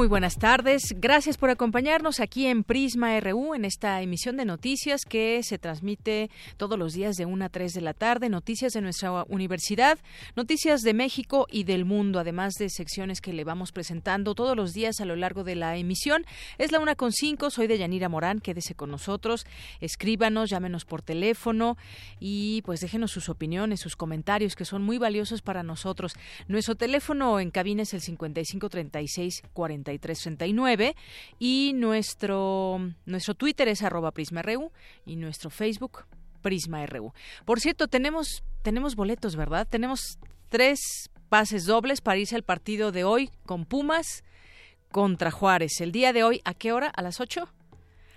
[0.00, 0.94] Muy buenas tardes.
[0.96, 6.30] Gracias por acompañarnos aquí en Prisma RU en esta emisión de noticias que se transmite
[6.56, 8.30] todos los días de 1 a 3 de la tarde.
[8.30, 9.98] Noticias de nuestra universidad,
[10.36, 14.72] noticias de México y del mundo, además de secciones que le vamos presentando todos los
[14.72, 16.24] días a lo largo de la emisión.
[16.56, 17.50] Es la una con cinco.
[17.50, 18.40] Soy de Yanira Morán.
[18.40, 19.44] Quédese con nosotros.
[19.82, 21.76] Escríbanos, llámenos por teléfono
[22.18, 26.14] y pues déjenos sus opiniones, sus comentarios que son muy valiosos para nosotros.
[26.48, 29.89] Nuestro teléfono en cabina es el 5536 40
[31.38, 34.70] y nuestro, nuestro Twitter es arroba PrismaRU
[35.04, 36.04] y nuestro Facebook
[36.42, 37.12] PrismaRU.
[37.44, 39.66] Por cierto, tenemos, tenemos boletos, ¿verdad?
[39.68, 40.18] Tenemos
[40.48, 44.24] tres pases dobles para irse al partido de hoy con Pumas
[44.90, 45.80] contra Juárez.
[45.80, 46.88] El día de hoy, ¿a qué hora?
[46.88, 47.48] ¿A las 8?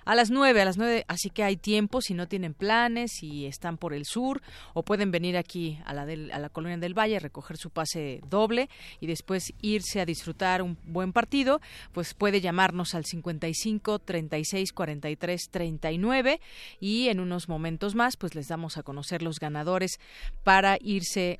[0.05, 3.45] A las nueve, a las nueve, así que hay tiempo si no tienen planes, y
[3.45, 4.41] están por el sur
[4.73, 8.69] o pueden venir aquí a la, a la colonia del Valle, recoger su pase doble
[8.99, 15.49] y después irse a disfrutar un buen partido, pues puede llamarnos al 55 36 43
[15.51, 16.41] 39
[16.79, 19.99] y en unos momentos más pues les damos a conocer los ganadores
[20.43, 21.39] para irse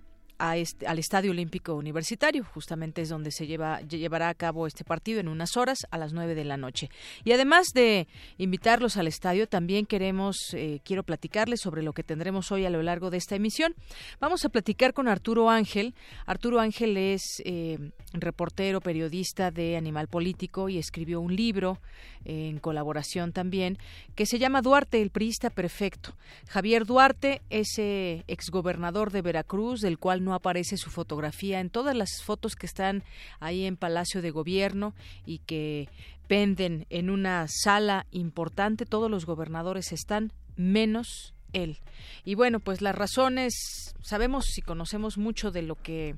[0.55, 2.43] este, al Estadio Olímpico Universitario.
[2.43, 6.13] Justamente es donde se lleva, llevará a cabo este partido en unas horas a las
[6.13, 6.89] nueve de la noche.
[7.23, 12.51] Y además de invitarlos al estadio, también queremos, eh, quiero platicarles sobre lo que tendremos
[12.51, 13.75] hoy a lo largo de esta emisión.
[14.19, 15.93] Vamos a platicar con Arturo Ángel.
[16.25, 21.79] Arturo Ángel es eh, reportero, periodista de Animal Político y escribió un libro
[22.25, 23.77] eh, en colaboración también
[24.15, 26.15] que se llama Duarte, el priista perfecto.
[26.47, 32.21] Javier Duarte, ese exgobernador de Veracruz, del cual no aparece su fotografía en todas las
[32.23, 33.03] fotos que están
[33.39, 34.93] ahí en Palacio de Gobierno
[35.25, 35.89] y que
[36.27, 38.85] penden en una sala importante.
[38.85, 41.77] Todos los gobernadores están, menos él.
[42.25, 43.53] Y bueno, pues las razones,
[44.01, 46.15] sabemos y conocemos mucho de lo que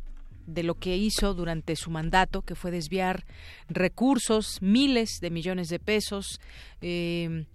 [0.47, 3.25] de lo que hizo durante su mandato, que fue desviar
[3.67, 6.39] recursos, miles de millones de pesos,
[6.81, 7.45] eh,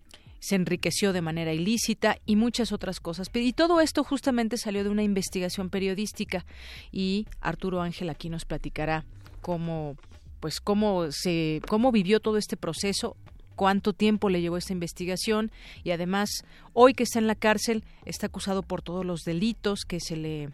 [0.40, 3.28] se enriqueció de manera ilícita y muchas otras cosas.
[3.32, 6.44] Y todo esto justamente salió de una investigación periodística
[6.90, 9.04] y Arturo Ángel aquí nos platicará
[9.40, 9.96] cómo
[10.40, 13.16] pues cómo se cómo vivió todo este proceso
[13.56, 15.52] cuánto tiempo le llevó esta investigación
[15.84, 16.30] y además
[16.72, 20.48] hoy que está en la cárcel está acusado por todos los delitos que se le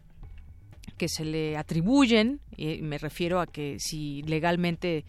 [0.96, 5.04] que se le atribuyen, y me refiero a que si legalmente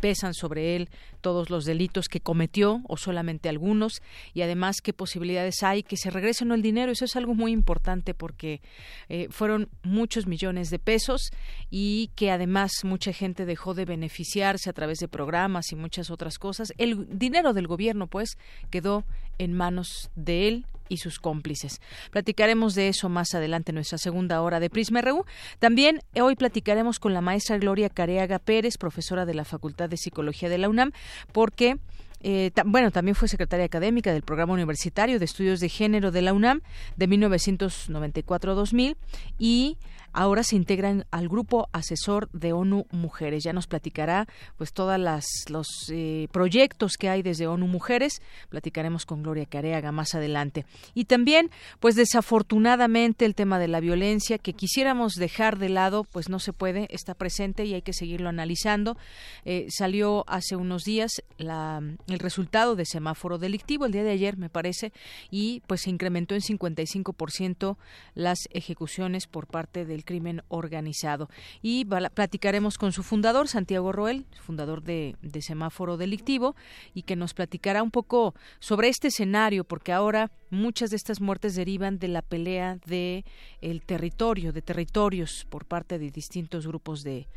[0.00, 0.88] pesan sobre él
[1.20, 4.02] todos los delitos que cometió o solamente algunos
[4.34, 6.92] y además qué posibilidades hay que se regrese o no el dinero.
[6.92, 8.60] Eso es algo muy importante porque
[9.08, 11.30] eh, fueron muchos millones de pesos
[11.70, 16.38] y que además mucha gente dejó de beneficiarse a través de programas y muchas otras
[16.38, 16.72] cosas.
[16.78, 18.38] El dinero del gobierno pues
[18.70, 19.04] quedó
[19.38, 21.80] en manos de él y sus cómplices.
[22.10, 25.24] Platicaremos de eso más adelante en nuestra segunda hora de Prisma RU.
[25.58, 30.48] También hoy platicaremos con la maestra Gloria Careaga Pérez, profesora de la Facultad de Psicología
[30.48, 30.92] de la UNAM,
[31.32, 31.78] porque
[32.22, 36.32] eh, bueno, también fue secretaria académica del Programa Universitario de Estudios de Género de la
[36.32, 36.62] UNAM
[36.96, 38.96] de 1994 2000
[39.38, 39.76] y
[40.16, 43.44] ahora se integran al grupo asesor de ONU Mujeres.
[43.44, 48.22] Ya nos platicará pues todas las los eh, proyectos que hay desde ONU Mujeres.
[48.48, 50.64] Platicaremos con Gloria Careaga más adelante.
[50.94, 51.50] Y también
[51.80, 56.54] pues desafortunadamente el tema de la violencia que quisiéramos dejar de lado pues no se
[56.54, 58.96] puede, está presente y hay que seguirlo analizando.
[59.44, 64.48] Eh, salió hace unos días el resultado de semáforo delictivo el día de ayer me
[64.48, 64.94] parece
[65.30, 67.76] y pues se incrementó en 55%
[68.14, 71.28] las ejecuciones por parte del crimen organizado.
[71.60, 76.56] Y platicaremos con su fundador, Santiago Roel, fundador de, Semáforo Delictivo,
[76.94, 81.54] y que nos platicará un poco sobre este escenario, porque ahora muchas de estas muertes
[81.54, 83.26] derivan de la pelea de
[83.60, 87.28] el territorio, de territorios por parte de distintos grupos de,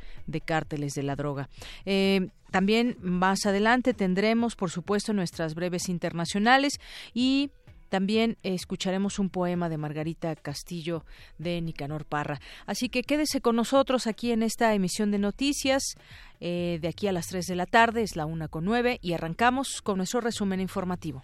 [0.45, 1.49] cárteles de la droga.
[1.85, 6.79] Eh, también más adelante tendremos, por supuesto, nuestras breves internacionales
[7.13, 7.51] y
[7.89, 11.05] también escucharemos un poema de Margarita Castillo
[11.37, 12.39] de Nicanor Parra.
[12.65, 15.95] Así que quédese con nosotros aquí en esta emisión de noticias.
[16.41, 19.13] Eh, de aquí a las 3 de la tarde, es la una con 9 y
[19.13, 21.23] arrancamos con nuestro resumen informativo.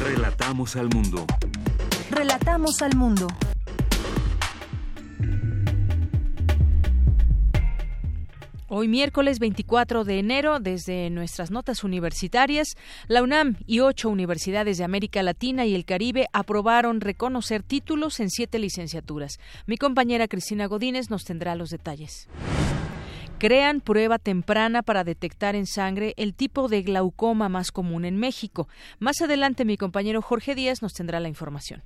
[0.00, 1.26] Relatamos al mundo.
[2.10, 3.26] Relatamos al mundo.
[8.68, 12.74] Hoy miércoles 24 de enero, desde nuestras notas universitarias,
[13.06, 18.28] la UNAM y ocho universidades de América Latina y el Caribe aprobaron reconocer títulos en
[18.28, 19.38] siete licenciaturas.
[19.66, 22.28] Mi compañera Cristina Godínez nos tendrá los detalles.
[23.38, 28.66] Crean prueba temprana para detectar en sangre el tipo de glaucoma más común en México.
[28.98, 31.84] Más adelante mi compañero Jorge Díaz nos tendrá la información.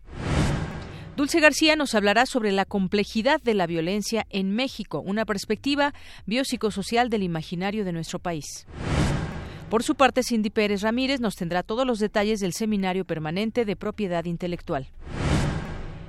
[1.20, 5.92] Dulce García nos hablará sobre la complejidad de la violencia en México, una perspectiva
[6.24, 8.66] biopsicosocial del imaginario de nuestro país.
[9.68, 13.76] Por su parte, Cindy Pérez Ramírez nos tendrá todos los detalles del Seminario Permanente de
[13.76, 14.88] Propiedad Intelectual.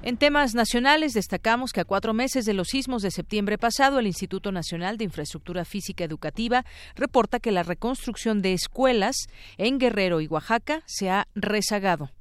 [0.01, 4.07] En temas nacionales, destacamos que a cuatro meses de los sismos de septiembre pasado, el
[4.07, 6.63] Instituto Nacional de Infraestructura Física Educativa
[6.95, 12.11] reporta que la reconstrucción de escuelas en Guerrero y Oaxaca se ha rezagado.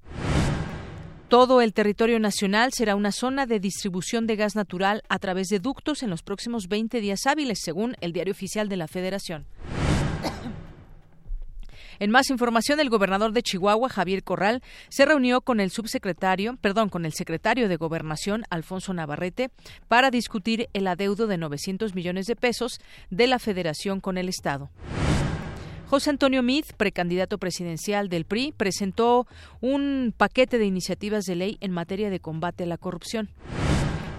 [1.31, 5.61] Todo el territorio nacional será una zona de distribución de gas natural a través de
[5.61, 9.47] ductos en los próximos 20 días hábiles, según el Diario Oficial de la Federación.
[12.01, 16.89] En más información, el gobernador de Chihuahua, Javier Corral, se reunió con el subsecretario, perdón,
[16.89, 19.51] con el secretario de Gobernación, Alfonso Navarrete,
[19.87, 24.69] para discutir el adeudo de 900 millones de pesos de la Federación con el Estado.
[25.91, 29.27] José Antonio Meade, precandidato presidencial del PRI, presentó
[29.61, 33.29] un paquete de iniciativas de ley en materia de combate a la corrupción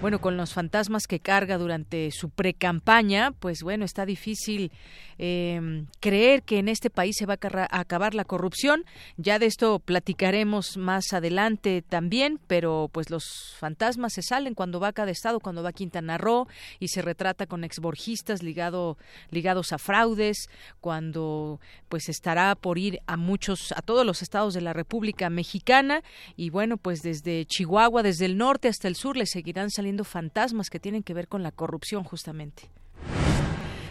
[0.02, 4.72] bueno, con los fantasmas que carga durante su precampaña, pues bueno, está difícil
[5.16, 8.84] eh, creer que en este país se va a acabar la corrupción.
[9.16, 14.88] Ya de esto platicaremos más adelante también, pero pues los fantasmas se salen cuando va
[14.88, 16.48] a cada estado, cuando va a Quintana Roo
[16.80, 18.98] y se retrata con exborgistas ligado,
[19.30, 20.48] ligados a fraudes,
[20.80, 26.02] cuando pues estará por ir a muchos, a todos los estados de la República Mexicana
[26.36, 30.70] y bueno, pues desde Chihuahua, desde el norte hasta el sur le seguirán saliendo fantasmas
[30.70, 32.70] que tienen que ver con la corrupción justamente.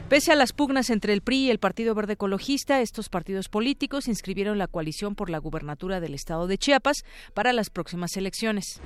[0.10, 4.10] Pese a las pugnas entre el PRI y el Partido Verde Ecologista, estos partidos políticos
[4.10, 8.82] inscribieron la coalición por la gubernatura del estado de Chiapas para las próximas elecciones.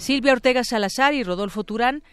[0.00, 2.04] Silvia Ortega Salazar y Rodolfo Turán,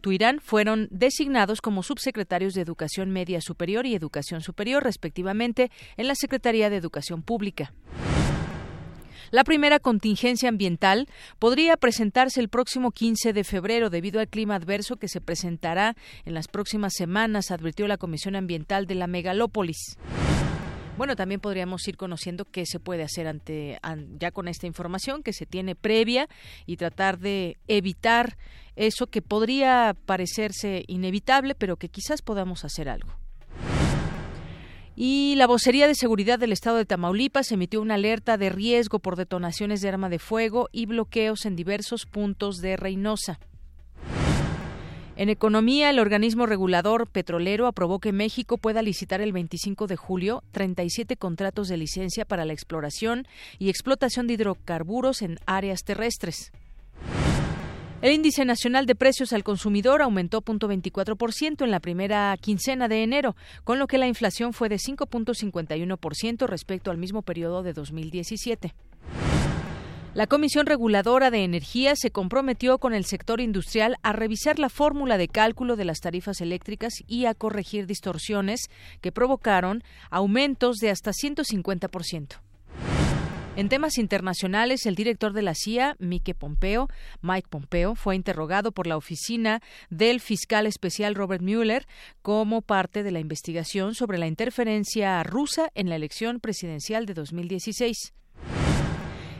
[0.00, 6.14] Tuirán fueron designados como subsecretarios de Educación Media Superior y Educación Superior, respectivamente, en la
[6.14, 7.72] Secretaría de Educación Pública.
[9.30, 11.08] La primera contingencia ambiental
[11.38, 16.34] podría presentarse el próximo 15 de febrero debido al clima adverso que se presentará en
[16.34, 19.96] las próximas semanas, advirtió la Comisión Ambiental de la Megalópolis.
[20.96, 23.78] Bueno, también podríamos ir conociendo qué se puede hacer ante
[24.18, 26.26] ya con esta información que se tiene previa
[26.64, 28.38] y tratar de evitar
[28.76, 33.25] eso que podría parecerse inevitable, pero que quizás podamos hacer algo.
[34.98, 39.16] Y la Vocería de Seguridad del Estado de Tamaulipas emitió una alerta de riesgo por
[39.16, 43.38] detonaciones de arma de fuego y bloqueos en diversos puntos de Reynosa.
[45.16, 50.42] En economía, el organismo regulador petrolero aprobó que México pueda licitar el 25 de julio
[50.52, 53.26] 37 contratos de licencia para la exploración
[53.58, 56.52] y explotación de hidrocarburos en áreas terrestres.
[58.02, 63.36] El índice nacional de precios al consumidor aumentó 0.24% en la primera quincena de enero,
[63.64, 68.74] con lo que la inflación fue de 5.51% respecto al mismo periodo de 2017.
[70.12, 75.18] La Comisión Reguladora de Energía se comprometió con el sector industrial a revisar la fórmula
[75.18, 81.12] de cálculo de las tarifas eléctricas y a corregir distorsiones que provocaron aumentos de hasta
[81.12, 82.40] 150%.
[83.56, 86.88] En temas internacionales, el director de la CIA, Mike Pompeo,
[87.22, 91.86] Mike Pompeo, fue interrogado por la oficina del fiscal especial Robert Mueller
[92.20, 98.12] como parte de la investigación sobre la interferencia rusa en la elección presidencial de 2016.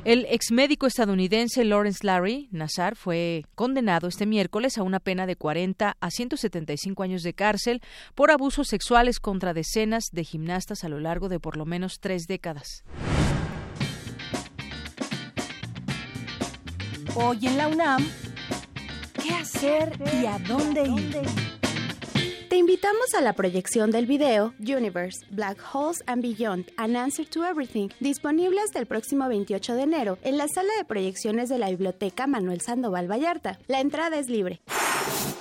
[0.06, 5.94] El exmédico estadounidense Lawrence Larry Nassar fue condenado este miércoles a una pena de 40
[6.00, 7.82] a 175 años de cárcel
[8.14, 12.26] por abusos sexuales contra decenas de gimnastas a lo largo de por lo menos tres
[12.28, 12.84] décadas.
[17.18, 18.06] Hoy en la UNAM,
[19.22, 21.16] ¿qué hacer y a dónde ir?
[22.50, 27.42] Te invitamos a la proyección del video Universe, Black Holes and Beyond, An Answer to
[27.42, 31.70] Everything, disponible hasta el próximo 28 de enero en la sala de proyecciones de la
[31.70, 33.58] Biblioteca Manuel Sandoval Vallarta.
[33.66, 34.60] La entrada es libre.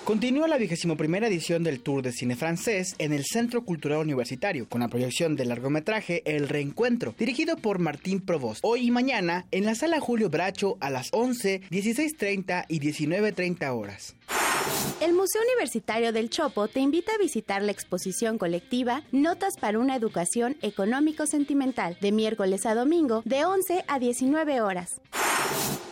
[0.05, 4.69] Continúa la vigésimo primera edición del Tour de Cine Francés en el Centro Cultural Universitario,
[4.69, 8.59] con la proyección del largometraje El Reencuentro, dirigido por Martín Provost.
[8.63, 14.15] Hoy y mañana en la Sala Julio Bracho a las 11, 16.30 y 19.30 horas.
[15.01, 19.95] El Museo Universitario del Chopo te invita a visitar la exposición colectiva Notas para una
[19.95, 25.01] Educación Económico-Sentimental de miércoles a domingo de 11 a 19 horas.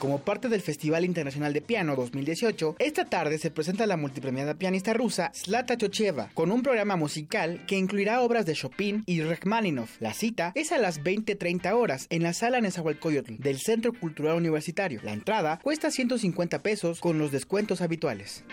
[0.04, 4.94] Como parte del Festival Internacional de Piano 2018, esta tarde se presenta la multipremiada pianista
[4.94, 10.02] rusa Slata Chocheva con un programa musical que incluirá obras de Chopin y Rachmaninoff.
[10.02, 15.00] La cita es a las 20:30 horas en la sala Nezahualcóyotl del Centro Cultural Universitario.
[15.04, 18.44] La entrada cuesta 150 pesos con los descuentos habituales.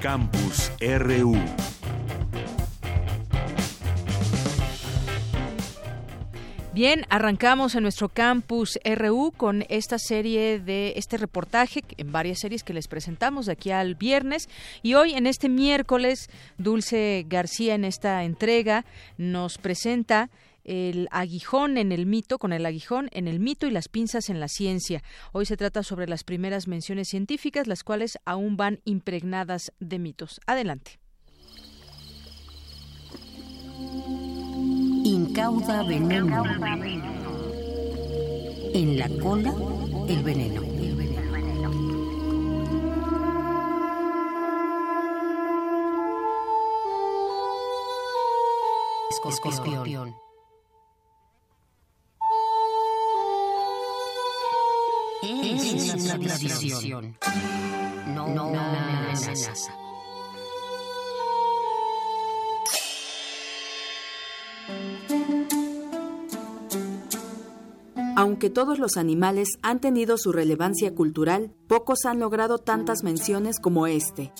[0.00, 1.34] Campus RU
[6.74, 12.64] Bien, arrancamos en nuestro campus RU con esta serie de este reportaje en varias series
[12.64, 14.48] que les presentamos de aquí al viernes
[14.82, 16.28] y hoy en este miércoles
[16.58, 18.84] Dulce García en esta entrega
[19.18, 20.30] nos presenta
[20.64, 24.40] el aguijón en el mito, con el aguijón en el mito y las pinzas en
[24.40, 25.04] la ciencia.
[25.30, 30.40] Hoy se trata sobre las primeras menciones científicas, las cuales aún van impregnadas de mitos.
[30.44, 30.98] Adelante.
[35.34, 36.44] Incauda veneno.
[38.72, 39.52] En la cola,
[40.06, 40.62] el veneno.
[49.10, 50.14] Escorpión.
[55.42, 57.18] Es una tradición.
[58.06, 59.83] No, no una amenaza.
[68.24, 73.86] Aunque todos los animales han tenido su relevancia cultural, pocos han logrado tantas menciones como
[73.86, 74.32] este.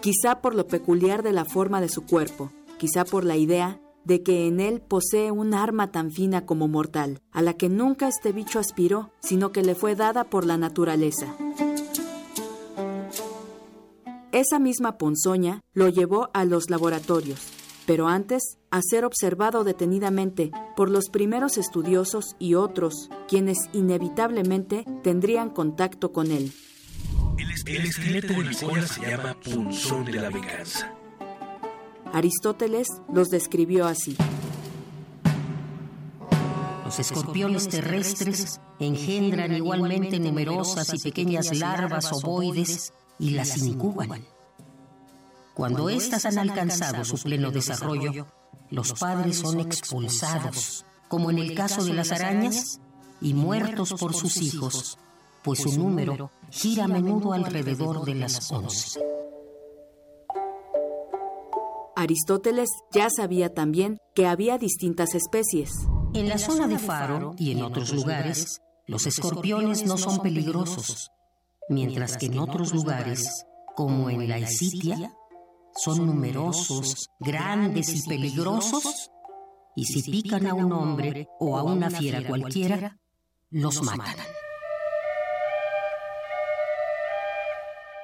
[0.00, 4.22] Quizá por lo peculiar de la forma de su cuerpo, quizá por la idea de
[4.22, 8.32] que en él posee un arma tan fina como mortal, a la que nunca este
[8.32, 11.36] bicho aspiró, sino que le fue dada por la naturaleza.
[14.32, 17.40] Esa misma ponzoña lo llevó a los laboratorios,
[17.86, 25.50] pero antes a ser observado detenidamente por los primeros estudiosos y otros, quienes inevitablemente tendrían
[25.50, 26.52] contacto con él.
[27.38, 30.92] El, esqueleto de la se llama punzón de la venganza.
[32.12, 34.16] Aristóteles los describió así.
[36.84, 44.24] Los escorpiones terrestres engendran igualmente numerosas y pequeñas larvas ovoides y las incuban.
[45.56, 48.26] Cuando éstas han alcanzado su pleno desarrollo,
[48.68, 52.78] los padres son expulsados, como en el caso de las arañas,
[53.22, 54.98] y muertos por sus hijos,
[55.42, 59.00] pues su número gira a menudo alrededor de las once.
[61.96, 65.72] Aristóteles ya sabía también que había distintas especies.
[66.12, 71.10] En la zona de Faro y en otros lugares, los escorpiones no son peligrosos,
[71.70, 75.14] mientras que en otros lugares, como en la Isitia,
[75.76, 79.10] son numerosos, grandes y peligrosos,
[79.74, 82.98] y si pican a un hombre o a una fiera cualquiera,
[83.50, 84.16] los matan.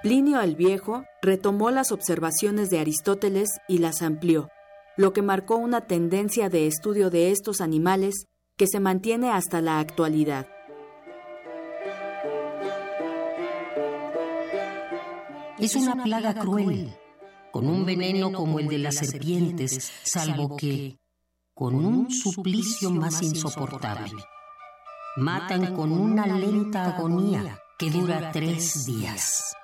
[0.03, 4.49] Plinio el Viejo retomó las observaciones de Aristóteles y las amplió,
[4.97, 8.27] lo que marcó una tendencia de estudio de estos animales
[8.57, 10.49] que se mantiene hasta la actualidad.
[15.59, 16.93] Es una plaga cruel
[17.53, 20.99] con un veneno como el de las serpientes, salvo que
[21.55, 24.11] con un suplicio más insoportable.
[25.19, 29.55] Matan con una lenta agonía que dura tres días.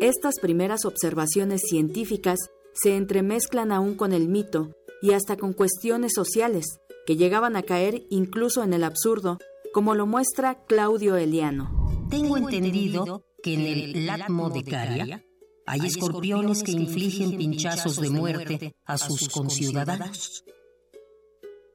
[0.00, 2.38] Estas primeras observaciones científicas
[2.72, 4.70] se entremezclan aún con el mito
[5.02, 9.38] y hasta con cuestiones sociales que llegaban a caer incluso en el absurdo,
[9.72, 11.85] como lo muestra Claudio Eliano.
[12.10, 15.24] Tengo entendido que en el Latmo de Caria
[15.66, 20.44] hay escorpiones que infligen pinchazos de muerte a sus conciudadanos.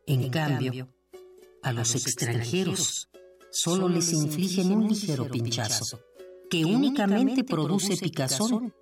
[0.08, 0.90] En cambio,
[1.62, 3.10] a los extranjeros
[3.52, 6.00] solo les infligen un ligero pinchazo,
[6.50, 8.74] que únicamente produce picazón.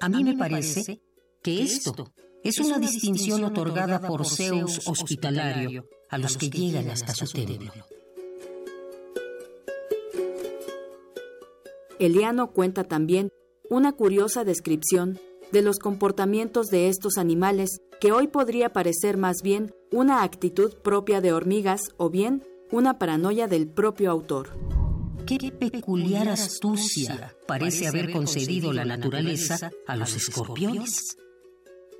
[0.00, 1.00] A mí me parece
[1.42, 2.12] que esto
[2.42, 7.72] es una distinción otorgada por Zeus hospitalario a los que llegan hasta su templo.
[11.98, 13.30] Eliano cuenta también
[13.70, 15.18] una curiosa descripción
[15.52, 21.20] de los comportamientos de estos animales que hoy podría parecer más bien una actitud propia
[21.20, 24.50] de hormigas o bien una paranoia del propio autor.
[25.26, 31.16] Qué peculiar astucia parece haber concedido la naturaleza a los escorpiones.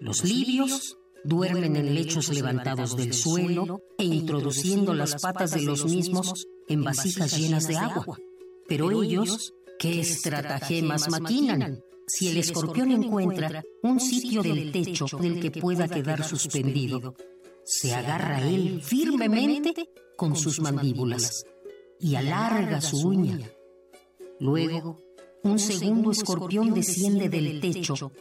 [0.01, 6.47] Los libios duermen en lechos levantados del suelo e introduciendo las patas de los mismos
[6.69, 8.19] en vasijas llenas de agua.
[8.69, 11.83] Pero ellos, ¿qué estratagemas maquinan?
[12.07, 17.14] Si el escorpión encuentra un sitio del techo del que pueda quedar suspendido,
[17.64, 19.73] se agarra él firmemente
[20.16, 21.47] con sus mandíbulas
[21.99, 23.38] y alarga su uña.
[24.38, 24.99] Luego,
[25.43, 28.12] un segundo escorpión desciende del techo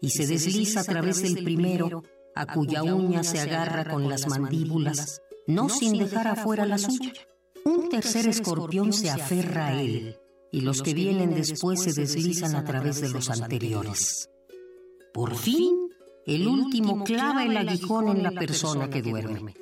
[0.00, 2.02] y se desliza a través del primero,
[2.34, 7.12] a cuya uña se agarra con las mandíbulas, no sin dejar afuera la suya.
[7.64, 10.16] Un tercer escorpión se aferra a él
[10.52, 14.30] y los que vienen después se deslizan a través de los anteriores.
[15.14, 15.88] Por fin,
[16.26, 19.54] el último clava el aguijón en la persona que duerme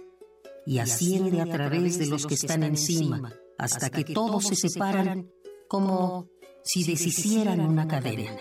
[0.66, 5.30] y asciende a través de los que están encima hasta que todos se separan
[5.68, 6.28] como
[6.64, 8.37] si deshicieran una cadena.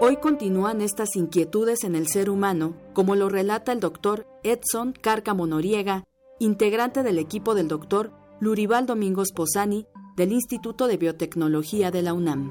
[0.00, 5.46] Hoy continúan estas inquietudes en el ser humano, como lo relata el doctor Edson Cárcamo
[5.46, 6.04] Noriega,
[6.40, 8.12] integrante del equipo del doctor
[8.42, 12.50] Lurival Domingos Posani del Instituto de Biotecnología de la UNAM.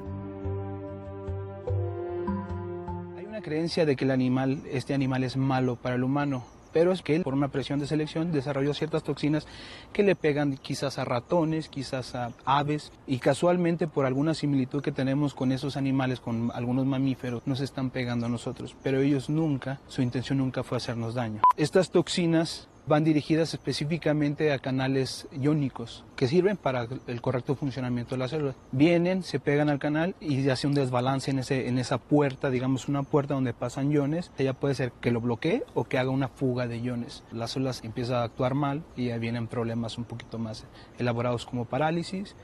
[3.18, 6.92] Hay una creencia de que el animal, este animal es malo para el humano, pero
[6.92, 9.46] es que él, por una presión de selección, desarrolló ciertas toxinas
[9.92, 14.92] que le pegan quizás a ratones, quizás a aves, y casualmente por alguna similitud que
[14.92, 19.78] tenemos con esos animales, con algunos mamíferos, nos están pegando a nosotros, pero ellos nunca,
[19.88, 21.42] su intención nunca fue hacernos daño.
[21.58, 28.18] Estas toxinas van dirigidas específicamente a canales iónicos que sirven para el correcto funcionamiento de
[28.18, 28.54] la célula.
[28.72, 32.88] Vienen, se pegan al canal y hace un desbalance en, ese, en esa puerta, digamos
[32.88, 34.30] una puerta donde pasan iones.
[34.38, 37.22] Ella puede ser que lo bloquee o que haga una fuga de iones.
[37.32, 40.64] Las células empiezan a actuar mal y ya vienen problemas un poquito más
[40.98, 42.34] elaborados como parálisis,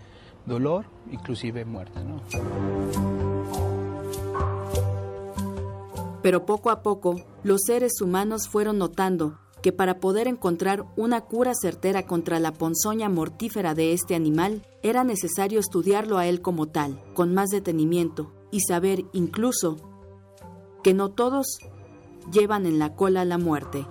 [0.47, 2.01] dolor, inclusive muerte.
[6.23, 11.53] Pero poco a poco, los seres humanos fueron notando que para poder encontrar una cura
[11.55, 17.03] certera contra la ponzoña mortífera de este animal, era necesario estudiarlo a él como tal,
[17.15, 19.77] con más detenimiento, y saber incluso
[20.83, 21.59] que no todos
[22.33, 23.87] llevan en la cola la muerte.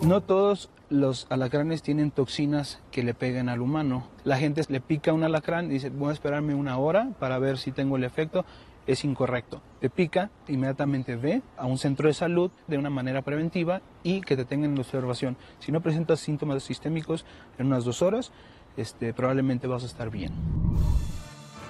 [0.00, 4.04] No todos los alacranes tienen toxinas que le peguen al humano.
[4.24, 7.58] La gente le pica un alacrán y dice, voy a esperarme una hora para ver
[7.58, 8.44] si tengo el efecto
[8.88, 9.62] es incorrecto.
[9.80, 14.34] Te pica, inmediatamente ve a un centro de salud de una manera preventiva y que
[14.34, 15.36] te tengan en observación.
[15.60, 17.24] Si no presentas síntomas sistémicos
[17.58, 18.32] en unas dos horas,
[18.76, 20.32] este, probablemente vas a estar bien.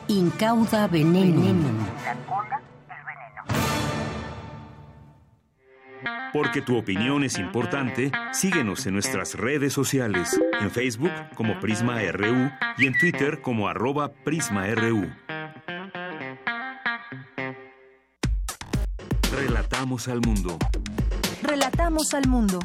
[0.06, 1.42] Incauda veneno.
[2.04, 3.42] La cola veneno.
[6.32, 12.50] Porque tu opinión es importante, síguenos en nuestras redes sociales, en Facebook como Prisma RU
[12.78, 15.08] y en Twitter como arroba PrismaRU.
[19.40, 20.58] Relatamos al mundo.
[21.44, 22.58] Relatamos al mundo.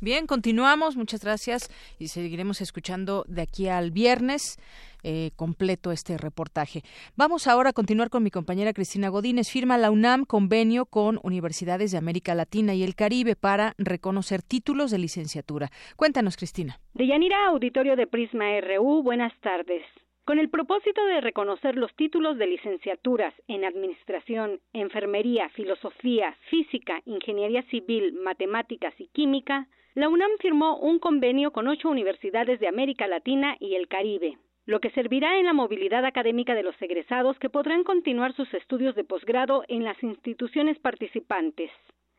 [0.00, 0.96] Bien, continuamos.
[0.96, 4.58] Muchas gracias y seguiremos escuchando de aquí al viernes.
[5.04, 6.82] Eh, completo este reportaje.
[7.14, 9.48] Vamos ahora a continuar con mi compañera Cristina Godínez.
[9.48, 14.90] Firma la UNAM convenio con universidades de América Latina y el Caribe para reconocer títulos
[14.90, 15.70] de licenciatura.
[15.94, 16.80] Cuéntanos, Cristina.
[16.94, 19.84] De Yanira, auditorio de Prisma RU, buenas tardes.
[20.24, 27.64] Con el propósito de reconocer los títulos de licenciaturas en Administración, Enfermería, Filosofía, Física, Ingeniería
[27.64, 33.56] Civil, Matemáticas y Química, la UNAM firmó un convenio con ocho universidades de América Latina
[33.58, 37.82] y el Caribe, lo que servirá en la movilidad académica de los egresados que podrán
[37.82, 41.72] continuar sus estudios de posgrado en las instituciones participantes.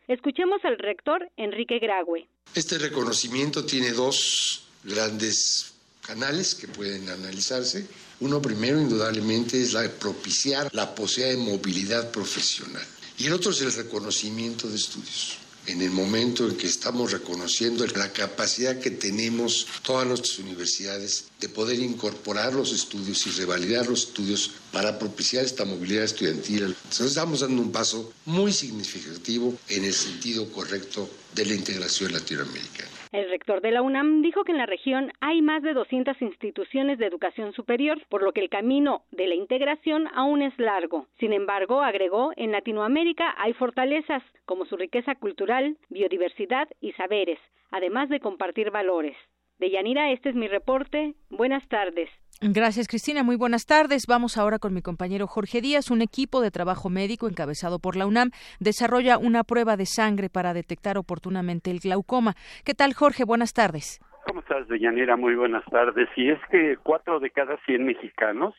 [0.09, 2.27] Escuchemos al rector Enrique Grague.
[2.53, 5.72] Este reconocimiento tiene dos grandes
[6.05, 7.85] canales que pueden analizarse.
[8.19, 12.85] Uno primero, indudablemente, es la propiciar la posibilidad de movilidad profesional.
[13.17, 15.37] Y el otro es el reconocimiento de estudios.
[15.65, 21.47] En el momento en que estamos reconociendo la capacidad que tenemos todas nuestras universidades de
[21.47, 26.63] poder incorporar los estudios y revalidar los estudios para propiciar esta movilidad estudiantil.
[26.63, 32.92] Entonces estamos dando un paso muy significativo en el sentido correcto de la integración latinoamericana.
[33.13, 36.97] El rector de la UNAM dijo que en la región hay más de 200 instituciones
[36.97, 41.05] de educación superior, por lo que el camino de la integración aún es largo.
[41.19, 47.37] Sin embargo, agregó, en Latinoamérica hay fortalezas como su riqueza cultural, biodiversidad y saberes,
[47.69, 49.15] además de compartir valores.
[49.63, 51.13] Deyanira, este es mi reporte.
[51.29, 52.09] Buenas tardes.
[52.41, 53.23] Gracias, Cristina.
[53.23, 54.07] Muy buenas tardes.
[54.09, 55.89] Vamos ahora con mi compañero Jorge Díaz.
[55.89, 60.53] Un equipo de trabajo médico encabezado por la UNAM desarrolla una prueba de sangre para
[60.53, 62.33] detectar oportunamente el glaucoma.
[62.65, 63.23] ¿Qué tal, Jorge?
[63.23, 64.01] Buenas tardes.
[64.27, 65.15] ¿Cómo estás, Deyanira?
[65.15, 66.09] Muy buenas tardes.
[66.17, 68.53] Y es que cuatro de cada cien mexicanos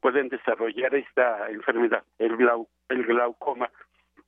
[0.00, 2.36] pueden desarrollar esta enfermedad, el,
[2.90, 3.70] el glaucoma.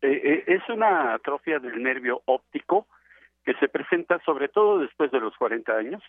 [0.00, 2.86] Eh, eh, es una atrofia del nervio óptico
[3.44, 6.02] que se presenta sobre todo después de los 40 años,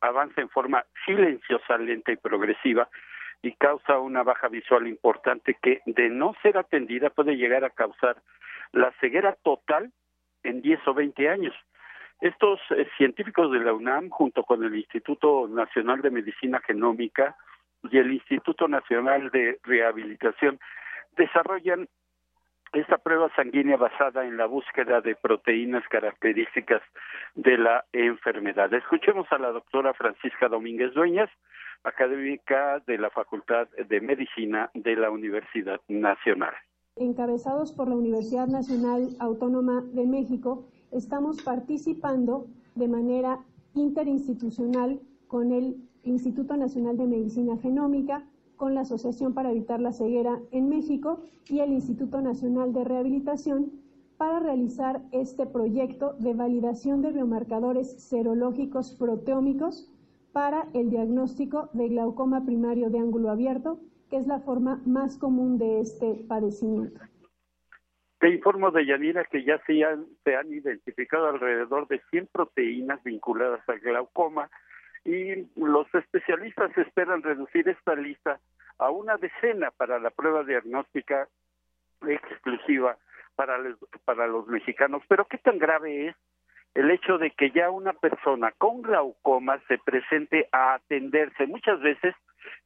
[0.00, 2.88] avanza en forma silenciosa, lenta y progresiva
[3.42, 8.22] y causa una baja visual importante que de no ser atendida puede llegar a causar
[8.72, 9.92] la ceguera total
[10.42, 11.54] en 10 o 20 años.
[12.20, 17.36] Estos eh, científicos de la UNAM, junto con el Instituto Nacional de Medicina Genómica
[17.90, 20.60] y el Instituto Nacional de Rehabilitación,
[21.16, 21.88] desarrollan
[22.72, 26.82] esta prueba sanguínea basada en la búsqueda de proteínas características
[27.34, 28.72] de la enfermedad.
[28.72, 31.30] Escuchemos a la doctora Francisca Domínguez Dueñas,
[31.82, 36.54] académica de la Facultad de Medicina de la Universidad Nacional.
[36.96, 43.38] Encabezados por la Universidad Nacional Autónoma de México, estamos participando de manera
[43.74, 48.24] interinstitucional con el Instituto Nacional de Medicina Genómica,
[48.60, 53.72] con la Asociación para Evitar la Ceguera en México y el Instituto Nacional de Rehabilitación
[54.18, 59.90] para realizar este proyecto de validación de biomarcadores serológicos proteómicos
[60.34, 65.56] para el diagnóstico de glaucoma primario de ángulo abierto, que es la forma más común
[65.56, 67.00] de este padecimiento.
[68.18, 73.02] Te informo de Yanira que ya se han, se han identificado alrededor de 100 proteínas
[73.04, 74.50] vinculadas al glaucoma
[75.04, 78.38] y los especialistas esperan reducir esta lista
[78.78, 81.28] a una decena para la prueba diagnóstica
[82.06, 82.96] exclusiva
[83.36, 85.02] para los, para los mexicanos.
[85.08, 86.16] Pero ¿qué tan grave es
[86.74, 91.46] el hecho de que ya una persona con glaucoma se presente a atenderse?
[91.46, 92.14] Muchas veces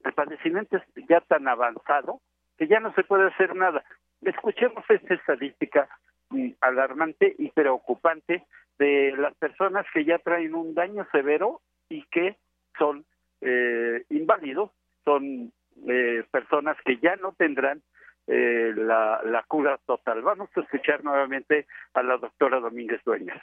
[0.04, 2.20] el padecimiento es ya tan avanzado
[2.58, 3.84] que ya no se puede hacer nada.
[4.22, 5.88] Escuchemos esta estadística
[6.30, 8.44] mm, alarmante y preocupante
[8.78, 11.60] de las personas que ya traen un daño severo
[11.94, 12.36] y que
[12.78, 13.04] son
[13.40, 14.70] eh, inválidos,
[15.04, 15.52] son
[15.88, 17.82] eh, personas que ya no tendrán
[18.26, 20.22] eh, la, la cura total.
[20.22, 23.40] Vamos a escuchar nuevamente a la doctora Domínguez Dueñas.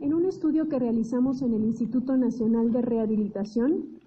[0.00, 4.00] En un estudio que realizamos en el Instituto Nacional de Rehabilitación,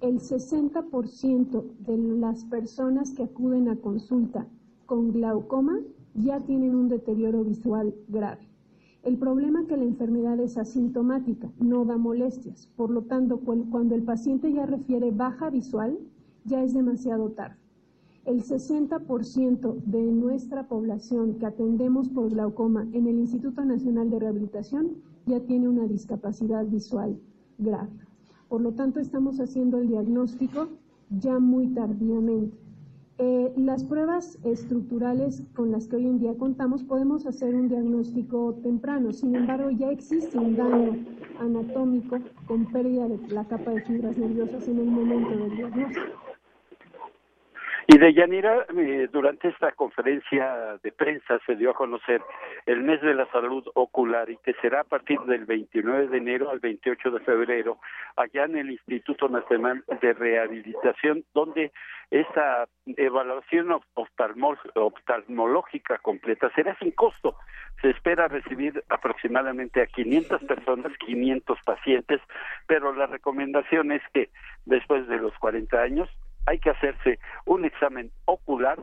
[0.00, 4.46] el 60% de las personas que acuden a consulta
[4.86, 5.78] con glaucoma
[6.14, 8.48] ya tienen un deterioro visual grave.
[9.02, 12.68] El problema es que la enfermedad es asintomática, no da molestias.
[12.76, 15.98] Por lo tanto, cuando el paciente ya refiere baja visual,
[16.44, 17.56] ya es demasiado tarde.
[18.24, 24.96] El 60% de nuestra población que atendemos por glaucoma en el Instituto Nacional de Rehabilitación
[25.26, 27.18] ya tiene una discapacidad visual
[27.56, 27.88] grave.
[28.48, 30.68] Por lo tanto, estamos haciendo el diagnóstico
[31.10, 32.67] ya muy tardíamente.
[33.20, 38.54] Eh, las pruebas estructurales con las que hoy en día contamos podemos hacer un diagnóstico
[38.62, 41.04] temprano, sin embargo ya existe un daño
[41.40, 46.27] anatómico con pérdida de la capa de fibras nerviosas en el momento del diagnóstico.
[47.90, 52.20] Y de Yanira, eh, durante esta conferencia de prensa se dio a conocer
[52.66, 56.50] el mes de la salud ocular y que será a partir del 29 de enero
[56.50, 57.78] al 28 de febrero
[58.14, 61.72] allá en el Instituto Nacional de Rehabilitación, donde
[62.10, 67.36] esa evaluación oftalmológica completa será sin costo.
[67.80, 72.20] Se espera recibir aproximadamente a 500 personas, 500 pacientes,
[72.66, 74.28] pero la recomendación es que
[74.66, 76.10] después de los 40 años
[76.48, 78.82] hay que hacerse un examen ocular,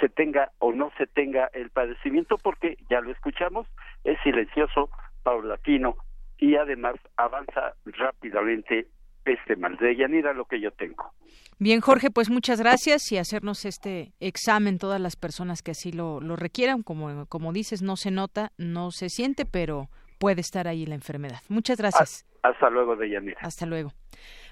[0.00, 3.66] se tenga o no se tenga el padecimiento, porque ya lo escuchamos,
[4.04, 4.90] es silencioso,
[5.22, 5.96] paulatino
[6.38, 8.88] y además avanza rápidamente
[9.24, 9.76] este mal.
[9.76, 11.12] De Yanira lo que yo tengo.
[11.58, 16.20] Bien, Jorge, pues muchas gracias y hacernos este examen todas las personas que así lo,
[16.20, 16.82] lo requieran.
[16.82, 21.40] Como, como dices, no se nota, no se siente, pero puede estar ahí la enfermedad.
[21.48, 22.26] Muchas gracias.
[22.42, 23.40] Hasta luego, Deyanira.
[23.42, 23.92] Hasta luego.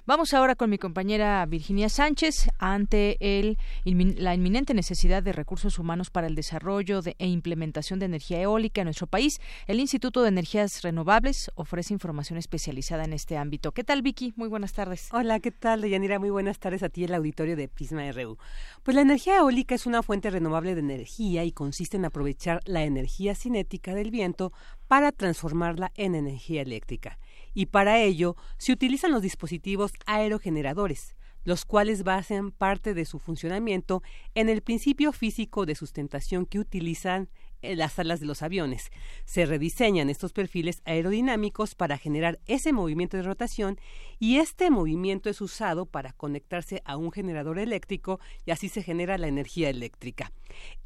[0.05, 6.09] Vamos ahora con mi compañera Virginia Sánchez ante el, la inminente necesidad de recursos humanos
[6.09, 9.39] para el desarrollo e implementación de energía eólica en nuestro país.
[9.67, 13.73] El Instituto de Energías Renovables ofrece información especializada en este ámbito.
[13.73, 14.33] ¿Qué tal, Vicky?
[14.37, 15.09] Muy buenas tardes.
[15.11, 16.17] Hola, ¿qué tal, Deyanira?
[16.17, 18.37] Muy buenas tardes a ti, el auditorio de Prisma RU.
[18.83, 22.83] Pues la energía eólica es una fuente renovable de energía y consiste en aprovechar la
[22.83, 24.53] energía cinética del viento
[24.87, 27.19] para transformarla en energía eléctrica
[27.53, 34.03] y para ello se utilizan los dispositivos aerogeneradores, los cuales basan parte de su funcionamiento
[34.35, 37.29] en el principio físico de sustentación que utilizan
[37.61, 38.89] en las alas de los aviones.
[39.25, 43.79] Se rediseñan estos perfiles aerodinámicos para generar ese movimiento de rotación
[44.17, 49.17] y este movimiento es usado para conectarse a un generador eléctrico y así se genera
[49.17, 50.31] la energía eléctrica.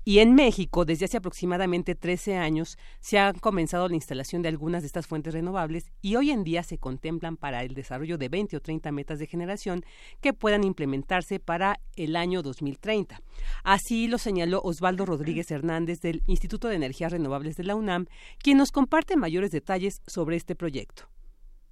[0.06, 4.82] Y en México, desde hace aproximadamente 13 años, se ha comenzado la instalación de algunas
[4.82, 8.58] de estas fuentes renovables y hoy en día se contemplan para el desarrollo de 20
[8.58, 9.86] o 30 metas de generación
[10.20, 13.22] que puedan implementarse para el año 2030.
[13.64, 18.08] Así lo señaló Osvaldo Rodríguez Hernández del Instituto de Energías Renovables de la UNAM,
[18.40, 21.08] quien nos comparte mayores detalles sobre este proyecto.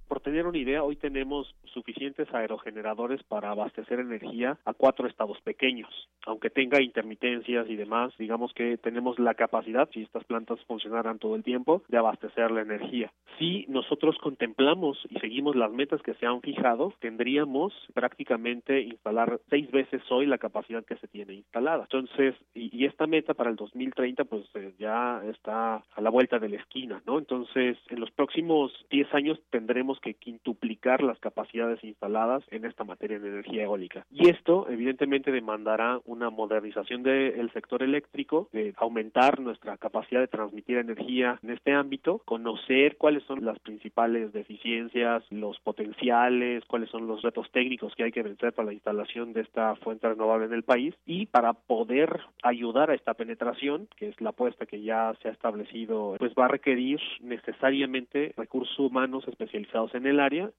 [0.08, 5.88] Por tener una idea, hoy tenemos suficientes aerogeneradores para abastecer energía a cuatro estados pequeños.
[6.26, 11.34] Aunque tenga intermitencias y demás, digamos que tenemos la capacidad, si estas plantas funcionaran todo
[11.34, 13.12] el tiempo, de abastecer la energía.
[13.38, 19.70] Si nosotros contemplamos y seguimos las metas que se han fijado, tendríamos prácticamente instalar seis
[19.70, 21.84] veces hoy la capacidad que se tiene instalada.
[21.84, 26.48] Entonces, y, esta meta para el 2030, pues eh, ya está a la vuelta de
[26.48, 27.18] la esquina, ¿no?
[27.18, 33.18] Entonces, en los próximos 10 años tendremos que quintuplicar las capacidades instaladas en esta materia
[33.18, 34.04] de energía eólica.
[34.10, 40.76] Y esto, evidentemente, demandará una modernización del sector eléctrico, de aumentar nuestra capacidad de transmitir
[40.76, 47.22] energía en este ámbito, conocer cuáles son las principales deficiencias, los potenciales, cuáles son los
[47.22, 50.64] retos técnicos que hay que vencer para la instalación de esta fuente renovable en el
[50.64, 55.28] país y para poder ayudar a esta penetración, que es la apuesta que ya se
[55.28, 60.52] ha establecido, pues va a requerir necesariamente recursos humanos especializados en el área.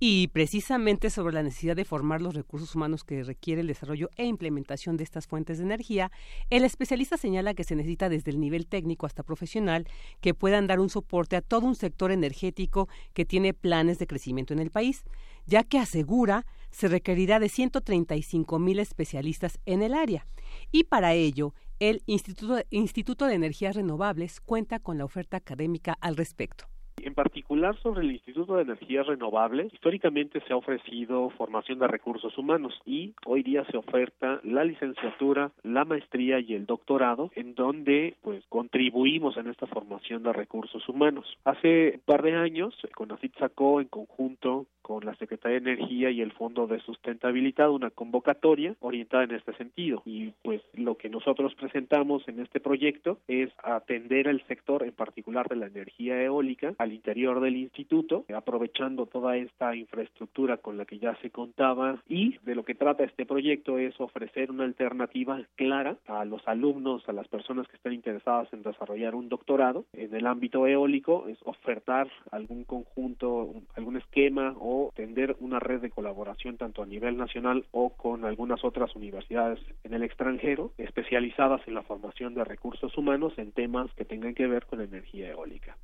[0.00, 4.26] Y precisamente sobre la necesidad de formar los recursos humanos que requiere el desarrollo e
[4.26, 6.10] implementación de estas fuentes de energía,
[6.50, 9.86] el especialista señala que se necesita desde el nivel técnico hasta profesional
[10.20, 14.52] que puedan dar un soporte a todo un sector energético que tiene planes de crecimiento
[14.52, 15.04] en el país,
[15.46, 20.26] ya que asegura se requerirá de 135 mil especialistas en el área.
[20.72, 26.16] Y para ello, el Instituto, Instituto de Energías Renovables cuenta con la oferta académica al
[26.16, 26.66] respecto.
[27.04, 32.38] En particular sobre el Instituto de Energías Renovables, históricamente se ha ofrecido formación de recursos
[32.38, 38.16] humanos y hoy día se oferta la licenciatura, la maestría y el doctorado en donde
[38.22, 41.26] pues contribuimos en esta formación de recursos humanos.
[41.44, 46.20] Hace un par de años, CONACYT sacó en conjunto con la Secretaría de Energía y
[46.20, 50.02] el Fondo de Sustentabilidad una convocatoria orientada en este sentido.
[50.04, 55.48] Y pues lo que nosotros presentamos en este proyecto es atender al sector en particular
[55.48, 60.98] de la energía eólica al interior del instituto aprovechando toda esta infraestructura con la que
[60.98, 62.02] ya se contaba.
[62.06, 67.08] Y de lo que trata este proyecto es ofrecer una alternativa clara a los alumnos,
[67.08, 71.38] a las personas que están interesadas en desarrollar un doctorado en el ámbito eólico, es
[71.44, 77.66] ofertar algún conjunto, algún esquema o tender una red de colaboración tanto a nivel nacional
[77.70, 83.32] o con algunas otras universidades en el extranjero especializadas en la formación de recursos humanos
[83.36, 85.76] en temas que tengan que ver con energía eólica.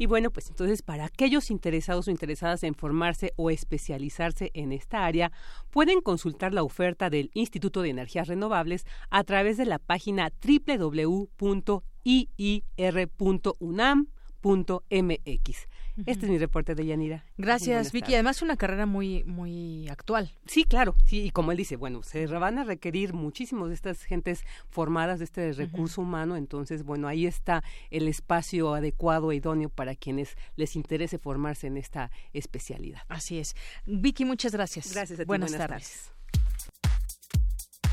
[0.00, 5.04] Y bueno, pues entonces para aquellos interesados o interesadas en formarse o especializarse en esta
[5.04, 5.32] área,
[5.70, 11.28] pueden consultar la oferta del Instituto de Energías Renovables a través de la página www.iir.unam.mx.
[16.06, 17.24] Este es mi reporte de Yanira.
[17.36, 18.14] Gracias, Vicky.
[18.14, 20.32] Además, una carrera muy, muy actual.
[20.46, 20.94] Sí, claro.
[21.04, 25.18] Sí, y como él dice, bueno, se van a requerir muchísimos de estas gentes formadas
[25.18, 26.36] de este recurso humano.
[26.36, 31.76] Entonces, bueno, ahí está el espacio adecuado e idóneo para quienes les interese formarse en
[31.76, 33.02] esta especialidad.
[33.08, 33.54] Así es.
[33.86, 34.92] Vicky, muchas gracias.
[34.92, 35.26] Gracias a ti.
[35.26, 36.12] Buenas, tardes.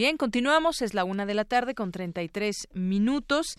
[0.00, 0.80] Bien, continuamos.
[0.80, 3.58] Es la una de la tarde con 33 minutos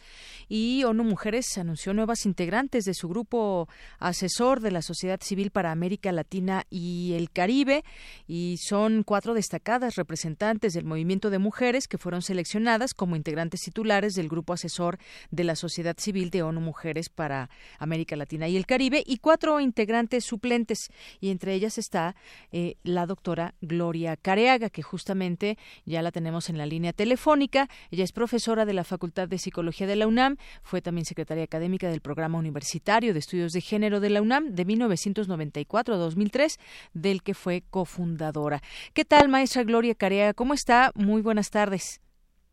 [0.49, 5.71] y ONU Mujeres anunció nuevas integrantes de su grupo asesor de la sociedad civil para
[5.71, 7.84] América Latina y el Caribe
[8.25, 14.15] y son cuatro destacadas representantes del movimiento de mujeres que fueron seleccionadas como integrantes titulares
[14.15, 14.97] del grupo asesor
[15.30, 19.60] de la sociedad civil de ONU Mujeres para América Latina y el Caribe y cuatro
[19.60, 22.15] integrantes suplentes y entre ellas está
[22.51, 27.67] eh, la doctora Gloria Careaga que justamente ya la tenemos en la línea telefónica.
[27.91, 31.89] Ella es profesora de la Facultad de Psicología de la UNAM, fue también secretaria académica
[31.89, 36.58] del Programa Universitario de Estudios de Género de la UNAM de 1994 a 2003,
[36.94, 38.62] del que fue cofundadora.
[38.94, 40.34] ¿Qué tal, maestra Gloria Carea?
[40.34, 40.91] ¿Cómo está?
[40.96, 42.00] Muy buenas tardes.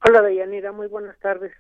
[0.05, 1.53] Hola, Deyanira, muy buenas tardes.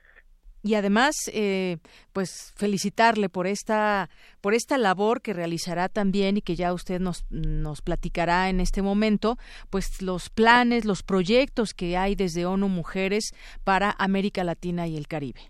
[0.62, 1.78] Y además eh,
[2.12, 4.08] pues felicitarle por esta
[4.40, 8.82] por esta labor que realizará también y que ya usted nos nos platicará en este
[8.82, 9.36] momento
[9.70, 13.32] pues los planes los proyectos que hay desde ONU Mujeres
[13.64, 15.40] para América Latina y el Caribe.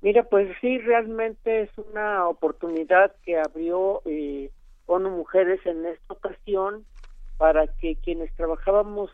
[0.00, 4.50] Mira pues sí realmente es una oportunidad que abrió eh,
[4.86, 6.84] ONU Mujeres en esta ocasión
[7.38, 9.10] para que quienes trabajábamos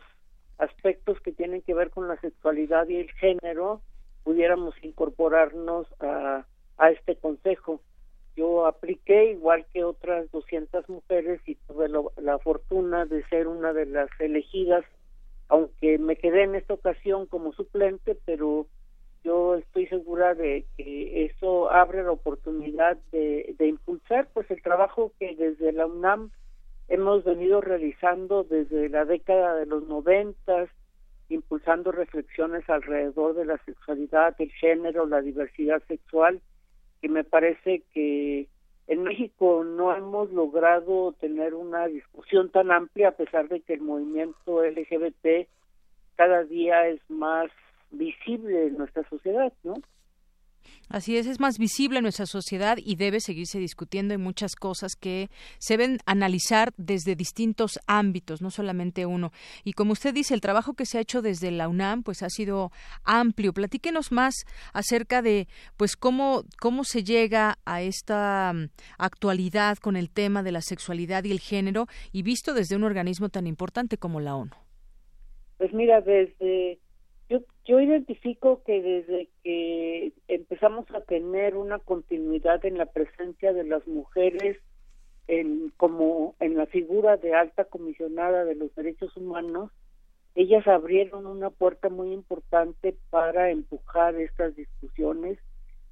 [0.57, 3.81] aspectos que tienen que ver con la sexualidad y el género
[4.23, 6.45] pudiéramos incorporarnos a,
[6.77, 7.81] a este consejo.
[8.35, 13.85] Yo apliqué igual que otras 200 mujeres y tuve la fortuna de ser una de
[13.85, 14.85] las elegidas,
[15.49, 18.67] aunque me quedé en esta ocasión como suplente, pero
[19.23, 25.11] yo estoy segura de que eso abre la oportunidad de, de impulsar pues el trabajo
[25.19, 26.31] que desde la UNAM
[26.87, 30.69] hemos venido realizando desde la década de los noventas
[31.29, 36.41] impulsando reflexiones alrededor de la sexualidad, el género, la diversidad sexual,
[37.01, 38.47] y me parece que
[38.87, 43.81] en México no hemos logrado tener una discusión tan amplia a pesar de que el
[43.81, 45.47] movimiento LGBT
[46.15, 47.49] cada día es más
[47.91, 49.75] visible en nuestra sociedad, ¿no?
[50.89, 54.95] Así es, es más visible en nuestra sociedad y debe seguirse discutiendo en muchas cosas
[54.95, 59.31] que se deben analizar desde distintos ámbitos, no solamente uno.
[59.63, 62.29] Y como usted dice, el trabajo que se ha hecho desde la UNAM pues ha
[62.29, 62.71] sido
[63.03, 63.53] amplio.
[63.53, 64.33] Platíquenos más
[64.73, 70.51] acerca de pues cómo cómo se llega a esta mm, actualidad con el tema de
[70.51, 74.51] la sexualidad y el género y visto desde un organismo tan importante como la ONU.
[75.57, 76.79] Pues mira, desde
[77.29, 83.63] yo, yo identifico que desde que empezamos a tener una continuidad en la presencia de
[83.63, 84.57] las mujeres
[85.27, 89.71] en, como en la figura de alta comisionada de los derechos humanos,
[90.33, 95.37] ellas abrieron una puerta muy importante para empujar estas discusiones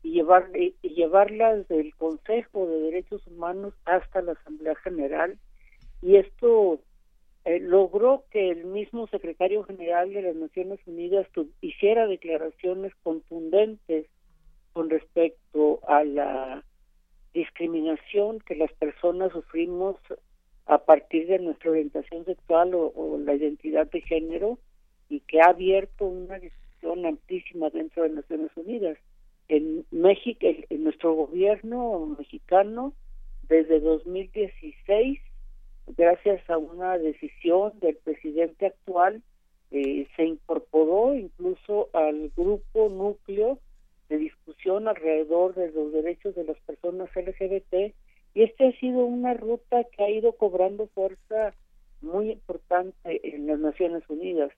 [0.02, 5.38] y, llevar, y llevarlas del Consejo de Derechos Humanos hasta la Asamblea General.
[6.02, 6.80] Y esto
[7.47, 11.25] eh, logró que el mismo secretario general de las Naciones Unidas
[11.62, 14.05] hiciera declaraciones contundentes
[14.73, 16.65] con respecto a la
[17.33, 19.95] discriminación que las personas sufrimos
[20.65, 24.60] a partir de nuestra orientación sexual o, la identidad de género
[25.07, 28.97] y que ha abierto una discusión amplísima dentro de Naciones Unidas.
[29.47, 32.91] En México, en nuestro gobierno mexicano,
[33.47, 35.21] desde 2016
[35.95, 39.21] gracias a una decisión del presidente actual,
[39.71, 43.60] eh, se incorporó incluso al grupo núcleo
[44.10, 47.93] de discusión alrededor de los derechos de las personas LGBT
[48.34, 51.54] y este ha sido una ruta que ha ido cobrando fuerza
[52.02, 54.52] muy importante en las Naciones Unidas.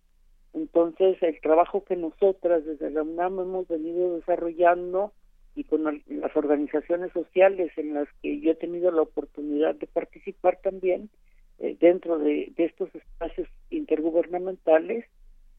[0.54, 5.13] Entonces, el trabajo que nosotras desde la UNAM hemos venido desarrollando
[5.60, 10.58] y con las organizaciones sociales en las que yo he tenido la oportunidad de participar
[10.63, 11.10] también
[11.58, 15.04] eh, dentro de, estos espacios intergubernamentales,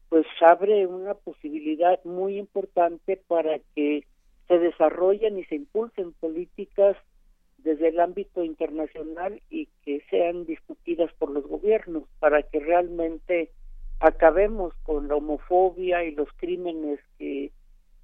[0.09, 4.07] pues abre una posibilidad muy importante para que
[4.47, 6.97] se desarrollen y se impulsen políticas
[7.59, 13.51] desde el ámbito internacional y que sean discutidas por los gobiernos para que realmente
[13.99, 17.51] acabemos con la homofobia y los crímenes que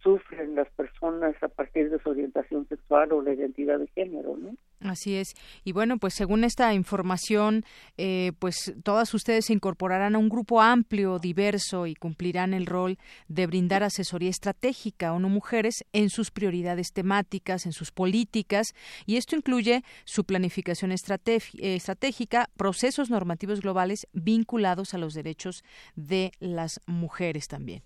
[0.04, 4.56] sufren las personas a partir de su orientación sexual o la identidad de género, ¿no?
[4.82, 5.34] Así es.
[5.64, 7.64] Y bueno, pues según esta información,
[7.98, 12.98] eh, pues todas ustedes se incorporarán a un grupo amplio, diverso y cumplirán el rol
[13.28, 18.68] de brindar asesoría estratégica a ONU Mujeres en sus prioridades temáticas, en sus políticas,
[19.06, 25.64] y esto incluye su planificación estratégica, procesos normativos globales vinculados a los derechos
[25.96, 27.82] de las mujeres también.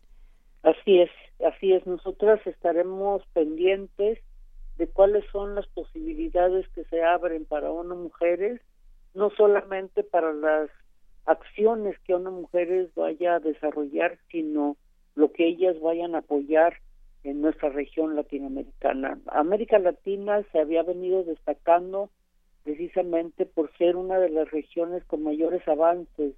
[0.63, 1.09] Así es,
[1.45, 1.85] así es.
[1.85, 4.19] Nosotras estaremos pendientes
[4.77, 8.61] de cuáles son las posibilidades que se abren para ONU Mujeres,
[9.13, 10.69] no solamente para las
[11.25, 14.77] acciones que ONU Mujeres vaya a desarrollar, sino
[15.15, 16.77] lo que ellas vayan a apoyar
[17.23, 19.19] en nuestra región latinoamericana.
[19.27, 22.09] América Latina se había venido destacando
[22.63, 26.33] precisamente por ser una de las regiones con mayores avances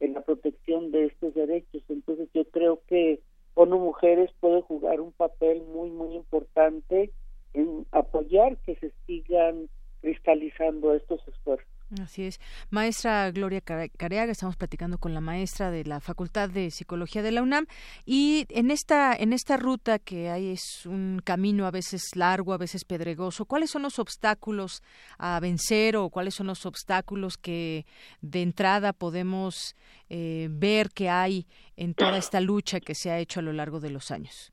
[0.00, 1.82] en la protección de estos derechos.
[1.88, 3.20] Entonces yo creo que
[3.60, 7.10] ONU Mujeres puede jugar un papel muy, muy importante
[7.52, 9.68] en apoyar que se sigan
[10.00, 11.69] cristalizando estos esfuerzos.
[11.98, 12.38] Así es.
[12.70, 17.42] Maestra Gloria Careaga, estamos platicando con la maestra de la Facultad de Psicología de la
[17.42, 17.66] UNAM
[18.06, 22.58] y en esta en esta ruta que hay es un camino a veces largo, a
[22.58, 24.82] veces pedregoso, ¿cuáles son los obstáculos
[25.18, 27.86] a vencer o cuáles son los obstáculos que
[28.20, 29.74] de entrada podemos
[30.10, 31.46] eh, ver que hay
[31.76, 34.52] en toda esta lucha que se ha hecho a lo largo de los años?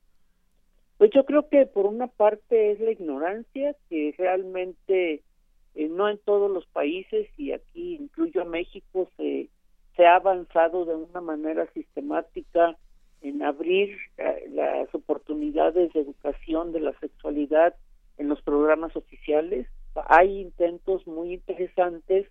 [0.97, 5.21] Pues yo creo que por una parte es la ignorancia, que realmente
[5.77, 9.47] eh, no en todos los países, y aquí incluyo a México, se,
[9.95, 12.75] se ha avanzado de una manera sistemática
[13.21, 17.75] en abrir eh, las oportunidades de educación de la sexualidad
[18.17, 19.67] en los programas oficiales.
[20.07, 22.27] Hay intentos muy interesantes,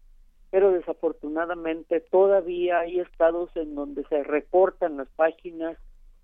[0.50, 5.78] pero desafortunadamente todavía hay estados en donde se recortan las páginas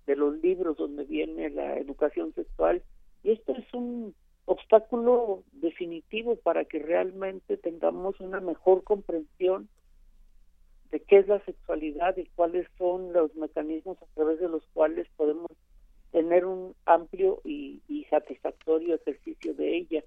[0.07, 2.81] de los libros donde viene la educación sexual
[3.23, 4.13] y esto es un
[4.45, 9.69] obstáculo definitivo para que realmente tengamos una mejor comprensión
[10.91, 15.07] de qué es la sexualidad y cuáles son los mecanismos a través de los cuales
[15.15, 15.49] podemos
[16.11, 20.03] tener un amplio y, y satisfactorio ejercicio de ella.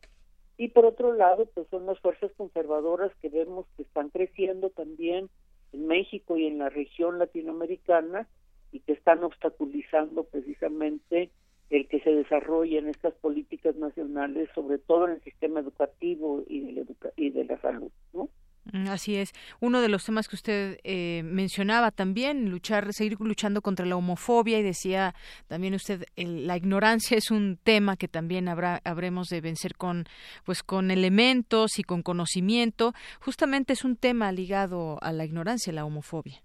[0.59, 5.29] Y por otro lado, pues son las fuerzas conservadoras que vemos que están creciendo también
[5.73, 8.29] en México y en la región latinoamericana
[8.73, 11.31] y que están obstaculizando precisamente
[11.71, 16.73] el que se desarrollen estas políticas nacionales, sobre todo en el sistema educativo y de
[16.73, 16.85] la,
[17.17, 18.29] y de la salud, ¿no?
[18.73, 19.33] Mm, así es.
[19.61, 24.59] Uno de los temas que usted eh, mencionaba también, luchar, seguir luchando contra la homofobia
[24.59, 25.15] y decía
[25.47, 30.05] también usted, la ignorancia es un tema que también habrá, habremos de vencer con,
[30.45, 32.93] pues, con elementos y con conocimiento.
[33.21, 36.43] Justamente es un tema ligado a la ignorancia, la homofobia.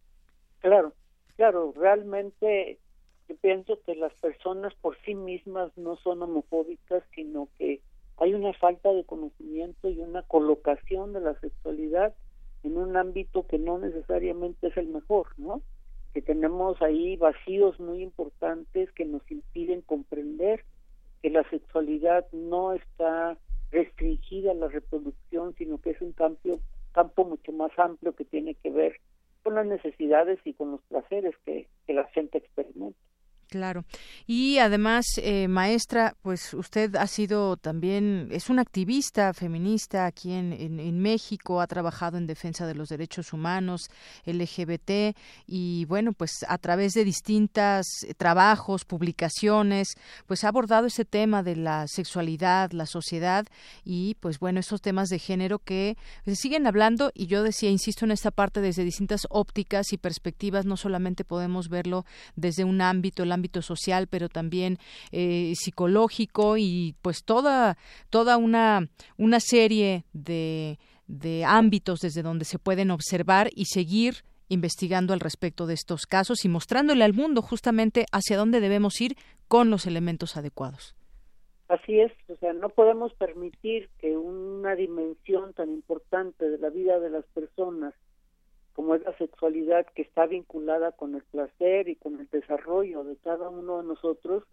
[0.59, 0.93] Claro,
[1.37, 2.77] claro, realmente
[3.35, 7.81] pienso que las personas por sí mismas no son homofóbicas, sino que
[8.17, 12.13] hay una falta de conocimiento y una colocación de la sexualidad
[12.63, 15.61] en un ámbito que no necesariamente es el mejor, ¿no?
[16.13, 20.63] Que tenemos ahí vacíos muy importantes que nos impiden comprender
[21.21, 23.37] que la sexualidad no está
[23.71, 26.59] restringida a la reproducción, sino que es un campo,
[26.91, 28.99] campo mucho más amplio que tiene que ver
[29.43, 32.99] con las necesidades y con los placeres que la gente experimenta.
[33.51, 33.83] Claro.
[34.27, 40.53] Y además, eh, maestra, pues usted ha sido también, es una activista feminista aquí en,
[40.53, 43.89] en, México, ha trabajado en defensa de los derechos humanos,
[44.25, 49.95] LGBT, y bueno, pues a través de distintos trabajos, publicaciones,
[50.27, 53.45] pues ha abordado ese tema de la sexualidad, la sociedad
[53.83, 58.05] y pues bueno, esos temas de género que se siguen hablando y yo decía, insisto
[58.05, 62.05] en esta parte desde distintas ópticas y perspectivas, no solamente podemos verlo
[62.37, 64.77] desde un ámbito, el ámbito social, pero también
[65.11, 67.77] eh, psicológico y pues toda,
[68.09, 75.13] toda una, una serie de, de ámbitos desde donde se pueden observar y seguir investigando
[75.13, 79.15] al respecto de estos casos y mostrándole al mundo justamente hacia dónde debemos ir
[79.47, 80.95] con los elementos adecuados.
[81.69, 86.99] Así es, o sea, no podemos permitir que una dimensión tan importante de la vida
[86.99, 87.93] de las personas
[88.81, 93.15] como es la sexualidad que está vinculada con el placer y con el desarrollo de
[93.17, 94.43] cada uno de nosotros,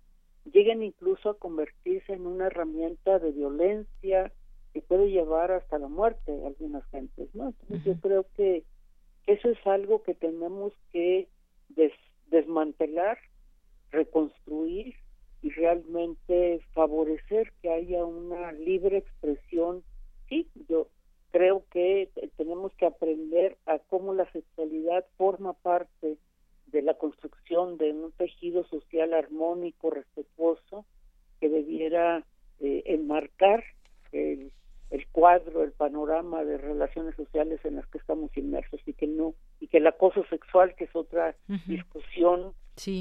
[0.52, 4.30] lleguen incluso a convertirse en una herramienta de violencia
[4.74, 7.54] que puede llevar hasta la muerte a algunas gentes, ¿no?
[7.62, 8.64] Entonces yo creo que
[9.26, 11.26] eso es algo que tenemos que
[12.26, 13.16] desmantelar,
[13.92, 14.94] reconstruir
[15.40, 19.82] y realmente favorecer que haya una libre expresión.
[20.28, 20.88] Sí, yo
[21.30, 26.16] creo que tenemos que aprender a cómo la sexualidad forma parte
[26.66, 30.84] de la construcción de un tejido social armónico, respetuoso,
[31.40, 32.24] que debiera
[32.60, 33.64] eh, enmarcar
[34.12, 34.52] el,
[34.90, 39.34] el, cuadro, el panorama de relaciones sociales en las que estamos inmersos y que no
[39.60, 42.54] y que el acoso sexual, que es otra discusión,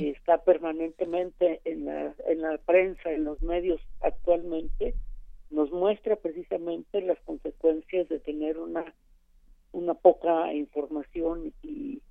[0.09, 4.95] está permanentemente en la en la prensa, en los medios actualmente,
[5.49, 8.93] nos muestra precisamente las consecuencias de tener una
[9.71, 12.01] una poca información y,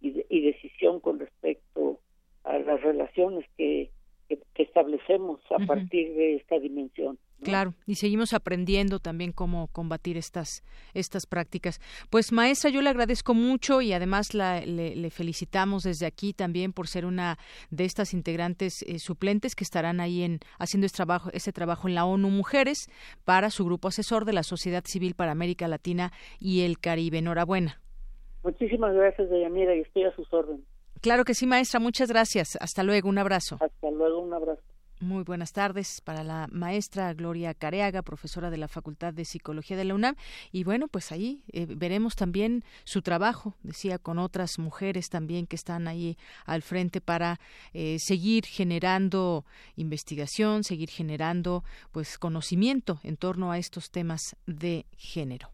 [0.00, 2.00] y, decisión con respecto
[2.44, 3.90] a las relaciones que,
[4.28, 7.18] que, establecemos a partir de esta dimensión.
[7.44, 10.64] Claro, y seguimos aprendiendo también cómo combatir estas
[10.94, 11.80] estas prácticas.
[12.10, 17.04] Pues maestra, yo le agradezco mucho y además le, felicitamos desde aquí también por ser
[17.06, 17.38] una
[17.70, 21.94] de estas integrantes eh, suplentes que estarán ahí en haciendo este trabajo este trabajo en
[21.94, 22.88] la ONU Mujeres
[23.24, 27.18] para su grupo asesor de la Sociedad Civil para América Latina y el Caribe.
[27.18, 27.80] Enhorabuena.
[28.42, 30.64] Muchísimas gracias, Deyanira, y estoy a sus órdenes.
[31.00, 31.80] Claro que sí, maestra.
[31.80, 32.56] Muchas gracias.
[32.60, 33.08] Hasta luego.
[33.08, 33.58] Un abrazo.
[33.60, 34.20] Hasta luego.
[34.20, 34.62] Un abrazo.
[35.04, 39.84] Muy buenas tardes para la maestra Gloria Careaga, profesora de la Facultad de Psicología de
[39.84, 40.16] la UNAM.
[40.50, 45.56] Y bueno, pues ahí eh, veremos también su trabajo, decía, con otras mujeres también que
[45.56, 47.38] están ahí al frente para
[47.74, 49.44] eh, seguir generando
[49.76, 55.53] investigación, seguir generando pues conocimiento en torno a estos temas de género.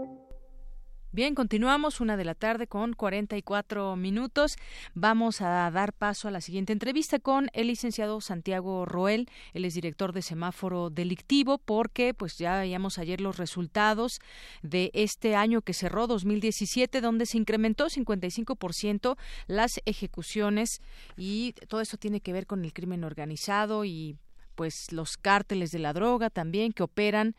[1.13, 4.55] Bien, continuamos una de la tarde con 44 minutos.
[4.93, 9.27] Vamos a dar paso a la siguiente entrevista con el licenciado Santiago Roel.
[9.53, 14.19] Él es director de semáforo delictivo porque pues ya veíamos ayer los resultados
[14.61, 20.79] de este año que cerró 2017 donde se incrementó 55% las ejecuciones
[21.17, 24.15] y todo eso tiene que ver con el crimen organizado y
[24.55, 27.35] pues los cárteles de la droga también que operan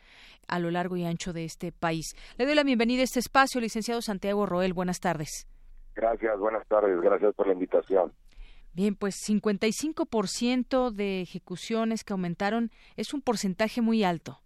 [0.48, 2.14] a lo largo y ancho de este país.
[2.38, 4.72] Le doy la bienvenida a este espacio, licenciado Santiago Roel.
[4.72, 5.46] Buenas tardes.
[5.94, 7.00] Gracias, buenas tardes.
[7.00, 8.12] Gracias por la invitación.
[8.74, 14.38] Bien, pues 55% de ejecuciones que aumentaron es un porcentaje muy alto.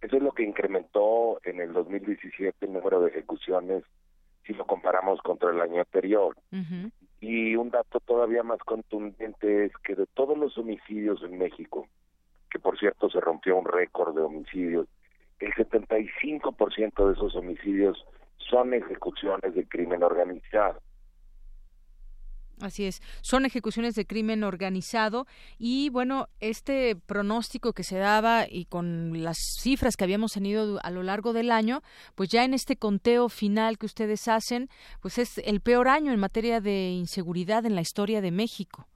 [0.00, 3.84] Eso es lo que incrementó en el 2017 el número de ejecuciones
[4.44, 6.36] si lo comparamos contra el año anterior.
[7.22, 11.86] Y un dato todavía más contundente es que de todos los homicidios en México,
[12.50, 14.88] que por cierto se rompió un récord de homicidios,
[15.38, 18.04] el 75% de esos homicidios
[18.38, 20.80] son ejecuciones de crimen organizado.
[22.62, 25.26] Así es, son ejecuciones de crimen organizado
[25.58, 30.90] y bueno, este pronóstico que se daba y con las cifras que habíamos tenido a
[30.90, 31.80] lo largo del año,
[32.14, 34.68] pues ya en este conteo final que ustedes hacen,
[35.00, 38.86] pues es el peor año en materia de inseguridad en la historia de México.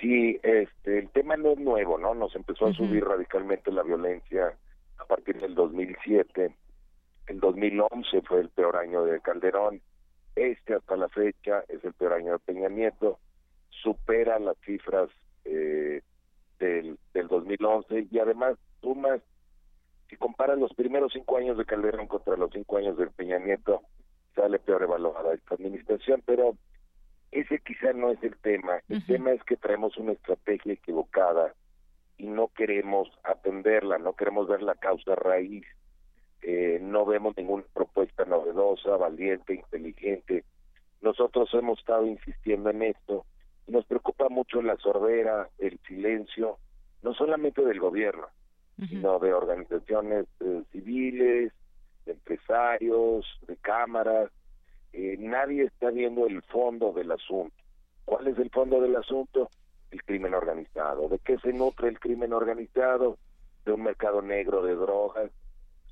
[0.00, 2.14] Sí, este, el tema no es nuevo, ¿no?
[2.14, 4.56] Nos empezó a subir radicalmente la violencia
[4.98, 6.54] a partir del 2007.
[7.26, 9.80] El 2011 fue el peor año de Calderón
[10.36, 13.18] este hasta la fecha es el peor año de Peña Nieto,
[13.70, 15.08] supera las cifras
[15.44, 16.02] eh,
[16.58, 19.20] del, del 2011 y además sumas,
[20.08, 23.82] si comparas los primeros cinco años de Calderón contra los cinco años de Peña Nieto,
[24.34, 26.54] sale peor evaluada esta administración, pero
[27.32, 28.80] ese quizá no es el tema.
[28.88, 31.54] El tema es que traemos una estrategia equivocada
[32.18, 35.66] y no queremos atenderla, no queremos ver la causa raíz
[36.48, 40.44] eh, no vemos ninguna propuesta novedosa, valiente, inteligente.
[41.00, 43.26] Nosotros hemos estado insistiendo en esto
[43.66, 46.58] y nos preocupa mucho la sordera, el silencio,
[47.02, 48.28] no solamente del gobierno,
[48.88, 51.52] sino de organizaciones eh, civiles,
[52.04, 54.30] de empresarios, de cámaras.
[54.92, 57.56] Eh, nadie está viendo el fondo del asunto.
[58.04, 59.50] ¿Cuál es el fondo del asunto?
[59.90, 61.08] El crimen organizado.
[61.08, 63.18] ¿De qué se nutre el crimen organizado?
[63.64, 65.32] De un mercado negro de drogas,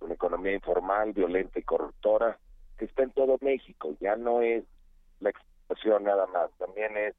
[0.04, 2.38] una economía informal, violenta y corruptora,
[2.78, 3.94] que está en todo México.
[4.00, 4.64] Ya no es
[5.20, 7.14] la explotación nada más, también es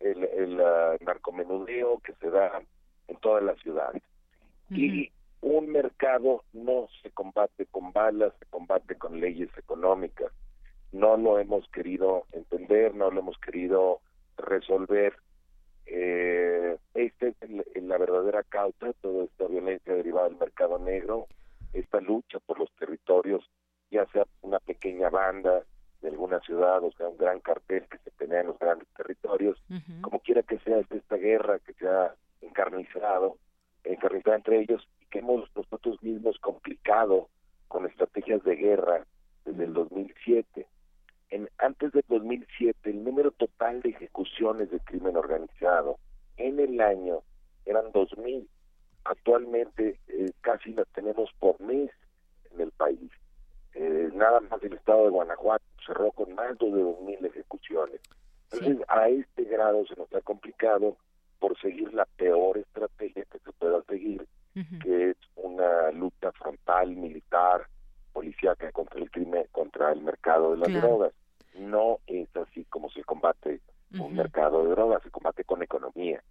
[0.00, 2.62] el, el uh, narcomenudeo que se da
[3.08, 4.02] en todas las ciudades.
[4.70, 5.10] Y
[5.40, 10.32] un mercado no se combate con balas, se combate con leyes económicas.
[10.90, 14.00] No lo hemos querido entender, no lo hemos querido
[14.36, 15.14] resolver.
[15.86, 17.36] Eh, esta es
[17.74, 21.26] la verdadera causa de toda esta violencia derivada del mercado negro
[21.74, 23.44] esta lucha por los territorios,
[23.90, 25.62] ya sea una pequeña banda
[26.00, 29.62] de alguna ciudad, o sea, un gran cartel que se tenía en los grandes territorios,
[30.00, 33.38] como quiera que sea esta guerra que se ha encarnizado,
[33.84, 37.28] encarnizado entre ellos y que hemos nosotros mismos complicado
[37.68, 39.06] con estrategias de guerra
[39.44, 40.66] desde el 2007.
[41.30, 45.98] En, antes del 2007, el número total de ejecuciones de crimen organizado
[46.36, 47.22] en el año
[47.64, 48.46] eran 2.000
[49.04, 51.90] actualmente eh, casi las tenemos por mes
[52.52, 53.10] en el país.
[53.74, 58.00] Eh, nada más el estado de Guanajuato cerró con más de 2.000 ejecuciones.
[58.52, 60.96] Entonces, a este grado se nos ha complicado
[61.40, 64.26] por seguir la peor estrategia que se pueda seguir,
[64.82, 67.66] que es una lucha frontal, militar,
[68.12, 71.12] policíaca contra el crimen, contra el mercado de las drogas.
[71.58, 73.60] No es así como se combate
[73.98, 76.22] un mercado de drogas, se combate con economía.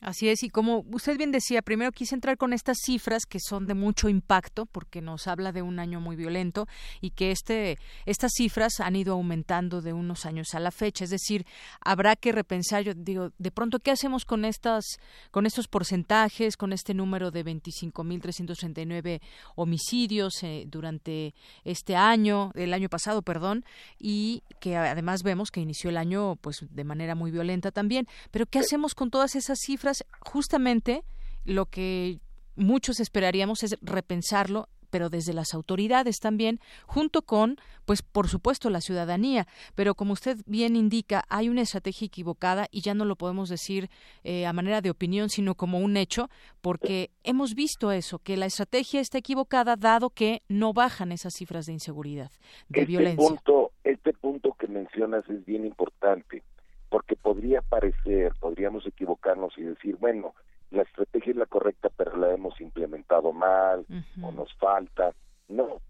[0.00, 3.66] Así es, y como usted bien decía, primero quise entrar con estas cifras que son
[3.66, 6.66] de mucho impacto, porque nos habla de un año muy violento
[7.02, 11.04] y que este, estas cifras han ido aumentando de unos años a la fecha.
[11.04, 11.44] Es decir,
[11.82, 14.84] habrá que repensar, yo digo, de pronto, ¿qué hacemos con estas,
[15.30, 19.20] con estos porcentajes, con este número de 25.339
[19.54, 21.34] homicidios eh, durante
[21.64, 23.66] este año, el año pasado, perdón,
[23.98, 28.06] y que además vemos que inició el año, pues, de manera muy violenta también.
[28.30, 29.89] Pero ¿qué hacemos con todas esas cifras?
[30.20, 31.04] Justamente
[31.44, 32.20] lo que
[32.56, 38.80] muchos esperaríamos es repensarlo pero desde las autoridades también, junto con, pues por supuesto, la
[38.80, 39.46] ciudadanía.
[39.74, 43.88] Pero como usted bien indica, hay una estrategia equivocada y ya no lo podemos decir
[44.24, 46.28] eh, a manera de opinión, sino como un hecho,
[46.60, 51.66] porque hemos visto eso, que la estrategia está equivocada dado que no bajan esas cifras
[51.66, 52.30] de inseguridad,
[52.68, 53.28] de este violencia.
[53.28, 56.42] Punto, este punto que mencionas es bien importante,
[56.90, 60.34] porque podría parecer, podríamos equivocarnos y decir, bueno,
[60.70, 63.86] la estrategia es la correcta, pero la hemos implementado mal
[64.22, 65.12] o nos falta.
[65.48, 65.80] No,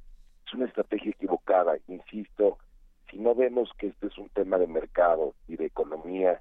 [0.47, 2.59] es una estrategia equivocada, insisto,
[3.11, 6.41] si no vemos que este es un tema de mercado y de economía,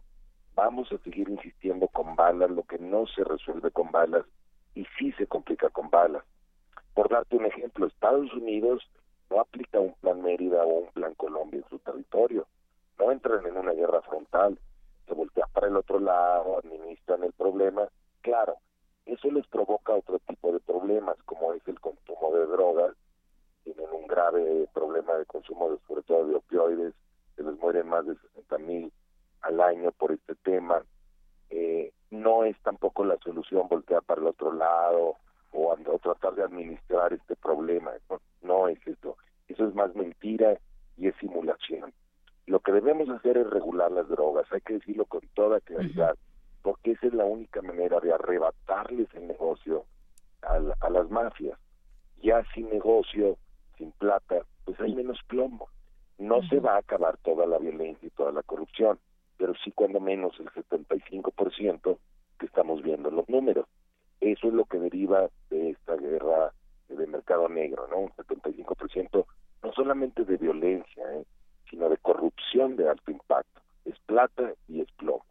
[0.55, 4.25] vamos a seguir insistiendo con balas, lo que no se resuelve con balas
[4.75, 6.23] y sí se complica con balas.
[6.93, 8.83] Por darte un ejemplo, Estados Unidos
[9.29, 12.45] no aplica un plan Mérida o un plan Colombia en su territorio,
[12.99, 14.59] no entran en una guerra frontal,
[15.07, 17.87] se voltea para el otro lado, administran el problema
[18.21, 18.57] Claro,
[19.05, 22.95] eso les provoca otro tipo de problemas, como es el consumo de drogas,
[23.63, 26.93] tienen un grave problema de consumo, de, sobre todo de opioides,
[27.35, 28.91] se les mueren más de 60 mil
[29.41, 30.83] al año por este tema.
[31.49, 35.15] Eh, no es tampoco la solución voltear para el otro lado
[35.51, 37.91] o, tratar de administrar este problema.
[38.09, 39.17] No, no es eso.
[39.47, 40.57] Eso es más mentira
[40.97, 41.93] y es simulación.
[42.49, 46.15] Lo que debemos hacer es regular las drogas, hay que decirlo con toda claridad
[46.61, 49.85] porque esa es la única manera de arrebatarles el negocio
[50.41, 51.57] a, las mafias.
[52.21, 53.37] Ya sin negocio,
[53.77, 55.69] sin plata, pues hay menos plomo.
[56.17, 58.99] No se va a acabar toda la violencia y toda la corrupción,
[59.37, 61.97] pero sí cuando menos el 75%
[62.39, 63.65] que estamos viendo en los números.
[64.19, 66.51] Eso es lo que deriva de esta guerra
[66.89, 67.99] de mercado negro, ¿no?
[67.99, 69.25] Un 75%
[69.63, 71.25] no solamente de violencia, ¿eh?
[71.69, 73.61] Sino de corrupción de alto impacto.
[73.85, 75.25] Es plata y es plomo.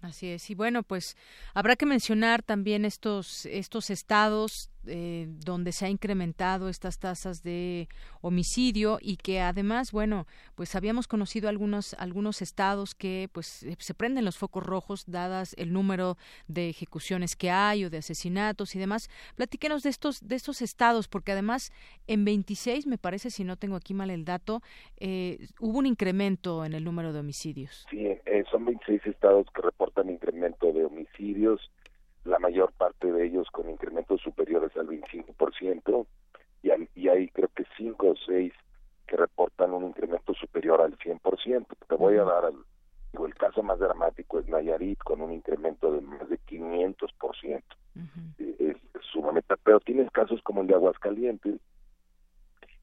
[0.00, 0.50] Así es.
[0.50, 1.16] Y bueno, pues
[1.54, 7.88] habrá que mencionar también estos, estos estados eh, donde se ha incrementado estas tasas de
[8.20, 14.24] homicidio y que además, bueno, pues habíamos conocido algunos, algunos estados que pues se prenden
[14.24, 16.16] los focos rojos dadas el número
[16.48, 19.08] de ejecuciones que hay o de asesinatos y demás.
[19.36, 21.72] Platíquenos de estos, de estos estados, porque además
[22.06, 24.60] en 26, me parece, si no tengo aquí mal el dato,
[24.98, 27.86] eh, hubo un incremento en el número de homicidios.
[27.90, 31.70] Sí, eh, son 26 estados que reportan incremento de homicidios
[32.24, 36.06] la mayor parte de ellos con incrementos superiores al 25%,
[36.62, 38.52] y, y hay creo que cinco o seis
[39.06, 41.66] que reportan un incremento superior al 100%.
[41.88, 46.00] Te voy a dar el, el caso más dramático es Nayarit con un incremento de
[46.00, 47.62] más de 500%.
[48.38, 48.76] es, es
[49.12, 51.60] sumamente, pero tienes casos como el de Aguascalientes,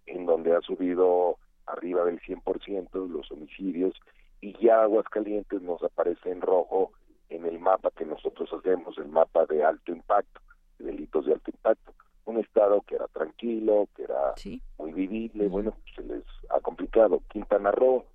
[0.05, 3.93] en donde ha subido arriba del 100% los homicidios
[4.41, 6.91] y ya Aguascalientes nos aparece en rojo
[7.29, 10.41] en el mapa que nosotros hacemos, el mapa de alto impacto,
[10.77, 11.93] delitos de alto impacto.
[12.25, 14.33] Un estado que era tranquilo, que era
[14.77, 17.21] muy vivible, bueno, se les ha complicado.
[17.29, 18.05] Quintana Roo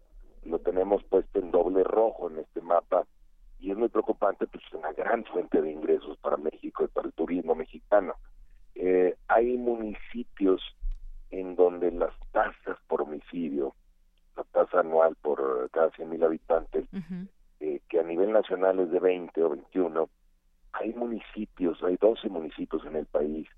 [0.44, 3.06] lo tenemos puesto en doble rojo en este mapa
[3.58, 7.08] y es muy preocupante, pues es una gran fuente de ingresos para México y para
[7.08, 8.14] el turismo mexicano.
[8.74, 10.60] Eh, hay municipios
[11.30, 13.74] en donde las tasas por homicidio,
[14.36, 16.86] la tasa anual por cada 100.000 habitantes,
[17.60, 20.08] eh, que a nivel nacional es de 20 o 21,
[20.72, 23.48] hay municipios, hay 12 municipios en el país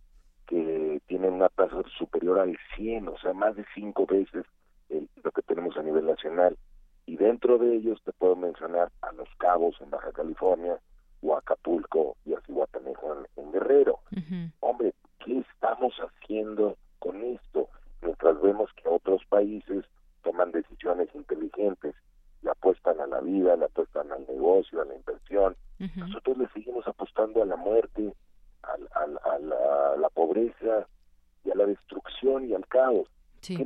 [0.47, 4.45] que tienen una tasa superior al 100, o sea, más de cinco veces
[5.25, 6.57] lo que tenemos a nivel nacional.
[7.07, 10.79] Y dentro de ellos te puedo mencionar a Los Cabos en Baja California,
[11.23, 14.01] o Acapulco y a Cihuatanejo en, Guerrero.
[14.61, 14.95] Hombre,
[15.25, 17.69] ¿qué estamos haciendo con esto?
[18.03, 19.85] Mientras vemos que otros países
[20.23, 21.95] toman decisiones inteligentes
[22.43, 25.57] le apuestan a la vida, le apuestan al negocio, a la inversión.
[25.97, 28.13] Nosotros le seguimos apostando a la muerte,
[28.63, 30.87] a, la, pobreza
[31.45, 33.09] y a la destrucción y al caos.
[33.41, 33.65] ¿Qué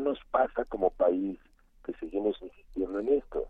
[0.50, 1.38] pasa como país
[1.84, 3.48] que seguimos insistiendo en esto?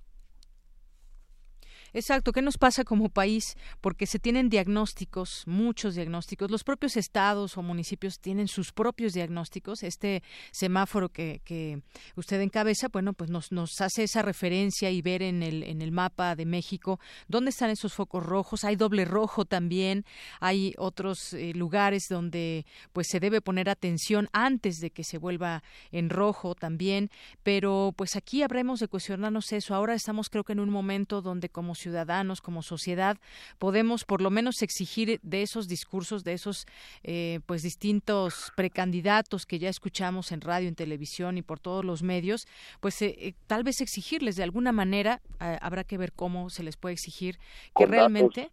[2.10, 3.56] Exacto, ¿qué nos pasa como país?
[3.80, 6.50] Porque se tienen diagnósticos, muchos diagnósticos.
[6.50, 9.84] Los propios estados o municipios tienen sus propios diagnósticos.
[9.84, 11.80] Este semáforo que,
[12.16, 16.34] usted encabeza, bueno, pues nos, hace esa referencia y ver en el, en el mapa
[16.34, 16.98] de México
[17.28, 18.64] dónde están esos focos rojos.
[18.64, 20.04] Hay doble rojo también.
[20.40, 25.62] Hay otros eh, lugares donde pues se debe poner atención antes de que se vuelva
[25.92, 27.08] en rojo también.
[27.44, 29.76] Pero pues aquí habremos de cuestionarnos eso.
[29.76, 33.18] Ahora estamos creo que en un momento donde como ciudadanos, como sociedad,
[33.58, 36.66] podemos por lo menos exigir de esos discursos, de esos
[37.02, 42.02] eh, pues distintos precandidatos que ya escuchamos en radio, en televisión y por todos los
[42.02, 42.46] medios,
[42.80, 46.76] pues eh, eh, tal vez exigirles de alguna manera, habrá que ver cómo se les
[46.76, 47.38] puede exigir
[47.76, 48.50] que realmente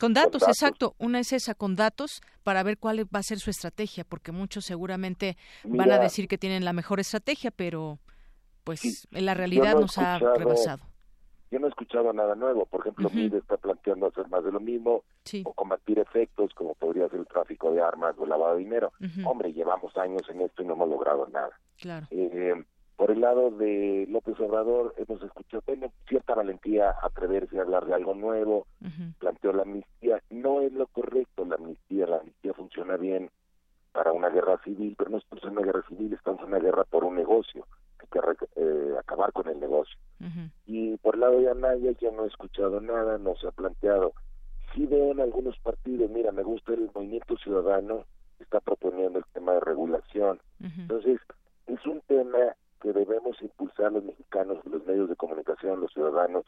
[0.00, 0.94] Con datos, exacto.
[0.98, 4.64] Una es esa, con datos, para ver cuál va a ser su estrategia, porque muchos
[4.64, 7.98] seguramente van a decir que tienen la mejor estrategia, pero
[8.62, 10.87] pues en la realidad nos ha rebasado.
[11.50, 12.66] Yo no he escuchado nada nuevo.
[12.66, 15.02] Por ejemplo, MIDE está planteando hacer más de lo mismo
[15.44, 18.92] o combatir efectos como podría ser el tráfico de armas o el lavado de dinero.
[19.24, 21.58] Hombre, llevamos años en esto y no hemos logrado nada.
[21.78, 22.06] Claro.
[22.10, 22.54] Eh,
[22.96, 27.94] por el lado de López Obrador, hemos escuchado tiene cierta valentía atreverse a hablar de
[27.94, 28.66] algo nuevo,
[29.20, 30.20] planteó la amnistía.
[30.30, 33.30] No es lo correcto la amnistía, la amnistía funciona bien
[33.92, 36.84] para una guerra civil, pero no estamos en una guerra civil, estamos en una guerra
[36.84, 37.66] por un negocio,
[38.06, 38.18] que
[38.56, 39.96] eh, acabar con el negocio.
[40.66, 44.12] Y por el lado de Anaya yo no he escuchado nada, no se ha planteado.
[44.74, 48.04] Sí veo en algunos partidos, mira, me gusta el movimiento ciudadano,
[48.40, 50.40] está proponiendo el tema de regulación.
[50.60, 51.20] Entonces,
[51.66, 56.44] es un tema que debemos impulsar los mexicanos, los medios de comunicación, los ciudadanos,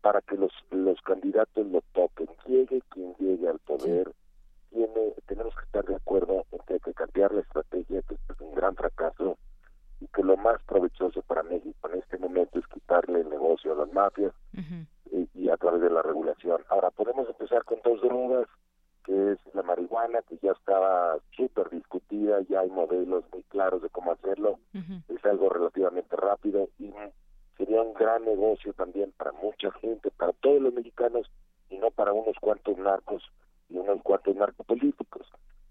[0.00, 2.28] para que los, los candidatos lo toquen.
[2.46, 4.12] Llegue quien llegue al poder,
[4.70, 8.40] tiene, tenemos que estar de acuerdo en que hay que cambiar la estrategia, que es
[8.40, 9.38] un gran fracaso
[10.00, 13.76] y que lo más provechoso para México en este momento es quitarle el negocio a
[13.76, 14.32] las mafias
[15.10, 16.62] y, y, a través de la regulación.
[16.68, 18.46] Ahora, podemos empezar con dos drogas
[19.08, 23.88] que es la marihuana, que ya estaba súper discutida, ya hay modelos muy claros de
[23.88, 24.58] cómo hacerlo,
[25.08, 26.92] es algo relativamente rápido y
[27.56, 31.26] sería un gran negocio también para mucha gente, para todos los mexicanos
[31.70, 33.22] y no para unos cuantos narcos
[33.70, 35.26] y unos cuantos narcopolíticos.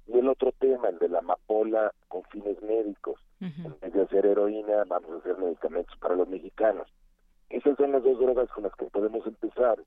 [0.07, 4.25] Y el otro tema, el de la amapola con fines médicos, en vez de hacer
[4.25, 6.87] heroína, vamos a hacer medicamentos para los mexicanos.
[7.49, 9.77] Esas son las dos drogas con las que podemos empezar.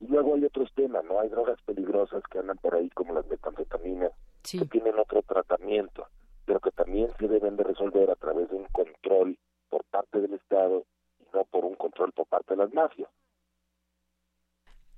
[0.00, 1.20] Y luego hay otros temas, ¿no?
[1.20, 4.12] Hay drogas peligrosas que andan por ahí, como las metanfetaminas,
[4.60, 6.06] que tienen otro tratamiento,
[6.44, 9.38] pero que también se deben de resolver a través de un control
[9.68, 10.84] por parte del Estado
[11.20, 13.10] y no por un control por parte de las mafias.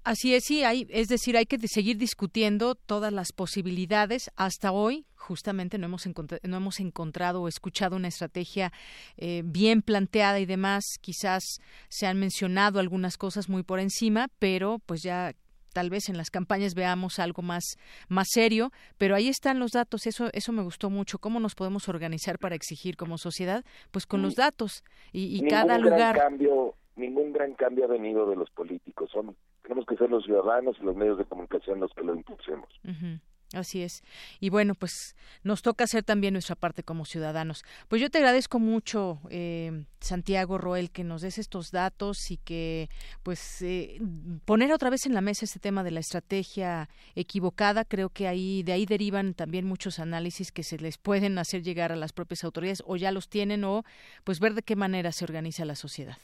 [0.02, 4.30] Así es, sí, hay, es decir, hay que seguir discutiendo todas las posibilidades.
[4.34, 8.72] Hasta hoy, justamente, no hemos, no hemos encontrado o escuchado una estrategia
[9.18, 10.84] eh, bien planteada y demás.
[11.02, 11.58] Quizás
[11.90, 15.34] se han mencionado algunas cosas muy por encima, pero pues ya
[15.74, 17.76] tal vez en las campañas veamos algo más
[18.08, 21.88] más serio, pero ahí están los datos, eso eso me gustó mucho, cómo nos podemos
[21.88, 24.82] organizar para exigir como sociedad, pues con los datos.
[25.12, 29.36] Y, y cada lugar cambio, ningún gran cambio ha venido de los políticos, son
[29.70, 32.68] tenemos que ser los ciudadanos y los medios de comunicación los que lo impulsemos.
[33.52, 34.02] Así es.
[34.40, 35.14] Y bueno, pues
[35.44, 37.62] nos toca hacer también nuestra parte como ciudadanos.
[37.86, 42.88] Pues yo te agradezco mucho, eh, Santiago Roel, que nos des estos datos y que,
[43.22, 44.00] pues, eh,
[44.44, 47.84] poner otra vez en la mesa este tema de la estrategia equivocada.
[47.84, 51.92] Creo que ahí de ahí derivan también muchos análisis que se les pueden hacer llegar
[51.92, 53.84] a las propias autoridades o ya los tienen o,
[54.24, 56.18] pues, ver de qué manera se organiza la sociedad.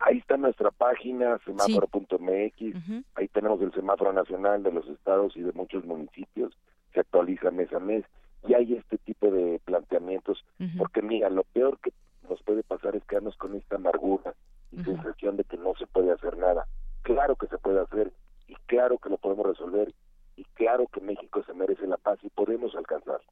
[0.00, 2.76] Ahí está nuestra página, semáforo.mx,
[3.14, 6.52] ahí tenemos el semáforo nacional de los estados y de muchos municipios,
[6.92, 8.04] se actualiza mes a mes,
[8.46, 10.44] y hay este tipo de planteamientos,
[10.76, 11.92] porque mira, lo peor que
[12.28, 14.34] nos puede pasar es quedarnos con esta amargura
[14.72, 16.66] y sensación de que no se puede hacer nada.
[17.02, 18.12] Claro que se puede hacer,
[18.48, 19.94] y claro que lo podemos resolver,
[20.36, 23.26] y claro que México se merece la paz y podemos alcanzarlo.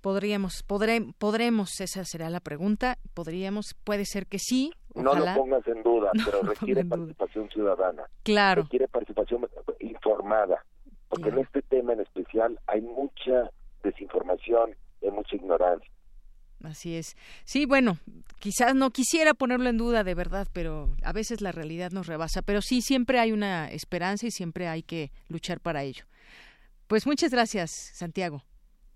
[0.00, 2.96] Podríamos, podremos, esa será la pregunta.
[3.12, 4.72] Podríamos, puede ser que sí.
[4.94, 8.04] No lo pongas en duda, pero requiere participación ciudadana.
[8.22, 8.62] Claro.
[8.62, 10.64] Requiere participación informada,
[11.08, 13.50] porque en este tema en especial hay mucha
[13.82, 15.90] desinformación, y mucha ignorancia.
[16.62, 17.16] Así es.
[17.44, 17.98] Sí, bueno,
[18.38, 22.42] quizás no quisiera ponerlo en duda de verdad, pero a veces la realidad nos rebasa.
[22.42, 26.04] Pero sí, siempre hay una esperanza y siempre hay que luchar para ello.
[26.86, 28.42] Pues muchas gracias, Santiago.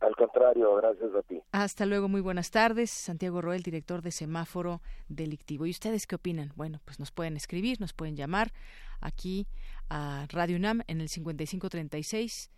[0.04, 1.40] Al contrario, gracias a ti.
[1.52, 2.90] Hasta luego, muy buenas tardes.
[2.90, 5.66] Santiago Roel, director de Semáforo Delictivo.
[5.66, 6.52] ¿Y ustedes qué opinan?
[6.56, 8.52] Bueno, pues nos pueden escribir, nos pueden llamar
[9.00, 9.46] aquí
[9.88, 12.50] a Radio UNAM en el 5536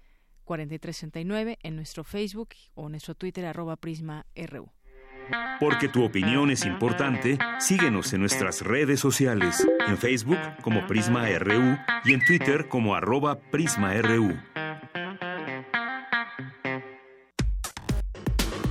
[0.44, 4.70] 4369 en nuestro Facebook o nuestro Twitter arroba Prisma RU.
[5.59, 11.76] Porque tu opinión es importante, síguenos en nuestras redes sociales, en Facebook como Prisma RU
[12.05, 14.36] y en Twitter como arroba PrismaRU.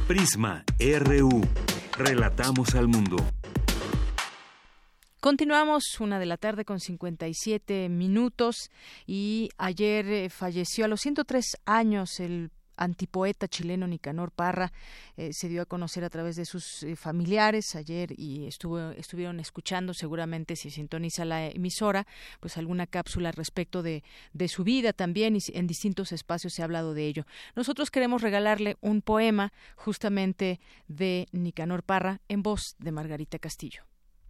[0.08, 1.42] Prisma RU.
[1.98, 3.18] Relatamos al mundo.
[5.20, 8.70] Continuamos una de la tarde con 57 minutos
[9.08, 14.72] y ayer eh, falleció a los 103 años el antipoeta chileno Nicanor Parra
[15.18, 19.40] eh, se dio a conocer a través de sus eh, familiares ayer y estuvo, estuvieron
[19.40, 22.08] escuchando seguramente si sintoniza la emisora
[22.40, 24.04] pues alguna cápsula respecto de,
[24.34, 27.26] de su vida también y en distintos espacios se ha hablado de ello.
[27.56, 33.84] Nosotros queremos regalarle un poema justamente de Nicanor Parra en voz de Margarita Castillo.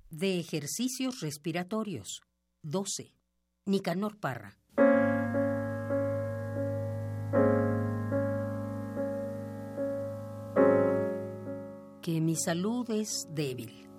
[0.09, 2.21] De ejercicios respiratorios.
[2.63, 3.13] 12.
[3.65, 4.57] Nicanor Parra.
[12.05, 13.89] Que mi salud es débil,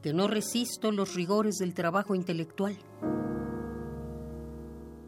[0.00, 2.76] que no resisto los rigores del trabajo intelectual,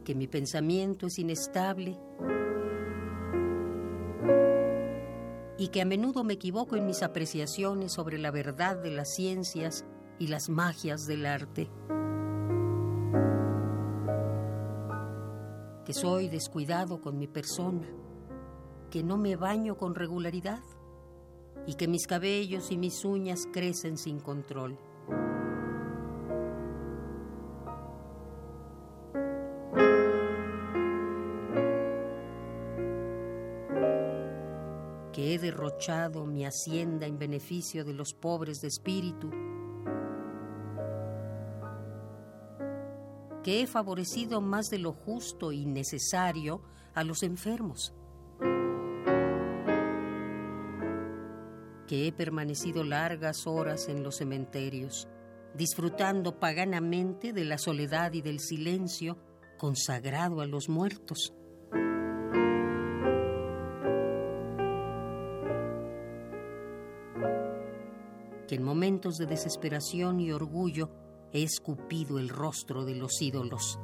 [0.05, 1.97] que mi pensamiento es inestable.
[5.57, 9.85] Y que a menudo me equivoco en mis apreciaciones sobre la verdad de las ciencias
[10.18, 11.70] y las magias del arte.
[15.85, 17.87] Que soy descuidado con mi persona,
[18.95, 20.62] que no me baño con regularidad
[21.66, 24.78] y que mis cabellos y mis uñas crecen sin control.
[35.12, 39.28] que he derrochado mi hacienda en beneficio de los pobres de espíritu,
[43.42, 46.62] que he favorecido más de lo justo y necesario
[46.95, 47.92] a los enfermos,
[51.87, 55.09] que he permanecido largas horas en los cementerios,
[55.55, 59.18] disfrutando paganamente de la soledad y del silencio
[59.59, 61.32] consagrado a los muertos.
[68.47, 70.91] que en momentos de desesperación y orgullo
[71.32, 73.78] he escupido el rostro de los ídolos,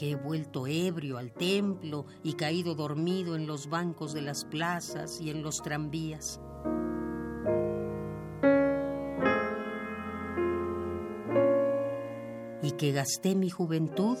[0.00, 5.20] que he vuelto ebrio al templo y caído dormido en los bancos de las plazas
[5.20, 6.40] y en los tranvías.
[12.62, 14.16] Y que gasté mi juventud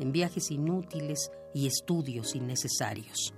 [0.00, 3.34] en viajes inútiles y estudios innecesarios.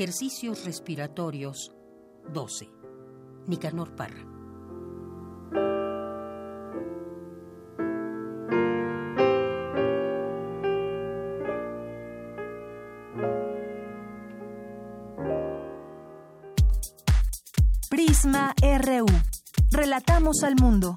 [0.00, 1.72] Ejercicios respiratorios
[2.32, 2.70] 12.
[3.48, 4.24] Nicanor Parra.
[17.90, 19.04] Prisma RU.
[19.70, 20.96] Relatamos al mundo.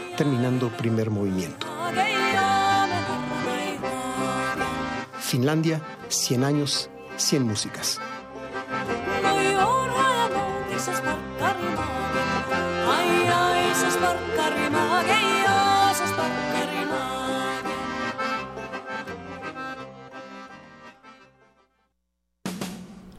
[0.21, 1.65] terminando primer movimiento.
[5.19, 7.99] Finlandia, 100 años, 100 músicas.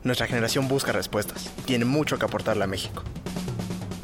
[0.04, 3.02] Nuestra generación busca respuestas tiene mucho que aportarle a México.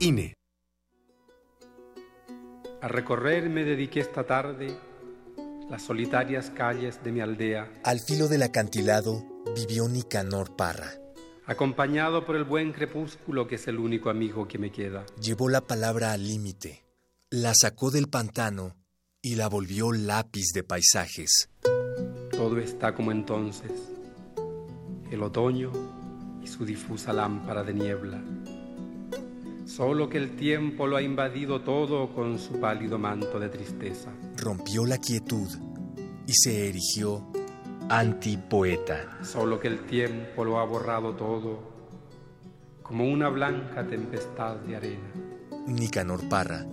[0.00, 0.34] INE.
[2.80, 4.74] A recorrer me dediqué esta tarde
[5.68, 7.70] las solitarias calles de mi aldea.
[7.84, 9.22] Al filo del acantilado
[9.54, 10.90] vivió Nicanor Parra.
[11.44, 15.04] Acompañado por el buen crepúsculo que es el único amigo que me queda.
[15.20, 16.82] Llevó la palabra al límite,
[17.28, 18.76] la sacó del pantano
[19.20, 21.50] y la volvió lápiz de paisajes.
[22.30, 23.70] Todo está como entonces.
[25.10, 25.70] El otoño
[26.42, 28.22] y su difusa lámpara de niebla
[29.76, 34.10] Solo que el tiempo lo ha invadido todo con su pálido manto de tristeza.
[34.36, 35.48] Rompió la quietud
[36.26, 37.24] y se erigió
[37.88, 39.18] antipoeta.
[39.22, 41.70] Solo que el tiempo lo ha borrado todo
[42.82, 45.08] como una blanca tempestad de arena.
[45.68, 46.66] Nicanor Parra,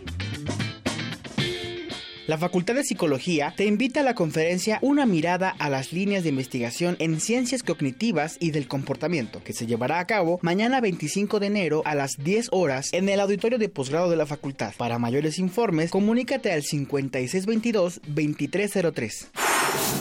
[2.29, 6.29] La Facultad de Psicología te invita a la conferencia Una mirada a las líneas de
[6.29, 11.49] investigación en ciencias cognitivas y del comportamiento, que se llevará a cabo mañana 25 de
[11.49, 14.73] enero a las 10 horas en el auditorio de posgrado de la facultad.
[14.79, 19.27] Para mayores informes, comunícate al 5622-2303.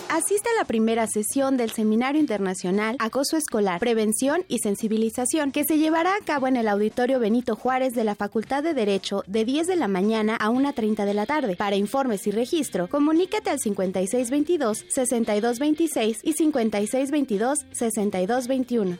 [0.09, 5.77] Asiste a la primera sesión del Seminario Internacional Acoso Escolar, Prevención y Sensibilización, que se
[5.77, 9.67] llevará a cabo en el Auditorio Benito Juárez de la Facultad de Derecho de 10
[9.67, 11.55] de la mañana a 1.30 de la tarde.
[11.55, 18.97] Para informes y registro, comunícate al 5622-6226 y 5622-6221.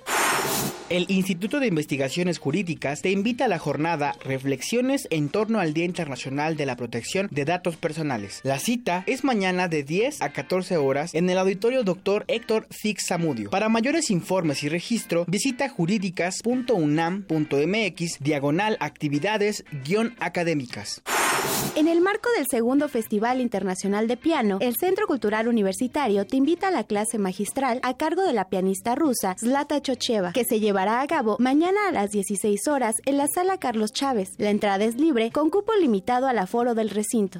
[0.92, 5.86] El Instituto de Investigaciones Jurídicas te invita a la jornada Reflexiones en torno al Día
[5.86, 8.42] Internacional de la Protección de Datos Personales.
[8.44, 12.26] La cita es mañana de 10 a 14 horas en el auditorio Dr.
[12.28, 13.50] Héctor Fix Zamudio.
[13.50, 21.02] Para mayores informes y registro, visita jurídicas.unam.mx diagonal actividades guion académicas.
[21.76, 26.68] En el marco del segundo Festival Internacional de Piano, el Centro Cultural Universitario te invita
[26.68, 31.02] a la clase magistral a cargo de la pianista rusa Zlata Chocheva, que se llevará
[31.02, 34.32] a cabo mañana a las 16 horas en la Sala Carlos Chávez.
[34.38, 37.40] La entrada es libre, con cupo limitado al aforo del recinto.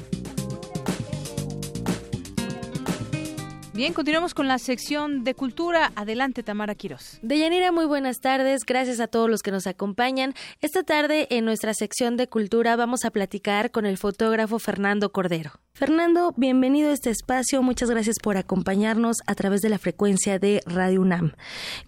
[3.81, 5.91] Bien, continuamos con la sección de cultura.
[5.95, 7.17] Adelante, Tamara Quiroz.
[7.23, 8.63] Deyanira, muy buenas tardes.
[8.63, 10.35] Gracias a todos los que nos acompañan.
[10.61, 15.53] Esta tarde, en nuestra sección de cultura, vamos a platicar con el fotógrafo Fernando Cordero.
[15.73, 17.63] Fernando, bienvenido a este espacio.
[17.63, 21.31] Muchas gracias por acompañarnos a través de la frecuencia de Radio UNAM.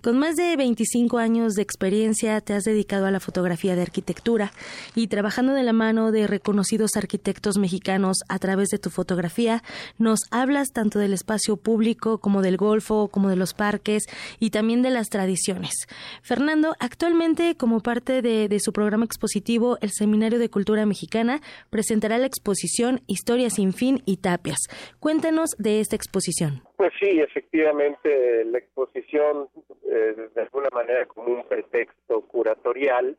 [0.02, 4.52] Con más de 25 años de experiencia, te has dedicado a la fotografía de arquitectura
[4.96, 9.62] y trabajando de la mano de reconocidos arquitectos mexicanos a través de tu fotografía,
[10.00, 11.83] nos hablas tanto del espacio público
[12.22, 14.04] como del golfo, como de los parques
[14.40, 15.88] y también de las tradiciones.
[16.22, 22.28] Fernando, actualmente, como parte de, su programa expositivo, el Seminario de Cultura Mexicana presentará la
[22.28, 24.60] exposición Historias sin fin y tapias.
[25.00, 26.62] Cuéntanos de esta exposición.
[26.78, 29.50] Pues sí, efectivamente, la exposición,
[29.90, 33.18] eh, de alguna manera como un pretexto curatorial,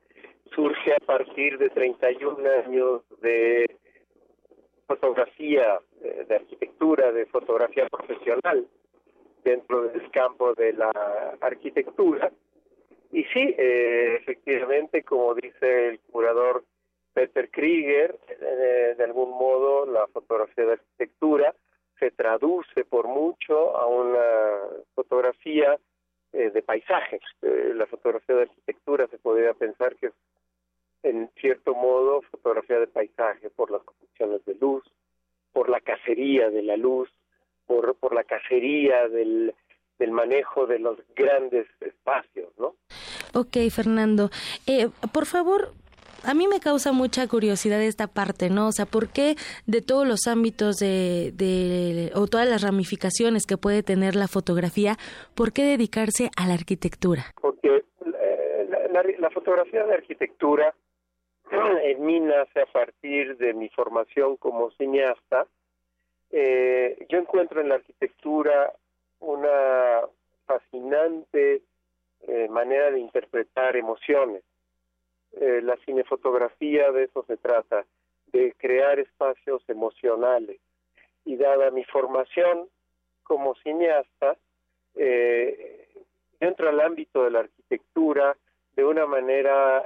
[0.54, 3.66] surge a partir de 31 años de
[4.86, 8.66] fotografía, eh, de arquitectura, de fotografía profesional
[9.42, 10.90] dentro del campo de la
[11.40, 12.30] arquitectura.
[13.12, 16.64] Y sí, eh, efectivamente, como dice el curador
[17.12, 21.54] Peter Krieger, eh, de algún modo la fotografía de arquitectura
[21.98, 24.58] se traduce por mucho a una
[24.94, 25.78] fotografía
[26.32, 27.20] de paisaje.
[27.42, 30.12] la fotografía de arquitectura se podría pensar que es
[31.04, 34.82] en cierto modo fotografía de paisaje por las condiciones de luz,
[35.52, 37.08] por la cacería de la luz,
[37.66, 39.54] por, por la cacería del,
[39.98, 42.74] del manejo de los grandes espacios, ¿no?
[43.34, 44.30] Ok, Fernando.
[44.66, 45.72] Eh, por favor,
[46.24, 48.68] a mí me causa mucha curiosidad esta parte, ¿no?
[48.68, 49.36] O sea, ¿por qué
[49.66, 54.96] de todos los ámbitos de, de, o todas las ramificaciones que puede tener la fotografía,
[55.34, 57.26] ¿por qué dedicarse a la arquitectura?
[57.40, 60.74] Porque eh, la, la, fotografía de arquitectura
[61.82, 65.46] en mí nace a partir de mi formación como cineasta.
[66.30, 68.72] Eh, yo encuentro en la arquitectura
[69.20, 70.00] una
[70.46, 71.62] fascinante
[72.22, 74.42] eh, manera de interpretar emociones.
[75.32, 77.84] Eh, la cinefotografía de eso se trata,
[78.32, 80.58] de crear espacios emocionales.
[81.24, 82.68] Y dada mi formación
[83.22, 84.36] como cineasta,
[84.96, 85.80] eh,
[86.40, 88.36] al ámbito de la arquitectura
[88.76, 89.84] de una manera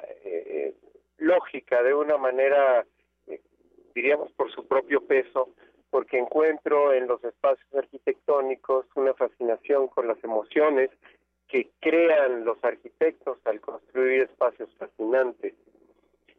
[1.19, 2.85] lógica, de una manera,
[3.27, 3.41] eh,
[3.95, 5.51] diríamos, por su propio peso,
[5.91, 10.91] porque encuentro en los espacios arquitectónicos una fascinación con las emociones
[11.49, 15.55] que crean los arquitectos al construir espacios fascinantes.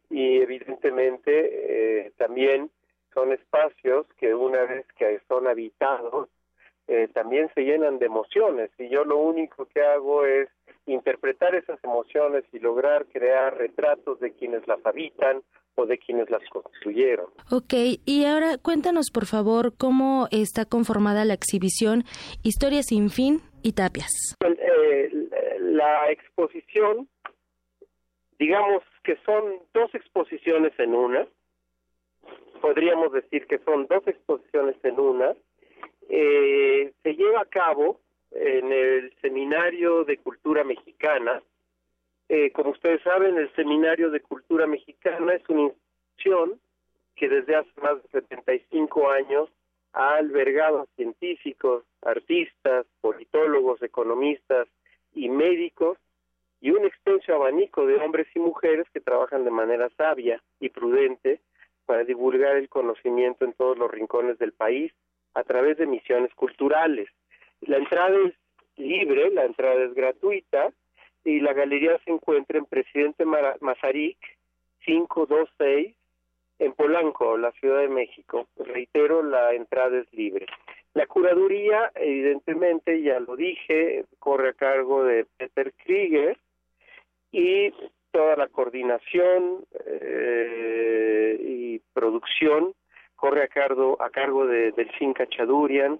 [0.09, 2.69] Y evidentemente eh, también
[3.13, 6.29] son espacios que una vez que son habitados,
[6.89, 8.71] eh, también se llenan de emociones.
[8.79, 10.49] Y yo lo único que hago es
[10.87, 15.43] interpretar esas emociones y lograr crear retratos de quienes las habitan
[15.75, 17.27] o de quienes las construyeron.
[17.51, 17.73] Ok,
[18.05, 22.05] y ahora cuéntanos por favor cómo está conformada la exhibición
[22.41, 24.09] Historia sin fin y tapias.
[24.41, 25.11] Eh,
[25.59, 27.07] la exposición,
[28.39, 29.43] digamos que son
[29.75, 31.27] dos exposiciones en una,
[32.61, 35.35] podríamos decir que son dos exposiciones en una,
[36.09, 37.99] eh, se lleva a cabo
[38.31, 41.41] en el Seminario de Cultura Mexicana.
[42.27, 46.59] Eh, como ustedes saben, el Seminario de Cultura Mexicana es una institución
[47.15, 49.49] que desde hace más de 75 años
[49.93, 54.67] ha albergado a científicos, artistas, politólogos, economistas
[55.13, 55.97] y médicos
[56.61, 61.39] y un extenso abanico de hombres y mujeres que trabajan de manera sabia y prudente
[61.85, 64.93] para divulgar el conocimiento en todos los rincones del país
[65.33, 67.09] a través de misiones culturales.
[67.61, 68.33] La entrada es
[68.77, 70.71] libre, la entrada es gratuita
[71.23, 74.17] y la galería se encuentra en Presidente Mazarik
[74.85, 75.95] 526
[76.59, 78.47] en Polanco, la Ciudad de México.
[78.57, 80.45] Reitero, la entrada es libre.
[80.93, 86.37] La curaduría, evidentemente, ya lo dije, corre a cargo de Peter Krieger
[87.31, 87.71] y
[88.11, 92.73] toda la coordinación eh, y producción
[93.19, 95.99] corre a cargo, a cargo de Delfín Cachadurian,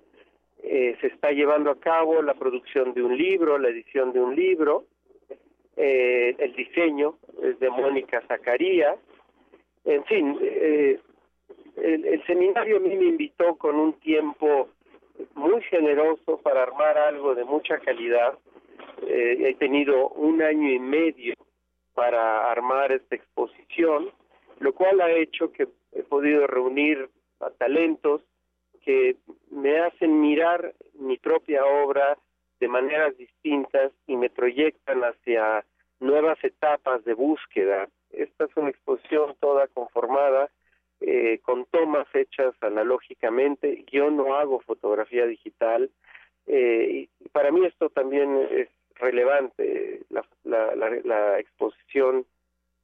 [0.64, 4.36] eh, se está llevando a cabo la producción de un libro, la edición de un
[4.36, 4.86] libro,
[5.76, 8.98] eh, el diseño es de Mónica Zacarías,
[9.86, 11.00] en fin, eh,
[11.78, 14.70] el, seminario a mí me invitó con un tiempo
[15.36, 18.38] muy generoso para armar algo de mucha calidad.
[19.08, 21.34] he tenido un año y medio
[21.94, 24.12] para armar esta exposición,
[24.60, 27.10] lo cual ha hecho que he podido reunir
[27.40, 28.22] a talentos
[28.82, 29.18] que
[29.52, 32.18] me hacen mirar mi propia obra
[32.60, 35.66] de maneras distintas y me proyectan hacia
[36.00, 37.88] nuevas etapas de búsqueda.
[38.12, 40.50] Esta es una exposición toda conformada
[41.02, 43.86] eh, con tomas hechas analógicamente.
[43.92, 45.90] Yo no hago fotografía digital
[46.48, 50.02] eh, y para mí esto también es relevante.
[50.10, 52.26] La, la, la, la exposición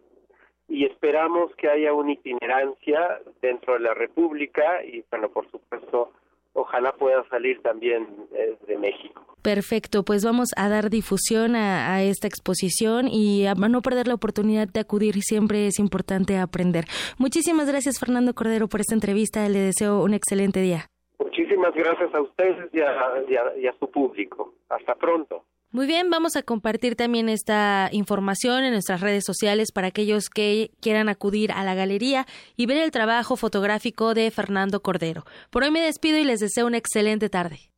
[0.69, 6.13] y esperamos que haya una itinerancia dentro de la República y bueno, por supuesto,
[6.53, 9.25] ojalá pueda salir también eh, de México.
[9.43, 14.69] Perfecto, pues vamos a dar difusión a, esta exposición y a no perder la oportunidad
[14.69, 15.15] de acudir.
[15.23, 16.85] Siempre es importante aprender.
[17.19, 19.49] Muchísimas gracias, Fernando Cordero, por esta entrevista.
[19.49, 20.91] Le deseo un excelente día.
[21.19, 24.55] Muchísimas gracias a ustedes y a, su público.
[24.69, 25.45] Hasta pronto.
[25.71, 30.71] Muy bien, vamos a compartir también esta información en nuestras redes sociales para aquellos que
[30.81, 32.27] quieran acudir a la galería
[32.57, 35.27] y ver el trabajo fotográfico de Fernando Cordero.
[35.51, 37.71] Por hoy me despido y les deseo una excelente tarde.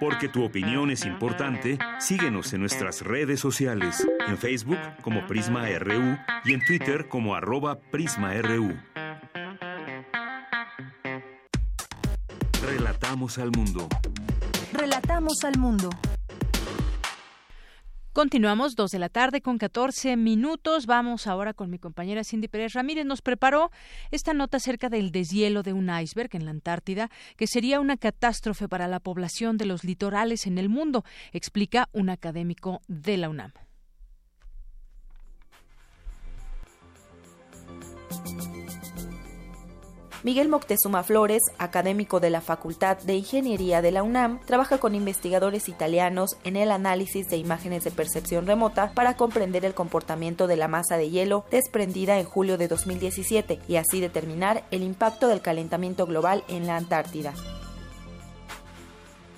[0.00, 6.16] Porque tu opinión es importante, síguenos en nuestras redes sociales, en Facebook como Prisma RU
[6.46, 8.74] y en Twitter como arroba PrismaRU.
[12.62, 13.88] Relatamos al mundo.
[14.72, 15.90] Relatamos al mundo.
[18.16, 20.86] Continuamos, dos de la tarde con 14 minutos.
[20.86, 23.04] Vamos ahora con mi compañera Cindy Pérez Ramírez.
[23.04, 23.70] Nos preparó
[24.10, 28.70] esta nota acerca del deshielo de un iceberg en la Antártida, que sería una catástrofe
[28.70, 33.52] para la población de los litorales en el mundo, explica un académico de la UNAM.
[40.22, 45.68] Miguel Moctezuma Flores, académico de la Facultad de Ingeniería de la UNAM, trabaja con investigadores
[45.68, 50.68] italianos en el análisis de imágenes de percepción remota para comprender el comportamiento de la
[50.68, 56.06] masa de hielo desprendida en julio de 2017 y así determinar el impacto del calentamiento
[56.06, 57.34] global en la Antártida.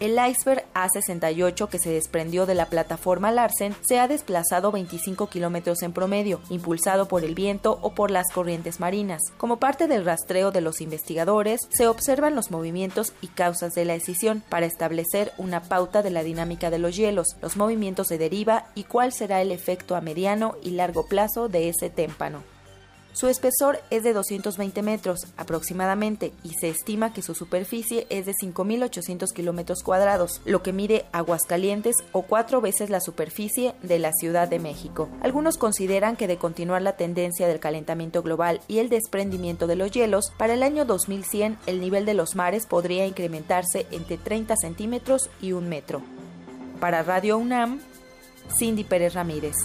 [0.01, 5.83] El iceberg A68 que se desprendió de la plataforma Larsen se ha desplazado 25 kilómetros
[5.83, 9.20] en promedio, impulsado por el viento o por las corrientes marinas.
[9.39, 13.97] Como parte del rastreo de los investigadores, se observan los movimientos y causas de la
[13.97, 18.66] escisión para establecer una pauta de la dinámica de los hielos, los movimientos de deriva
[18.77, 22.58] y cuál será el efecto a mediano y largo plazo de ese témpano.
[23.13, 28.33] Su espesor es de 220 metros aproximadamente y se estima que su superficie es de
[28.33, 34.47] 5.800 kilómetros cuadrados, lo que mide Aguascalientes o cuatro veces la superficie de la Ciudad
[34.47, 35.09] de México.
[35.21, 39.91] Algunos consideran que de continuar la tendencia del calentamiento global y el desprendimiento de los
[39.91, 45.29] hielos, para el año 2100 el nivel de los mares podría incrementarse entre 30 centímetros
[45.41, 46.03] y un metro.
[46.79, 47.81] Para Radio UNAM,
[48.57, 49.57] Cindy Pérez Ramírez.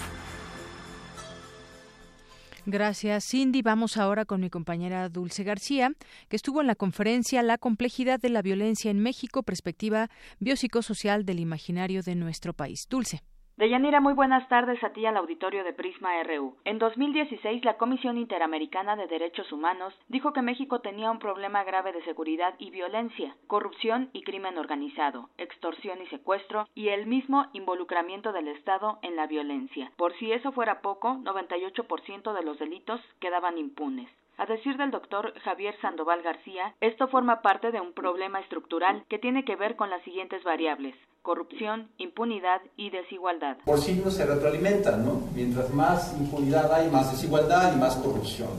[2.65, 3.61] Gracias, Cindy.
[3.61, 5.91] Vamos ahora con mi compañera Dulce García,
[6.29, 10.09] que estuvo en la conferencia La complejidad de la violencia en México, perspectiva
[10.39, 12.87] biopsicosocial del imaginario de nuestro país.
[12.89, 13.21] Dulce.
[13.55, 16.57] Deyanira, muy buenas tardes a ti al auditorio de Prisma RU.
[16.65, 21.91] En 2016, la Comisión Interamericana de Derechos Humanos dijo que México tenía un problema grave
[21.91, 28.33] de seguridad y violencia, corrupción y crimen organizado, extorsión y secuestro y el mismo involucramiento
[28.33, 29.91] del Estado en la violencia.
[29.97, 34.09] Por si eso fuera poco, 98% de los delitos quedaban impunes.
[34.37, 39.19] A decir del doctor Javier Sandoval García, esto forma parte de un problema estructural que
[39.19, 43.55] tiene que ver con las siguientes variables corrupción, impunidad y desigualdad.
[43.63, 45.21] Por sí no se retroalimentan, ¿no?
[45.33, 48.49] Mientras más impunidad hay, más desigualdad y más corrupción.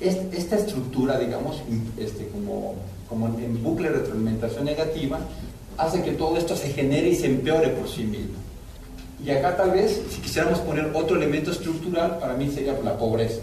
[0.00, 1.62] Esta estructura, digamos,
[1.96, 2.74] este, como,
[3.08, 5.20] como en bucle de retroalimentación negativa,
[5.78, 8.34] hace que todo esto se genere y se empeore por sí mismo.
[9.24, 13.42] Y acá tal vez, si quisiéramos poner otro elemento estructural, para mí sería la pobreza.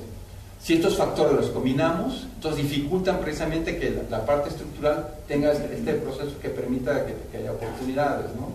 [0.62, 5.94] Si estos factores los combinamos, entonces dificultan precisamente que la, parte estructural tenga este, este
[5.94, 8.50] proceso que permita que, haya oportunidades, ¿no?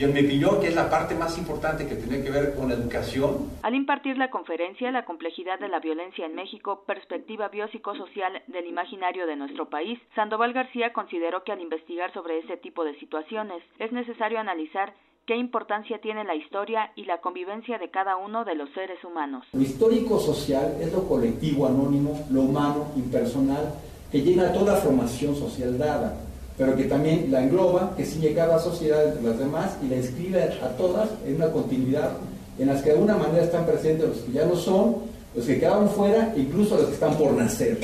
[0.00, 2.70] Y en mi opinión, que es la parte más importante que tiene que ver con
[2.70, 3.50] la educación.
[3.62, 9.26] Al impartir la conferencia La complejidad de la violencia en México, perspectiva biopsicosocial del imaginario
[9.26, 13.92] de nuestro país, Sandoval García consideró que al investigar sobre ese tipo de situaciones es
[13.92, 14.94] necesario analizar
[15.26, 19.44] qué importancia tiene la historia y la convivencia de cada uno de los seres humanos.
[19.52, 23.74] Lo histórico social es lo colectivo, anónimo, lo humano, impersonal,
[24.10, 26.29] que llena toda formación social dada,
[26.60, 30.42] pero que también la engloba, que sigue cada sociedad entre las demás y la inscribe
[30.62, 32.10] a todas en una continuidad
[32.58, 34.96] en las que de alguna manera están presentes los que ya no son,
[35.34, 37.78] los que quedaron fuera, incluso los que están por nacer.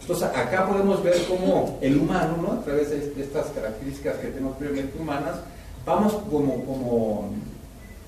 [0.00, 2.52] Entonces acá podemos ver cómo el humano, ¿no?
[2.52, 5.34] a través de estas características que tenemos previamente humanas,
[5.84, 7.30] vamos como, como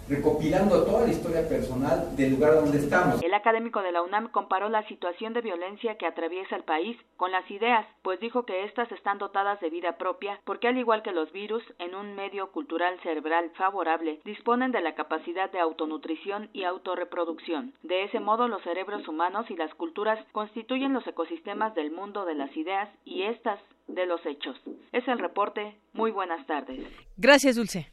[0.08, 3.22] recopilando toda la historia personal del lugar donde estamos.
[3.22, 7.32] El académico de la UNAM comparó la situación de violencia que atraviesa el país con
[7.32, 11.12] las ideas, pues dijo que éstas están dotadas de vida propia, porque al igual que
[11.12, 16.64] los virus, en un medio cultural cerebral favorable, disponen de la capacidad de autonutrición y
[16.64, 17.74] autorreproducción.
[17.82, 22.34] De ese modo, los cerebros humanos y las culturas constituyen los ecosistemas del mundo de
[22.34, 23.58] las ideas y éstas
[23.88, 24.56] de los hechos.
[24.92, 25.76] Es el reporte.
[25.92, 26.86] Muy buenas tardes.
[27.16, 27.92] Gracias, Dulce.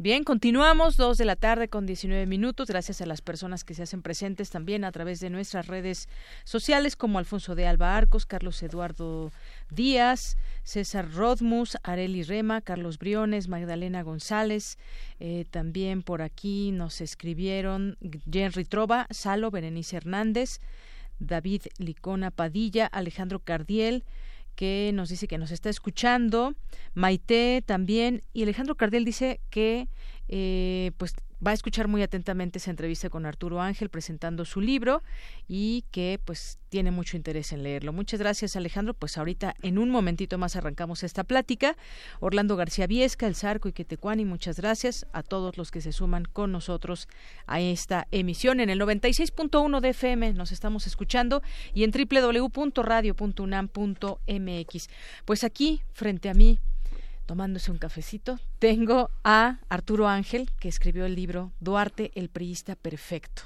[0.00, 3.82] Bien, continuamos, dos de la tarde con 19 minutos, gracias a las personas que se
[3.82, 6.08] hacen presentes también a través de nuestras redes
[6.44, 9.32] sociales, como Alfonso de Alba Arcos, Carlos Eduardo
[9.70, 14.78] Díaz, César Rodmus, Areli Rema, Carlos Briones, Magdalena González,
[15.18, 17.98] eh, también por aquí nos escribieron
[18.32, 20.60] Henry Trova, Salo, Berenice Hernández,
[21.18, 24.04] David Licona Padilla, Alejandro Cardiel,
[24.58, 26.56] que nos dice que nos está escuchando,
[26.92, 29.86] Maite también, y Alejandro Cardiel dice que
[30.26, 31.14] eh, pues
[31.44, 35.02] va a escuchar muy atentamente esa entrevista con Arturo Ángel presentando su libro
[35.46, 37.92] y que pues tiene mucho interés en leerlo.
[37.92, 41.76] Muchas gracias Alejandro, pues ahorita en un momentito más arrancamos esta plática.
[42.20, 46.24] Orlando García Viesca, El Zarco y Quetecuani, muchas gracias a todos los que se suman
[46.24, 47.08] con nosotros
[47.46, 51.42] a esta emisión en el 96.1 de FM, nos estamos escuchando
[51.72, 54.88] y en www.radio.unam.mx.
[55.24, 56.58] Pues aquí frente a mí
[57.28, 63.42] tomándose un cafecito, tengo a Arturo Ángel, que escribió el libro Duarte, el priista perfecto.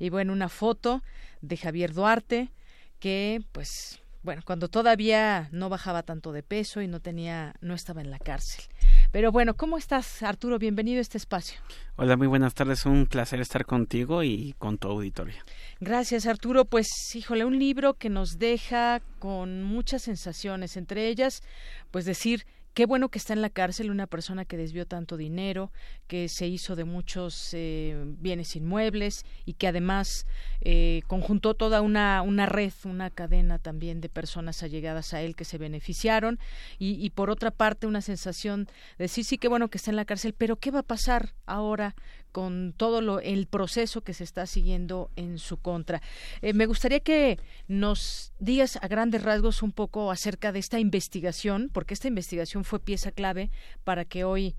[0.00, 1.04] Y bueno, una foto
[1.40, 2.50] de Javier Duarte,
[2.98, 8.00] que pues, bueno, cuando todavía no bajaba tanto de peso y no tenía, no estaba
[8.00, 8.64] en la cárcel.
[9.12, 10.58] Pero bueno, ¿cómo estás, Arturo?
[10.58, 11.60] Bienvenido a este espacio.
[11.94, 12.84] Hola, muy buenas tardes.
[12.84, 15.36] Un placer estar contigo y con tu auditorio.
[15.78, 16.64] Gracias, Arturo.
[16.64, 21.44] Pues, híjole, un libro que nos deja con muchas sensaciones, entre ellas,
[21.92, 25.72] pues decir, Qué bueno que está en la cárcel una persona que desvió tanto dinero,
[26.06, 30.24] que se hizo de muchos eh, bienes inmuebles y que además
[30.60, 35.44] eh, conjuntó toda una, una red, una cadena también de personas allegadas a él que
[35.44, 36.38] se beneficiaron.
[36.78, 38.66] Y, por otra parte una sensación
[38.98, 41.34] de decir sí, qué bueno que está en la cárcel, pero ¿qué va a pasar
[41.46, 41.96] ahora
[42.32, 46.00] con todo lo, el proceso que se está siguiendo en su contra.
[46.42, 47.38] Eh, me gustaría que
[47.68, 52.80] nos digas a grandes rasgos un poco acerca de esta investigación, porque esta investigación fue
[52.80, 53.50] pieza clave
[53.84, 54.54] para que hoy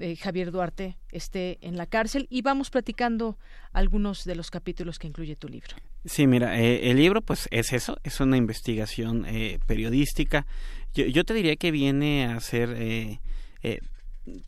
[0.00, 3.38] eh, Javier Duarte esté en la cárcel y vamos platicando
[3.72, 5.76] algunos de los capítulos que incluye tu libro.
[6.04, 9.26] Sí, mira, eh, el libro pues es eso, es una investigación
[9.66, 10.46] periodística.
[10.94, 12.70] Yo, yo, te diría que viene a ser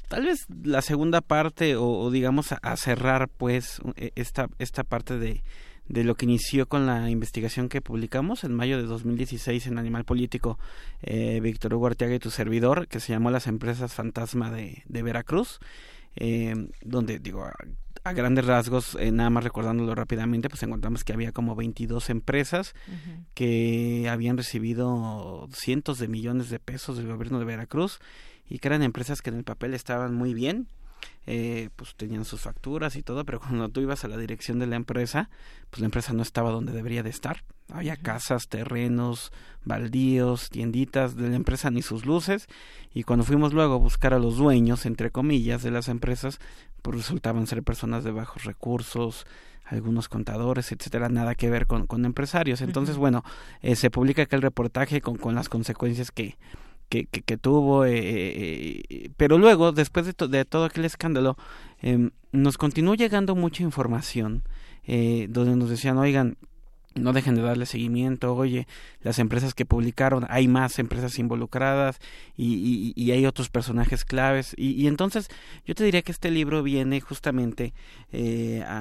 [0.08, 5.42] tal vez la segunda parte o, digamos a, cerrar pues e, esta esta parte de
[5.90, 10.04] de lo que inició con la investigación que publicamos en mayo de 2016 en Animal
[10.04, 10.56] Político,
[11.02, 15.02] eh, Víctor Hugo Arteaga y tu servidor, que se llamó Las Empresas Fantasma de, de
[15.02, 15.58] Veracruz,
[16.14, 17.44] eh, donde, digo,
[18.04, 22.72] a, grandes rasgos, eh, nada más recordándolo rápidamente, pues encontramos que había como 22 empresas
[23.34, 27.98] que habían recibido cientos de millones de pesos del gobierno de Veracruz
[28.50, 30.68] y que eran empresas que en el papel estaban muy bien,
[31.26, 34.66] eh, pues tenían sus facturas y todo, pero cuando tú ibas a la dirección de
[34.66, 35.30] la empresa,
[35.70, 37.44] pues la empresa no estaba donde debería de estar.
[37.72, 39.32] Había casas, terrenos,
[39.64, 42.48] baldíos, tienditas de la empresa ni sus luces,
[42.92, 46.40] y cuando fuimos luego a buscar a los dueños, entre comillas, de las empresas,
[46.82, 49.24] pues resultaban ser personas de bajos recursos,
[49.64, 52.60] algunos contadores, etcétera, nada que ver con, con empresarios.
[52.60, 53.22] Entonces, bueno,
[53.62, 56.36] eh, se publica aquel reportaje con, con las consecuencias que,
[56.90, 61.36] que, que, tuvo, eh, eh, pero luego, después de, de todo aquel escándalo,
[61.80, 64.42] eh, nos continuó llegando mucha información
[64.84, 66.36] eh, donde nos decían, oigan,
[66.96, 68.66] no dejen de darle seguimiento, oye,
[69.02, 72.00] las empresas que publicaron, hay más empresas involucradas
[72.36, 74.54] y, y, y hay otros personajes claves.
[74.56, 75.28] Y, y, entonces
[75.64, 77.72] yo te diría que este libro viene justamente
[78.10, 78.78] eh, a,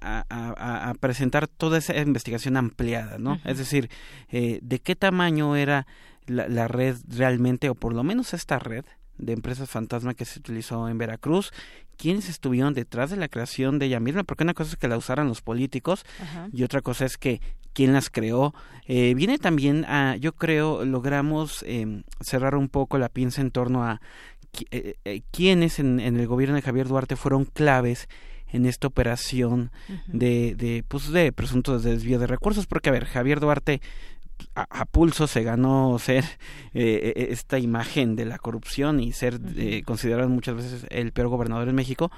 [0.00, 3.32] a, a, a, presentar toda esa investigación ampliada, ¿no?
[3.32, 3.50] Uh -huh.
[3.50, 3.90] Es decir,
[4.30, 5.86] eh, de qué tamaño era
[6.26, 8.84] la, la red realmente, o por lo menos esta red,
[9.18, 11.52] de empresas fantasma que se utilizó en Veracruz,
[11.96, 14.96] quiénes estuvieron detrás de la creación de ella misma, porque una cosa es que la
[14.96, 16.04] usaran los políticos
[16.52, 17.40] y otra cosa es que
[17.72, 18.54] quién las creó.
[18.86, 23.84] Eh, viene también a, yo creo, logramos eh, cerrar un poco la pinza en torno
[23.84, 24.00] a
[24.70, 28.08] eh, eh, quiénes en, en, el gobierno de Javier Duarte fueron claves
[28.48, 29.70] en esta operación
[30.08, 33.80] de, de, pues, de presuntos desvío de recursos, porque a ver, Javier Duarte
[34.54, 36.24] a, pulso se ganó ser
[36.74, 41.28] eh, e, esta imagen de la corrupción y ser eh, considerado muchas veces el peor
[41.28, 42.10] gobernador en México,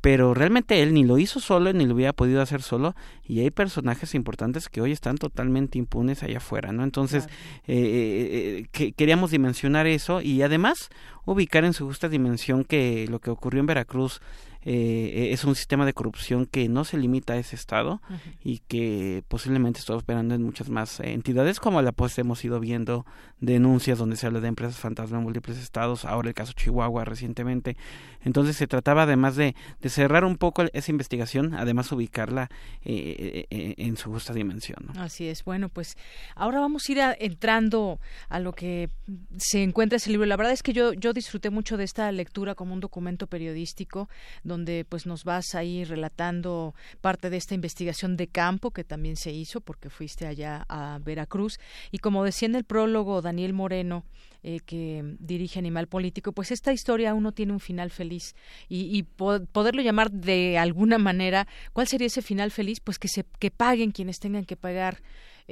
[0.00, 3.50] pero realmente él ni lo hizo solo ni lo hubiera podido hacer solo y hay
[3.50, 6.84] personajes importantes que hoy están totalmente impunes allá afuera, ¿no?
[6.84, 7.28] Entonces
[7.66, 10.90] eh, que, queríamos dimensionar eso y además
[11.24, 14.20] ubicar en su justa dimensión que lo que ocurrió en Veracruz
[14.62, 18.02] eh, es un sistema de corrupción que no se limita a ese estado
[18.44, 23.06] y que posiblemente está operando en muchas más entidades como la pues hemos ido viendo
[23.40, 27.76] denuncias donde se habla de empresas fantasma en múltiples estados ahora el caso Chihuahua recientemente.
[28.22, 32.50] Entonces se trataba además de, de cerrar un poco esa investigación además ubicarla
[32.84, 35.42] eh, eh, en su justa dimensión así es.
[35.44, 35.96] Bueno pues
[36.34, 38.90] ahora vamos a ir entrando a lo que
[39.38, 40.26] se encuentra ese libro.
[40.26, 44.08] La verdad es que yo yo disfruté mucho de esta lectura como un documento periodístico
[44.50, 49.30] donde pues nos vas ahí relatando parte de esta investigación de campo que también se
[49.30, 51.58] hizo porque fuiste allá a Veracruz
[51.92, 54.04] y como decía en el prólogo Daniel Moreno
[54.42, 58.34] eh, que dirige Animal Político, pues esta historia aún no tiene un final feliz
[58.68, 62.80] y, y poderlo llamar de alguna manera, ¿cuál sería ese final feliz?
[62.80, 65.02] Pues que se que paguen quienes tengan que pagar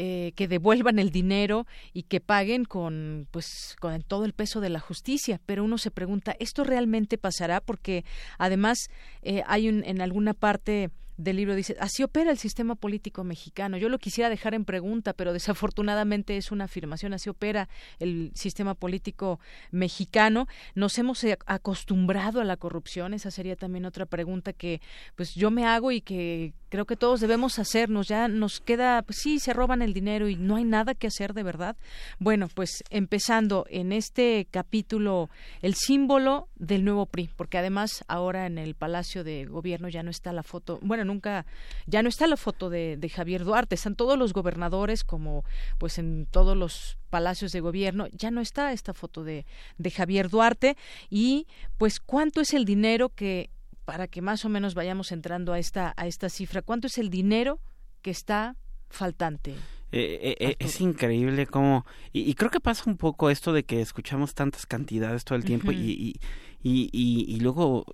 [0.01, 4.69] eh, que devuelvan el dinero y que paguen con pues con todo el peso de
[4.69, 5.41] la justicia.
[5.45, 8.05] Pero uno se pregunta esto realmente pasará porque
[8.39, 8.91] además
[9.23, 13.77] eh, hay un, en alguna parte del libro dice, así opera el sistema político mexicano.
[13.77, 17.69] Yo lo quisiera dejar en pregunta, pero desafortunadamente es una afirmación, así opera
[17.99, 19.41] el sistema político
[19.73, 20.47] mexicano.
[20.75, 24.81] Nos hemos acostumbrado a la corrupción, esa sería también otra pregunta que
[25.17, 28.07] pues yo me hago y que creo que todos debemos hacernos.
[28.07, 31.35] Ya nos queda, pues sí, se roban el dinero y no hay nada que hacer
[31.35, 31.77] de verdad.
[32.21, 35.31] Bueno, pues empezando en este capítulo,
[35.63, 40.11] el símbolo del nuevo PRI, porque además ahora en el Palacio de Gobierno ya no
[40.11, 41.45] está la foto, bueno, nunca,
[41.87, 45.45] ya no está la foto de, de Javier Duarte, están todos los gobernadores como
[45.79, 49.45] pues en todos los palacios de gobierno, ya no está esta foto de,
[49.79, 50.77] de Javier Duarte
[51.11, 51.47] y
[51.79, 53.51] pues cuánto es el dinero que
[53.85, 57.11] para que más o menos vayamos entrando a esta a esta cifra, cuánto es el
[57.11, 57.59] dinero
[58.03, 58.55] que está
[58.91, 59.55] faltante.
[59.91, 63.81] Eh, eh, es increíble cómo y, y, creo que pasa un poco esto de que
[63.81, 65.79] escuchamos tantas cantidades todo el tiempo uh -huh.
[65.79, 66.21] y, y
[66.63, 67.85] y, y, y, luego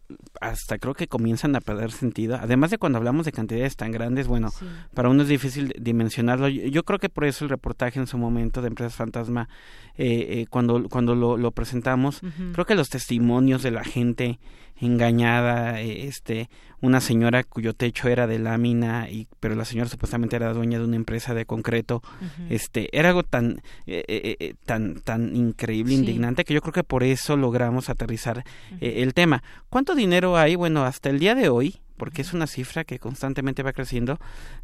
[0.40, 2.36] hasta creo que comienzan a perder sentido.
[2.40, 4.64] Además de cuando hablamos de cantidades tan grandes, bueno, sí.
[4.94, 6.48] para uno es difícil dimensionarlo.
[6.48, 9.48] Yo, yo, creo que por eso el reportaje en su momento de Empresas Fantasma,
[9.96, 12.52] eh, eh, cuando, cuando lo, lo presentamos, uh -huh.
[12.52, 14.38] creo que los testimonios de la gente
[14.80, 16.48] engañada, eh, este,
[16.80, 20.84] una señora cuyo techo era de lámina y pero la señora supuestamente era dueña de
[20.84, 22.46] una empresa de concreto, uh -huh.
[22.50, 26.00] este, era algo tan eh, eh, tan tan increíble, sí.
[26.00, 28.78] indignante que yo creo que por eso logramos aterrizar uh -huh.
[28.80, 29.42] el tema.
[29.70, 30.56] ¿Cuánto dinero hay?
[30.56, 34.18] Bueno, hasta el día de hoy, porque es una cifra que constantemente va creciendo,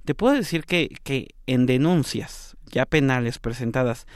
[0.04, 4.06] te puedo decir que que en denuncias ya penales presentadas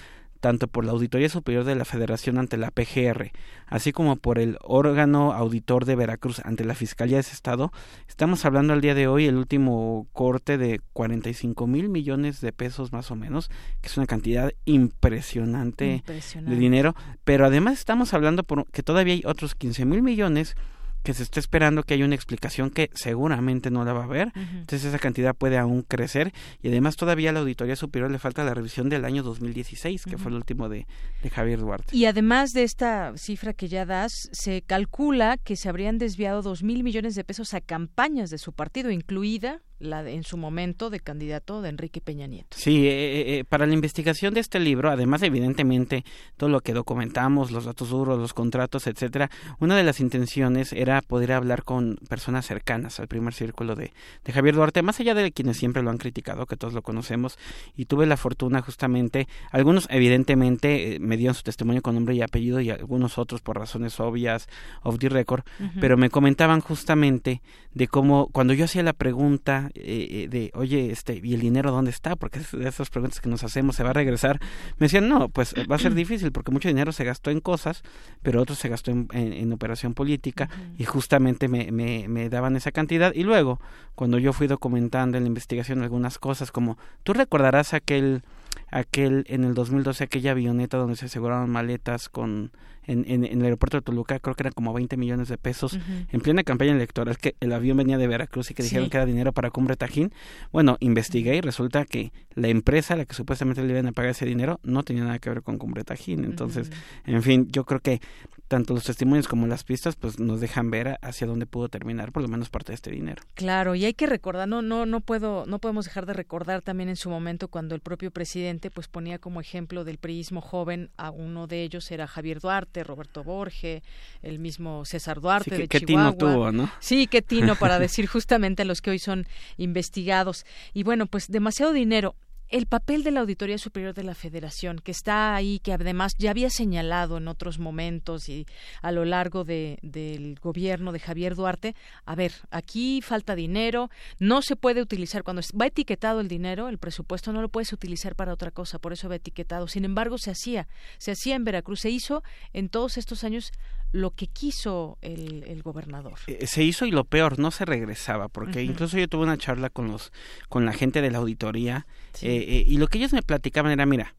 [0.44, 3.32] tanto por la Auditoría Superior de la Federación ante la PGR,
[3.66, 7.72] así como por el órgano auditor de Veracruz ante la Fiscalía de ese Estado,
[8.08, 12.92] estamos hablando al día de hoy el último corte de 45 mil millones de pesos
[12.92, 13.48] más o menos,
[13.80, 16.54] que es una cantidad impresionante, impresionante.
[16.54, 16.94] de dinero,
[17.24, 20.56] pero además estamos hablando por que todavía hay otros 15 mil millones
[21.04, 24.28] que se está esperando que haya una explicación que seguramente no la va a haber.
[24.28, 24.60] Uh -huh.
[24.60, 26.32] Entonces esa cantidad puede aún crecer
[26.62, 30.10] y además todavía a la Auditoría Superior le falta la revisión del año 2016, que
[30.10, 30.18] uh -huh.
[30.18, 30.86] fue el último de,
[31.22, 31.94] de, Javier Duarte.
[31.94, 36.62] Y además de esta cifra que ya das, se calcula que se habrían desviado dos
[36.62, 40.90] mil millones de pesos a campañas de su partido, incluida la de, en su momento
[40.90, 42.56] de candidato de Enrique Peña Nieto.
[42.56, 46.04] Sí, eh, eh, para la investigación de este libro, además evidentemente
[46.36, 49.30] todo lo que documentamos, los datos duros, los contratos, etcétera,
[49.60, 53.92] una de las intenciones era poder hablar con personas cercanas al primer círculo de,
[54.24, 57.38] de Javier Duarte, más allá de quienes siempre lo han criticado, que todos lo conocemos,
[57.76, 62.22] y tuve la fortuna justamente, algunos evidentemente eh, me dieron su testimonio con nombre y
[62.22, 64.48] apellido y algunos otros por razones obvias,
[64.82, 65.80] off the record, uh -huh.
[65.80, 67.42] pero me comentaban justamente
[67.72, 71.90] de cómo cuando yo hacía la pregunta eh, de, oye, este, ¿y el dinero dónde
[71.90, 72.16] está?
[72.16, 74.40] Porque de esas preguntas que nos hacemos, ¿se va a regresar?
[74.78, 77.82] Me decían, no, pues va a ser difícil porque mucho dinero se gastó en cosas,
[78.22, 80.74] pero otro se gastó en, en, en operación política uh -huh.
[80.80, 83.12] y justamente me, me, me, daban esa cantidad.
[83.14, 83.60] Y luego,
[83.94, 88.22] cuando yo fui documentando en la investigación algunas cosas, como tú recordarás aquel
[88.70, 92.50] aquel en el 2012 aquella avioneta donde se aseguraron maletas con
[92.86, 95.78] en, en, el aeropuerto de Toluca, creo que eran como 20 millones de pesos
[96.10, 99.06] en plena campaña electoral, que el avión venía de Veracruz y que dijeron que era
[99.06, 100.12] dinero para Cumbre Tajín.
[100.52, 104.10] Bueno, investigué y resulta que la empresa a la que supuestamente le iban a pagar
[104.10, 106.24] ese dinero no tenía nada que ver con Cumbre Tajín.
[106.24, 106.70] Entonces,
[107.04, 108.00] en fin, yo creo que
[108.48, 112.22] tanto los testimonios como las pistas pues nos dejan ver hacia dónde pudo terminar por
[112.22, 113.22] lo menos parte de este dinero.
[113.34, 116.88] Claro, y hay que recordar, no no no puedo no podemos dejar de recordar también
[116.88, 121.10] en su momento cuando el propio presidente pues ponía como ejemplo del priismo joven a
[121.10, 123.82] uno de ellos era Javier Duarte, Roberto Borge,
[124.22, 126.70] el mismo César Duarte de qué Tino tuvo, ¿no?
[126.80, 129.26] Sí, qué tino para decir justamente a los que hoy son
[129.56, 130.44] investigados.
[130.72, 132.16] Y bueno, pues demasiado dinero
[132.54, 136.30] el papel de la Auditoría Superior de la Federación, que está ahí, que además ya
[136.30, 138.46] había señalado en otros momentos y
[138.80, 141.74] a lo largo de, del gobierno de Javier Duarte,
[142.04, 143.90] a ver, aquí falta dinero,
[144.20, 148.14] no se puede utilizar, cuando va etiquetado el dinero, el presupuesto no lo puedes utilizar
[148.14, 149.66] para otra cosa, por eso va etiquetado.
[149.66, 150.68] Sin embargo, se hacía,
[150.98, 152.22] se hacía en Veracruz, se hizo
[152.52, 153.50] en todos estos años
[153.94, 156.14] lo que quiso el, gobernador.
[156.26, 159.70] Eh, se hizo y lo peor, no se regresaba, porque incluso yo tuve una charla
[159.70, 160.12] con los,
[160.48, 161.86] con la gente de la auditoría
[162.20, 164.16] eh, eh, y lo que ellos me platicaban era, mira,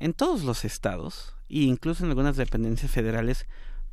[0.00, 3.46] en todos los estados e incluso en algunas dependencias federales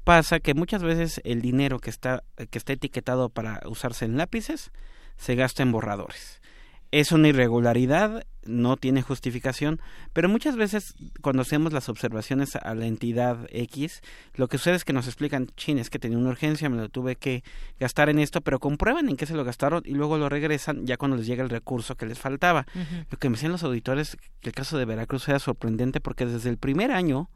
[0.03, 4.72] pasa que muchas veces el dinero que está que está etiquetado para usarse en lápices
[5.18, 6.40] se gasta en borradores
[6.91, 9.80] es una irregularidad, no tiene justificación,
[10.11, 14.01] pero muchas veces cuando hacemos las observaciones a la entidad X,
[14.34, 16.89] lo que sucede es que nos explican, chin, es que tenía una urgencia, me lo
[16.89, 17.43] tuve que
[17.80, 20.97] gastar en esto, pero comprueban en qué se lo gastaron y luego lo regresan ya
[20.97, 22.65] cuando les llega el recurso que les faltaba.
[23.09, 26.49] Lo que me decían los auditores, que el caso de Veracruz era sorprendente porque desde
[26.49, 27.30] el primer año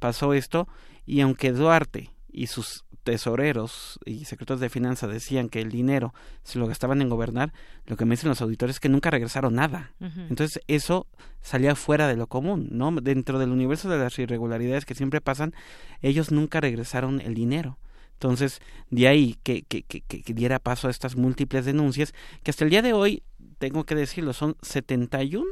[0.00, 0.66] pasó esto
[1.04, 6.12] y aunque Duarte y sus tesoreros y secretarios de finanzas decían que el dinero
[6.42, 7.52] se lo gastaban en gobernar,
[7.86, 9.92] lo que me dicen los auditores es que nunca regresaron nada.
[10.00, 11.06] Entonces eso
[11.40, 12.90] salía fuera de lo común, ¿no?
[12.90, 15.54] Dentro del universo de las irregularidades que siempre pasan,
[16.02, 17.78] ellos nunca regresaron el dinero.
[18.14, 18.60] Entonces,
[18.90, 22.12] de ahí que, que, que, que diera paso a estas múltiples denuncias,
[22.42, 23.22] que hasta el día de hoy,
[23.58, 25.46] tengo que decirlo, son 71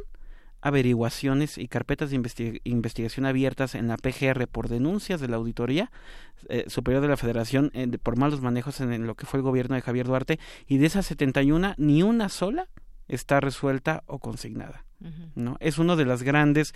[0.64, 2.16] averiguaciones y carpetas de
[2.64, 5.92] investigación abiertas en la PGR por denuncias de la Auditoría
[6.48, 9.74] eh, Superior de la Federación eh, por malos manejos en, lo que fue el gobierno
[9.74, 12.68] de Javier Duarte y de esas 71 ni una sola
[13.08, 14.86] está resuelta o consignada.
[15.34, 15.58] ¿no?
[15.60, 16.72] Es uno de las grandes,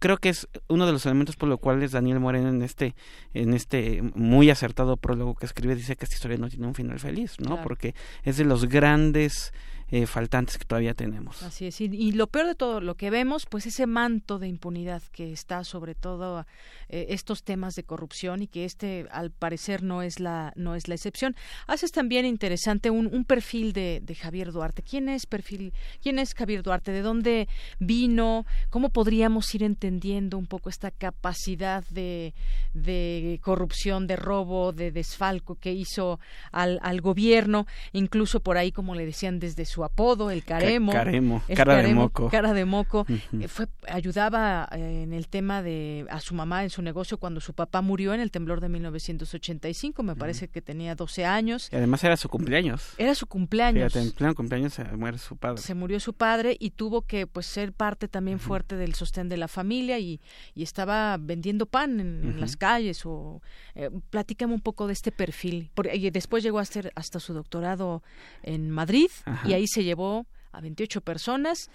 [0.00, 2.96] creo que es uno de los elementos por los cuales Daniel Moreno en este,
[3.32, 6.98] en este muy acertado prólogo que escribe dice que esta historia no tiene un final
[6.98, 7.62] feliz, ¿no?
[7.62, 9.52] Porque es de los grandes
[9.94, 11.40] eh, faltantes que todavía tenemos.
[11.44, 15.04] Así es, y, lo peor de todo, lo que vemos, pues ese manto de impunidad
[15.12, 16.46] que está sobre todo
[16.88, 20.88] eh, estos temas de corrupción y que este, al parecer, no es la no es
[20.88, 21.36] la excepción.
[21.68, 24.82] Haces también interesante un, un perfil de, de, Javier Duarte.
[24.82, 25.72] ¿Quién es perfil?
[26.02, 26.90] ¿Quién es Javier Duarte?
[26.90, 27.46] ¿De dónde
[27.78, 28.46] vino?
[28.70, 32.34] ¿Cómo podríamos ir entendiendo un poco esta capacidad de,
[32.72, 36.18] de corrupción, de robo, de desfalco que hizo
[36.50, 37.68] al, al gobierno?
[37.92, 40.92] Incluso por ahí, como le decían desde su apodo, el Caremo.
[40.92, 42.28] Caremo, cara de moco.
[42.28, 43.06] Cara de moco.
[43.08, 47.40] Eh, fue, ayudaba eh, en el tema de a su mamá en su negocio cuando
[47.40, 51.68] su papá murió en el temblor de 1985, me parece que tenía 12 años.
[51.72, 52.94] Y además era su cumpleaños.
[52.98, 53.92] Era su cumpleaños.
[53.92, 55.60] Fíjate, en pleno cumpleaños se muere su padre.
[55.60, 59.36] Se murió su padre y tuvo que pues ser parte también fuerte del sostén de
[59.36, 60.20] la familia y,
[60.54, 63.42] y estaba vendiendo pan en, las calles o
[63.74, 65.70] eh, platícame un poco de este perfil.
[65.74, 68.02] Porque, y después llegó a hacer hasta su doctorado
[68.42, 69.10] en Madrid
[69.44, 71.70] y ahí se llevó a 28 personas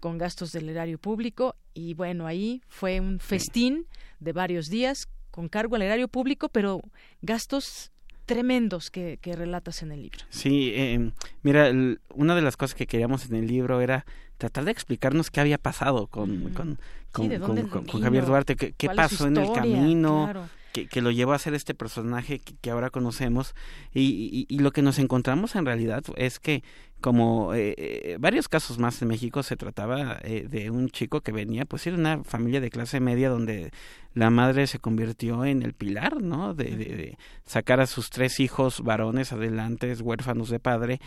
[0.00, 3.86] con gastos del erario público y bueno, ahí fue un festín
[4.20, 6.82] de varios días con cargo al erario público, pero
[7.20, 7.90] gastos
[8.26, 10.20] tremendos que, relatas en el libro.
[10.30, 11.10] Sí, eh,
[11.42, 11.70] mira,
[12.14, 14.06] una de las cosas que queríamos en el libro era
[14.38, 16.78] tratar de explicarnos qué había pasado con, con,
[17.12, 21.74] con, Javier Duarte, qué, qué pasó en el camino que, lo llevó a ser este
[21.74, 23.54] personaje que, ahora conocemos.
[23.94, 26.62] Y, y, lo que nos encontramos en realidad es que
[27.02, 31.32] como eh, eh, varios casos más en México se trataba eh, de un chico que
[31.32, 33.72] venía pues era una familia de clase media donde
[34.14, 38.82] la madre se convirtió en el pilar no de, de, sacar a sus tres hijos
[38.82, 41.00] varones adelante huérfanos de padre.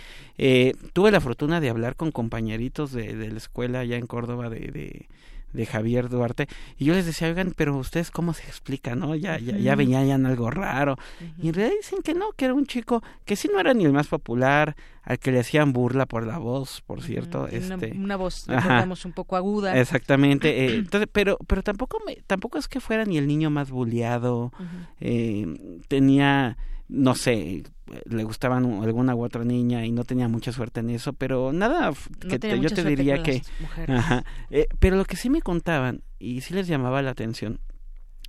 [0.93, 5.07] Tuve la fortuna de hablar con compañeritos de, de la escuela allá en Córdoba de
[5.56, 9.38] de Javier Duarte y yo les decía oigan pero ustedes cómo se explica no ya
[9.40, 10.98] ya, ya venían algo raro
[11.41, 13.86] y en realidad dicen que no que era un chico que sí no era ni
[13.86, 18.15] el más popular al que le hacían burla por la voz por cierto este una,
[18.15, 19.80] voz recordamos un poco aguda.
[19.80, 23.72] exactamente eh, entonces pero pero tampoco me, tampoco es que fuera ni el niño más
[23.72, 24.52] bulleado
[24.99, 25.45] eh,
[25.88, 26.57] tenía
[26.88, 27.64] no sé,
[28.05, 31.93] le gustaban alguna u otra niña y no tenía mucha suerte en eso, pero nada
[32.19, 33.41] que yo te diría que...
[33.87, 37.59] Ajá, eh, pero lo que sí me contaban y sí les llamaba la atención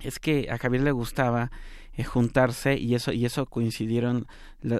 [0.03, 1.51] es que a Javier le gustaba
[1.97, 4.27] eh, juntarse y eso y eso coincidieron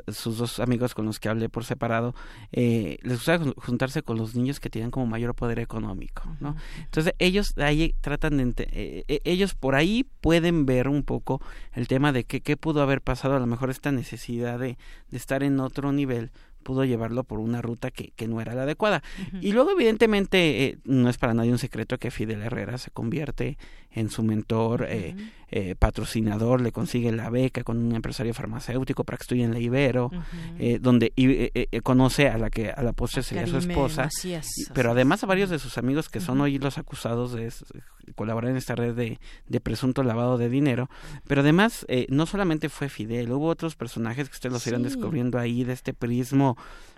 [0.07, 2.15] sus dos amigos con los que hablé por separado
[2.51, 7.13] eh, les gustaba juntarse con los niños que tienen como mayor poder económico no entonces
[7.19, 11.41] ellos ahí tratan de eh, eh, ellos por ahí pueden ver un poco
[11.73, 13.35] el tema de que qué pudo haber pasado.
[13.35, 14.77] A lo mejor esta necesidad de,
[15.09, 16.31] de estar en otro nivel
[16.67, 19.01] pudo llevarlo por una ruta que, que no era la adecuada.
[19.39, 23.57] Y luego, evidentemente, eh, no es para nadie un secreto que Fidel Herrera se convierte
[23.89, 25.15] en su mentor, eh,
[25.49, 29.59] eh, patrocinador, le consigue la beca con un empresario farmacéutico para que estudie en la
[29.59, 30.11] Ibero,
[30.81, 31.11] donde
[31.83, 34.09] conoce a la que a la postre sería su esposa,
[34.73, 37.51] pero además a varios de sus amigos que son hoy los acusados de
[38.15, 40.89] colaborar en esta red de, de presunto lavado de dinero,
[41.27, 45.63] pero además no solamente fue Fidel, hubo otros personajes que ustedes los irán descubriendo ahí
[45.63, 46.57] de este prismo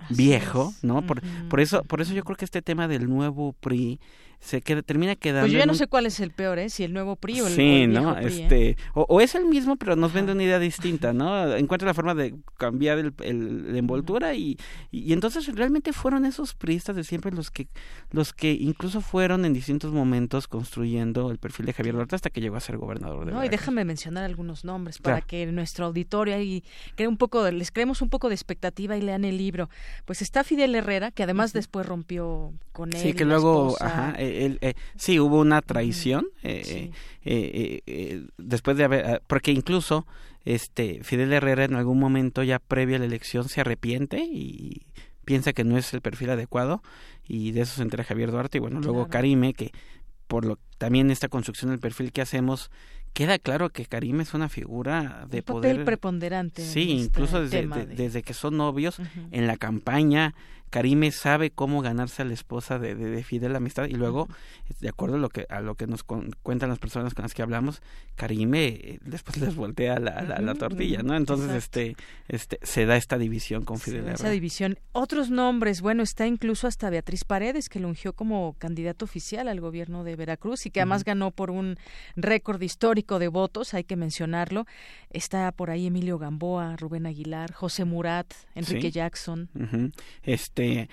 [0.10, 1.02] viejo, ¿no?
[1.06, 4.00] Por, por eso, por eso yo creo que este tema del nuevo PRI
[4.40, 5.44] se queda, termina quedando.
[5.44, 6.70] Pues yo ya no sé cuál es el peor, ¿eh?
[6.70, 8.16] Si el nuevo PRI o el, sí, ¿no?
[8.16, 8.42] PRI, ¿eh?
[8.44, 11.56] este, o, es el mismo, pero nos vende una idea distinta, ¿no?
[11.56, 14.58] Encuentra la forma de cambiar el, el la envoltura y,
[14.92, 17.68] y, entonces realmente fueron esos priistas de siempre los que
[18.12, 22.42] los que incluso fueron en distintos momentos construyendo el perfil de Javier Duarte hasta que
[22.42, 26.42] llegó a ser gobernador de No, y déjame mencionar algunos nombres para que nuestro auditorio
[26.42, 26.64] y
[27.08, 29.70] un poco, les creemos un poco de expectativa y lean el libro.
[30.06, 33.00] Pues está Fidel Herrera, que además después rompió con él.
[33.00, 34.29] Sí, que luego, ajá, eh,
[34.96, 36.92] sí, hubo una traición eh,
[37.24, 40.06] eh, después de haber, ah, porque incluso
[40.46, 44.88] este Fidel Herrera en algún momento ya previo a la elección se arrepiente y
[45.26, 46.82] piensa que no es el perfil adecuado
[47.28, 49.72] y de eso se entera Javier Duarte y bueno, luego Karime que
[50.28, 52.72] por lo también esta construcción del perfil que hacemos
[53.14, 56.64] queda claro que Karime es una figura de Un poder papel preponderante.
[56.64, 59.00] Sí, incluso desde, desde que son novios
[59.32, 60.34] en la campaña
[60.70, 64.28] Karime sabe cómo ganarse a la esposa de, de, Fidel Amistad y luego,
[64.80, 67.42] de acuerdo a lo que, a lo que nos cuentan las personas con las que
[67.42, 67.82] hablamos,
[68.16, 71.16] Karime eh, después les voltea la, la, tortilla, ¿no?
[71.16, 71.96] Entonces, este,
[72.28, 74.78] este, se da esta división con Fidel Esa división.
[74.92, 79.62] Otros nombres, bueno, está incluso hasta Beatriz Paredes, que lo ungió como candidato oficial al
[79.62, 81.78] gobierno de Veracruz y que además ganó por un
[82.16, 84.66] récord histórico de votos, hay que mencionarlo.
[85.10, 89.50] Está por ahí Emilio Gamboa, Rubén Aguilar, José Murat, Enrique Jackson.
[90.24, 90.90] Este este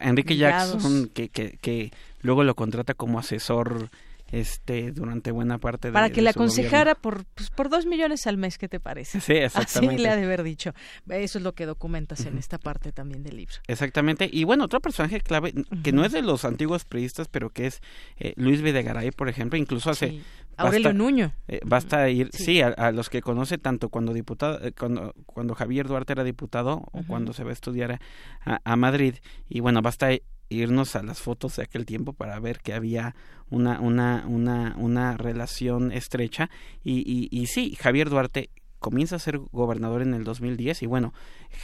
[0.00, 1.90] Enrique Jackson que, que, que
[2.22, 3.90] luego lo contrata como asesor
[4.32, 8.36] este durante buena parte de para que le aconsejara por pues, por dos millones al
[8.36, 9.94] mes qué te parece sí exactamente.
[9.96, 10.72] Así le ha de haber dicho.
[11.08, 13.56] Eso es lo que documentas en esta parte también del libro.
[13.66, 14.30] Exactamente.
[14.30, 15.52] Y bueno otro personaje clave
[15.82, 17.80] que no es de los antiguos priistas pero que es
[18.18, 20.20] eh, Luis Videgaray por ejemplo incluso hace
[20.66, 21.32] Aurelio Nuño.
[21.48, 25.86] eh, basta ir sí, a, los que conoce tanto cuando diputado eh, cuando cuando Javier
[25.88, 28.00] Duarte era diputado o cuando se va a estudiar
[28.44, 29.16] a, a Madrid.
[29.48, 30.10] Y bueno basta
[30.50, 33.14] irnos a las fotos de aquel tiempo para ver que había
[33.48, 36.50] una, una, una, una relación estrecha.
[36.82, 38.50] Y, y, y sí, Javier Duarte
[38.80, 41.12] comienza a ser gobernador en el 2010 y bueno,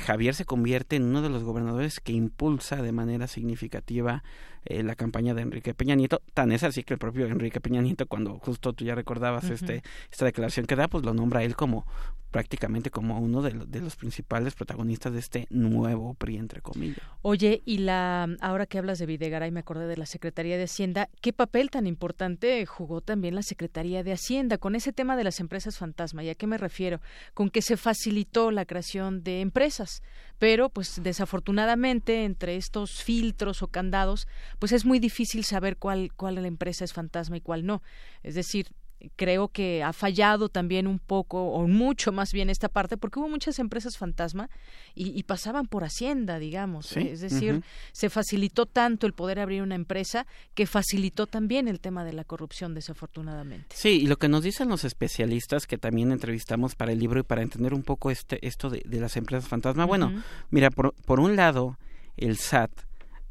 [0.04, 4.22] Javier se convierte en uno de los gobernadores que impulsa de manera significativa
[4.66, 6.20] eh, la campaña de Enrique Peña Nieto.
[6.34, 9.82] Tan es así que el propio Enrique Peña Nieto, cuando justo tú ya recordabas este
[10.10, 11.86] esta declaración que da, pues lo nombra él como
[12.30, 16.98] prácticamente como uno de, de, los principales protagonistas de este nuevo PRI, entre comillas.
[17.22, 21.08] Oye, y la ahora que hablas de Videgaray, me acordé de la Secretaría de Hacienda.
[21.22, 25.40] ¿Qué papel tan importante jugó también la Secretaría de Hacienda con ese tema de las
[25.40, 26.24] empresas fantasma?
[26.24, 27.00] ¿Y a qué me refiero?
[27.32, 30.02] Con que se facilitó la creación de empresas
[30.38, 36.36] pero pues desafortunadamente entre estos filtros o candados pues es muy difícil saber cuál cuál
[36.36, 37.82] la empresa es fantasma y cuál no.
[38.22, 38.68] Es decir
[39.16, 43.28] creo que ha fallado también un poco o mucho más bien esta parte porque hubo
[43.28, 44.48] muchas empresas fantasma
[44.94, 47.62] y, pasaban por hacienda digamos es decir
[47.92, 52.24] se facilitó tanto el poder abrir una empresa que facilitó también el tema de la
[52.24, 53.76] corrupción desafortunadamente.
[53.76, 57.24] Sí y lo que nos dicen los especialistas que también entrevistamos para el libro y
[57.24, 61.36] para entender un poco este esto de, las empresas fantasma bueno mira por, por un
[61.36, 61.78] lado
[62.16, 62.70] el SAT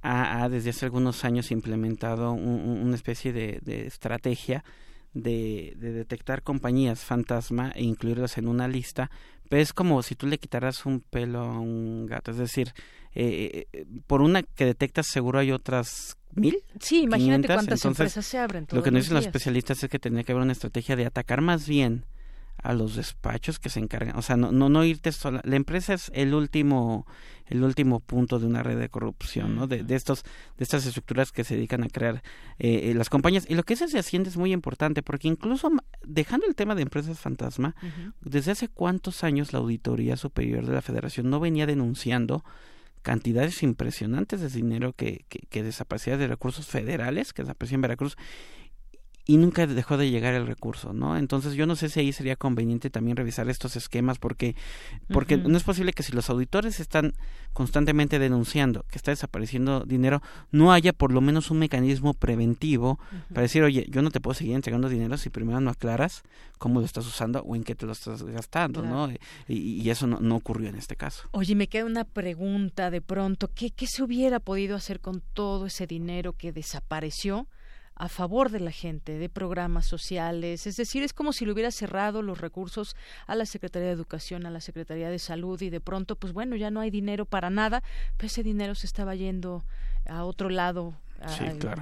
[0.07, 4.63] ha, desde hace algunos años implementado una especie de, de estrategia
[5.15, 9.09] de, de, detectar compañías fantasma e incluirlas en una lista,
[9.49, 12.73] pero es como si tú le quitaras un pelo a un gato, es decir,
[13.15, 16.57] eh, eh por una que detectas seguro hay otras mil.
[16.79, 18.67] Sí, imagínate cuántas empresas se abren.
[18.71, 21.41] lo que nos dicen los especialistas es que tendría que haber una estrategia de atacar
[21.41, 22.05] más bien
[22.61, 25.41] a los despachos que se encargan, o sea, no, no, no irte sola.
[25.43, 27.05] La empresa es el último,
[27.45, 29.67] el último punto de una red de corrupción, ¿no?
[29.67, 30.23] De, de estos,
[30.57, 32.23] de estas estructuras que se dedican a crear
[32.57, 33.45] eh, las compañías.
[33.47, 35.69] Y lo que es ese Hacienda es muy importante, porque incluso
[36.03, 37.75] dejando el tema de empresas fantasma,
[38.21, 42.43] desde hace cuántos años la Auditoría Superior de la Federación no venía denunciando
[43.03, 48.17] cantidades impresionantes de dinero que, que, que desaparecía de recursos federales, que desaparecía en Veracruz,
[49.27, 51.17] y nunca dejó de llegar el recurso, ¿no?
[51.17, 54.55] Entonces yo no sé si ahí sería conveniente también revisar estos esquemas porque
[55.07, 57.13] porque no es posible que si los auditores están
[57.53, 60.21] constantemente denunciando que está desapareciendo dinero,
[60.51, 62.99] no haya por lo menos un mecanismo preventivo
[63.29, 66.21] para decir, "Oye, yo no te puedo seguir entregando dinero si primero no aclaras
[66.59, 69.11] cómo lo estás usando o en qué te lo estás gastando", ¿no?
[69.47, 71.27] Y, y eso no, no, ocurrió en este caso.
[71.31, 75.65] Oye, me queda una pregunta de pronto, ¿qué qué se hubiera podido hacer con todo
[75.65, 77.47] ese dinero que desapareció?
[77.95, 81.71] A favor de la gente, de programas sociales, es decir, es como si le hubiera
[81.71, 82.95] cerrado los recursos
[83.25, 86.55] a la Secretaría de Educación, a la Secretaría de Salud y de pronto, pues bueno,
[86.55, 87.83] ya no hay dinero para nada,
[88.17, 89.63] pues ese dinero se estaba yendo
[90.07, 90.93] a otro lado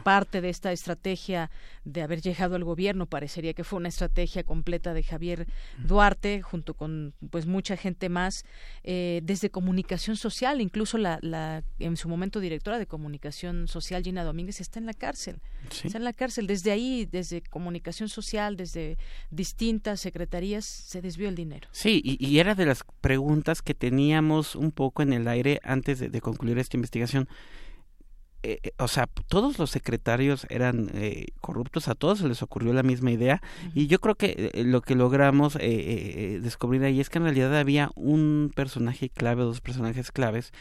[0.03, 1.49] parte de esta estrategia
[1.85, 5.47] de haber llegado al gobierno parecería que fue una estrategia completa de Javier
[5.77, 8.45] Duarte junto con pues mucha gente más
[8.83, 10.61] eh, desde comunicación social.
[10.61, 14.93] Incluso la, la, en su momento directora de comunicación social Gina Domínguez está en la
[14.93, 15.41] cárcel.
[15.83, 16.47] Está en la cárcel.
[16.47, 18.97] Desde ahí desde comunicación social desde
[19.31, 21.67] distintas secretarías se desvió el dinero.
[21.71, 25.99] Sí y, y era de las preguntas que teníamos un poco en el aire antes
[25.99, 27.27] de, de concluir esta investigación
[28.43, 32.73] eh, eh, o sea, todos los secretarios eran eh, corruptos, a todos se les ocurrió
[32.73, 33.41] la misma idea
[33.73, 37.57] y yo creo que eh, lo que logramos eh, descubrir ahí es que en realidad
[37.57, 40.51] había un personaje clave, dos personajes claves,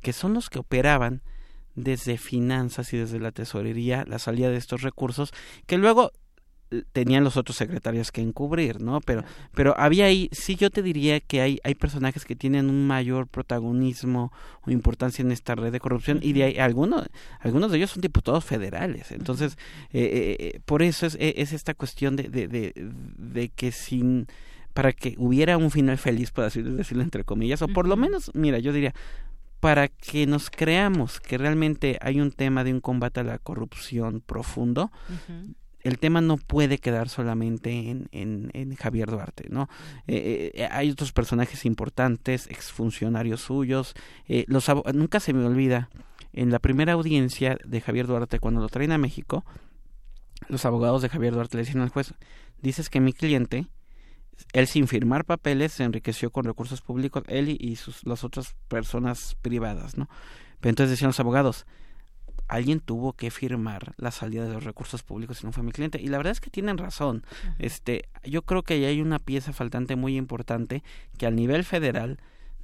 [0.00, 1.22] que son los que operaban
[1.74, 5.32] desde finanzas y desde la tesorería la salida de estos recursos,
[5.66, 6.12] que luego
[6.92, 9.00] tenían los otros secretarios que encubrir, ¿no?
[9.00, 9.24] Pero,
[9.54, 13.26] pero había ahí, sí yo te diría que hay, hay personajes que tienen un mayor
[13.26, 14.32] protagonismo
[14.62, 17.06] o importancia en esta red de corrupción y de ahí, algunos,
[17.40, 19.12] algunos de ellos son diputados federales.
[19.12, 19.56] Entonces,
[19.92, 24.26] eh, eh, eh, por eso es, es esta cuestión de, de, de, de que sin
[24.74, 28.30] para que hubiera un final feliz, por así decirlo entre comillas, o por lo menos,
[28.34, 28.94] mira, yo diría,
[29.58, 34.22] para que nos creamos que realmente hay un tema de un combate a la corrupción
[34.24, 34.92] profundo,
[35.82, 39.68] el tema no puede quedar solamente en, en, Javier Duarte, ¿no?
[40.06, 43.94] Eh, eh, hay otros personajes importantes, exfuncionarios suyos,
[44.26, 45.88] eh, los nunca se me olvida,
[46.32, 49.44] en la primera audiencia de Javier Duarte, cuando lo traen a México,
[50.48, 52.14] los abogados de Javier Duarte le dicen al juez,
[52.60, 53.66] dices que mi cliente,
[54.52, 58.54] él sin firmar papeles, se enriqueció con recursos públicos, él y, y sus, las otras
[58.68, 60.08] personas privadas, ¿no?
[60.60, 61.66] Pero entonces decían los abogados,
[62.48, 66.00] alguien tuvo que firmar la salida de los recursos públicos y no fue mi cliente.
[66.00, 67.24] Y la verdad es que tienen razón.
[67.58, 70.82] Este, yo creo que ahí hay una pieza faltante muy importante
[71.18, 72.18] que al nivel federal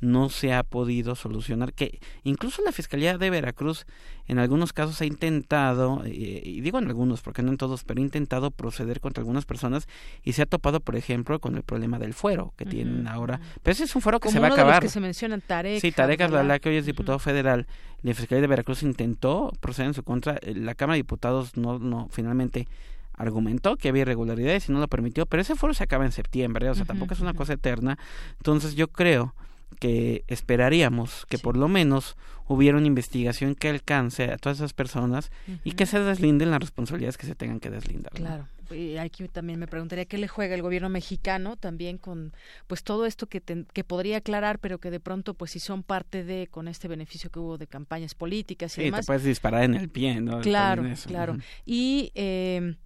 [0.05, 3.87] no se ha podido solucionar, que incluso la Fiscalía de Veracruz
[4.27, 8.01] en algunos casos ha intentado, eh, y digo en algunos porque no en todos, pero
[8.01, 9.89] ha intentado proceder contra algunas personas
[10.23, 12.71] y se ha topado, por ejemplo, con el problema del fuero que uh -huh.
[12.71, 13.41] tienen ahora.
[13.63, 14.75] Pero ese es un fuero que Como se va a acabar.
[14.75, 15.81] De los que se mencionan, Tarek.
[15.81, 17.25] Sí, Tarek Abdalá, que hoy es diputado uh -huh.
[17.25, 17.67] federal,
[18.03, 22.09] la Fiscalía de Veracruz intentó proceder en su contra, la Cámara de Diputados no, no
[22.11, 22.69] finalmente
[23.17, 26.69] argumentó que había irregularidades y no lo permitió, pero ese foro se acaba en septiembre,
[26.69, 27.97] o sea, uh -huh, tampoco es una cosa eterna.
[28.39, 29.35] Entonces yo creo
[29.81, 31.43] que esperaríamos que sí.
[31.43, 32.17] por lo menos
[32.47, 35.61] hubiera una investigación que alcance a todas esas personas uh -huh.
[35.65, 38.13] y que se deslinden las responsabilidades que se tengan que deslindar.
[38.13, 38.47] Claro.
[38.49, 38.55] ¿no?
[38.75, 42.33] Y aquí también me preguntaría qué le juega el gobierno mexicano también con
[42.67, 45.83] pues todo esto que te, que podría aclarar pero que de pronto pues si son
[45.83, 49.25] parte de con este beneficio que hubo de campañas políticas y sí, demás te puedes
[49.25, 51.37] disparar en el pie no claro claro
[51.67, 52.77] y eh,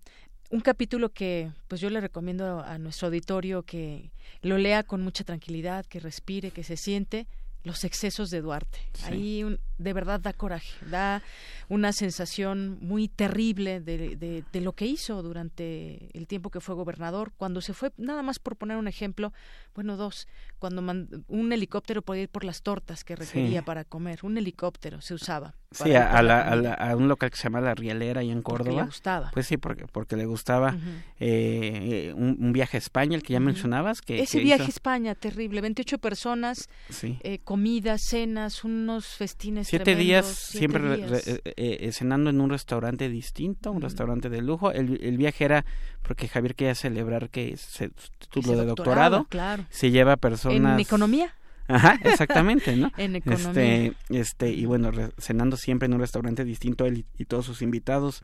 [0.51, 4.11] un capítulo que pues yo le recomiendo a nuestro auditorio que
[4.43, 7.27] lo lea con mucha tranquilidad, que respire, que se siente
[7.65, 8.79] los excesos de Duarte.
[8.95, 9.05] Sí.
[9.05, 11.23] Ahí un, de verdad da coraje, da
[11.69, 16.75] una sensación muy terrible de, de, de, lo que hizo durante el tiempo que fue
[16.75, 19.33] gobernador, cuando se fue, nada más por poner un ejemplo,
[19.75, 20.27] bueno, dos,
[20.59, 20.83] cuando
[21.29, 23.65] un helicóptero podía ir por las tortas que requería sí.
[23.65, 25.55] para comer, un helicóptero se usaba.
[25.71, 28.31] Sí, a, a, la, a, la, a, un local que se llama La Rielera ahí
[28.31, 28.71] en Córdoba.
[28.71, 29.31] Porque le gustaba.
[29.33, 31.03] Pues sí, porque, porque le gustaba uh -huh.
[31.21, 34.01] eh, un, un, viaje a España, el que ya mencionabas.
[34.01, 34.71] Que, Ese que viaje hizo...
[34.71, 37.19] a España, terrible, 28 personas, sí.
[37.23, 41.11] eh, comidas, cenas, unos festines Siete días, siete siempre días.
[41.11, 44.73] Re, eh, eh, cenando en un restaurante distinto, un restaurante de lujo.
[44.73, 45.65] El, el, viaje era
[46.03, 47.91] porque Javier quería celebrar que se,
[48.33, 49.27] título de doctorado.
[49.29, 49.67] Claro.
[49.71, 50.75] Se lleva personas...
[50.75, 51.35] ¿En economía?
[51.67, 52.91] Ajá, exactamente, ¿no?
[52.97, 53.49] en economía.
[53.49, 57.45] Este, este, y bueno, re, cenando siempre en un restaurante distinto él y, y todos
[57.45, 58.23] sus invitados.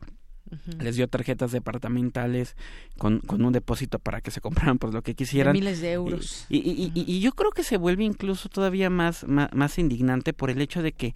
[0.79, 2.55] Les dio tarjetas departamentales
[2.97, 5.53] con, con un depósito para que se compraran pues lo que quisieran.
[5.53, 6.45] miles de euros.
[6.49, 10.61] Y, y, y, yo creo que se vuelve incluso todavía más, más, indignante por el
[10.61, 11.15] hecho de que,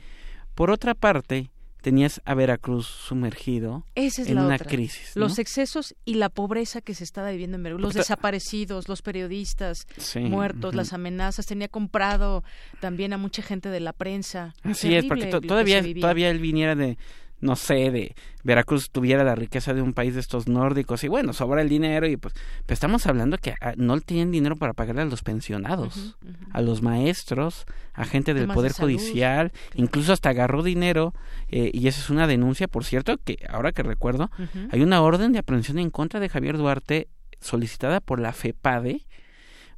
[0.55, 1.51] por otra parte,
[1.81, 5.15] tenías a Veracruz sumergido en una crisis.
[5.15, 9.87] Los excesos y la pobreza que se estaba viviendo en Veracruz, los desaparecidos, los periodistas
[10.15, 11.45] muertos, las amenazas.
[11.45, 12.43] Tenía comprado
[12.81, 14.53] también a mucha gente de la prensa.
[14.63, 16.97] Así es, porque todavía, todavía él viniera de
[17.41, 21.33] no sé, de Veracruz tuviera la riqueza de un país de estos nórdicos y bueno,
[21.33, 22.33] sobra el dinero y pues,
[22.65, 26.17] pues estamos hablando que ah, no tienen dinero para pagarle a los pensionados,
[26.51, 31.13] a los maestros, a gente del Poder Judicial, incluso hasta agarró dinero
[31.47, 34.31] eh, y esa es una denuncia, por cierto, que ahora que recuerdo,
[34.71, 37.07] hay una orden de aprehensión en contra de Javier Duarte
[37.39, 39.05] solicitada por la FEPADE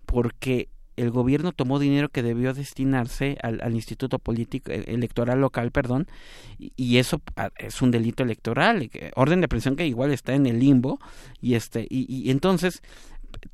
[0.06, 0.70] porque
[1.02, 6.08] el gobierno tomó dinero que debió destinarse al, Instituto Político eh, Electoral Local, perdón,
[6.60, 10.60] y, eso ah, es un delito electoral, orden de prisión que igual está en el
[10.60, 11.00] limbo,
[11.42, 12.82] y este, y, entonces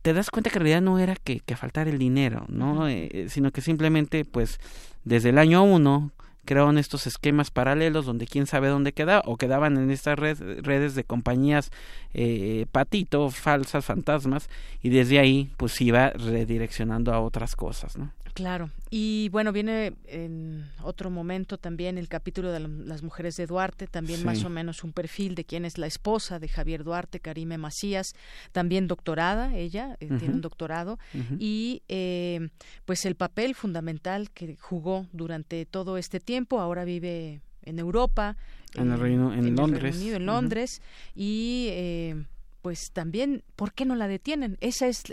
[0.02, 2.88] te das cuenta que en realidad no era que, que faltara el dinero, ¿no?
[2.88, 4.60] Eh, sino que simplemente, pues,
[5.04, 6.12] desde el año uno,
[6.48, 11.04] crearon estos esquemas paralelos donde quién sabe dónde quedaba o quedaban en estas redes de
[11.04, 11.70] compañías
[12.14, 14.50] eh, patito, falsas, fantasmas
[14.82, 18.12] y desde ahí pues iba redireccionando a otras cosas, ¿no?
[18.38, 18.70] Claro.
[18.92, 24.24] Y bueno, viene en otro momento también el capítulo de las mujeres de Duarte, también
[24.24, 28.14] más o menos un perfil de quién es la esposa de Javier Duarte, Karime Macías,
[28.52, 31.00] también doctorada, ella eh, tiene un doctorado,
[31.40, 32.50] y eh,
[32.86, 38.38] pues el papel fundamental que jugó durante todo este tiempo, ahora vive en Europa,
[38.76, 40.84] en, el Reino, en, Londres, en Londres,
[41.16, 42.24] y eh,
[42.62, 44.60] pues también, ¿por qué no la detienen?
[44.62, 45.06] Esa es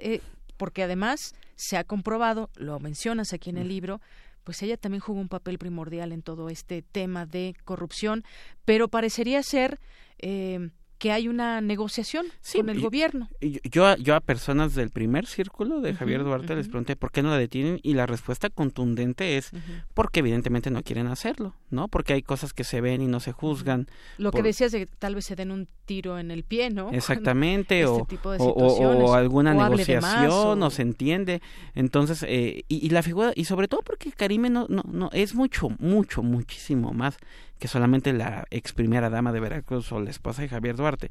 [0.57, 4.01] porque además se ha comprobado, lo mencionas aquí en el libro,
[4.45, 8.25] pues ella también jugó un papel primordial en todo este tema de corrupción,
[8.65, 9.81] pero parecería ser
[10.19, 10.71] eh,
[11.05, 12.25] que hay una negociación
[12.55, 13.29] con el gobierno.
[13.43, 17.29] Yo, yo a personas del primer círculo de Javier Duarte les pregunté por qué no
[17.29, 19.51] la detienen y la respuesta contundente es
[19.93, 21.89] porque evidentemente no quieren hacerlo, ¿no?
[21.89, 23.87] Porque hay cosas que se ven y no se juzgan.
[24.17, 26.91] Lo que decías de que tal vez se den un tiro en el pie, ¿no?
[26.95, 31.43] Exactamente, este o, o, alguna negociación, o se entiende.
[31.75, 35.35] Entonces, eh, y, y, la figura, y sobre todo porque Karime no, no, no, es
[35.35, 37.19] mucho, mucho, muchísimo más
[37.65, 41.09] que solamente la ex primera dama de Veracruz o la esposa de Javier Duarte.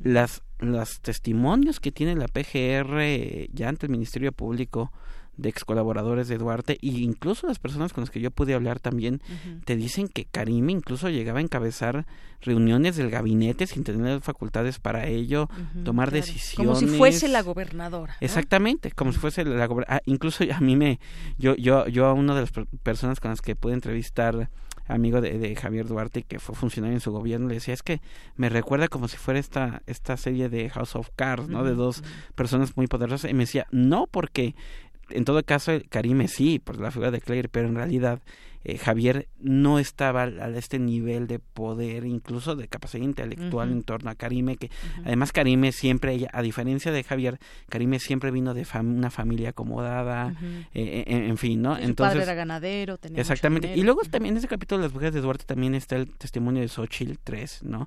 [0.00, 4.92] Las los testimonios que tiene la PGR ya ante el Ministerio Público
[5.36, 8.78] de ex colaboradores de Duarte e incluso las personas con las que yo pude hablar
[8.78, 9.20] también
[9.64, 12.06] te dicen que Karim incluso llegaba a encabezar
[12.42, 15.48] reuniones del gabinete sin tener facultades para ello,
[15.84, 18.16] tomar decisiones como si fuese la gobernadora.
[18.20, 19.96] Exactamente, como si fuese la gobernadora.
[19.96, 21.00] Ah, incluso a mí me
[21.38, 22.52] yo yo yo a una de las
[22.84, 24.48] personas con las que pude entrevistar
[24.88, 28.00] amigo de, Javier Duarte que fue funcionario en su gobierno le decía es que
[28.36, 32.02] me recuerda como si fuera esta esta serie de House of Cards no de dos
[32.34, 34.54] personas muy poderosas y me decía no porque
[35.10, 38.20] en todo caso Karime sí por la figura de Claire pero en realidad
[38.64, 44.10] eh, Javier no estaba a este nivel de poder, incluso de capacidad intelectual en torno
[44.10, 44.70] a Karime, que
[45.04, 50.34] además Karime siempre, a diferencia de Javier, Karime siempre vino de una familia acomodada,
[50.74, 51.76] eh, en, fin, ¿no?
[51.76, 53.76] Entonces, padre era ganadero, tenía Exactamente.
[53.76, 56.62] Y luego también en ese capítulo de las mujeres de Duarte también está el testimonio
[56.62, 57.86] de Xochitl 3, ¿no?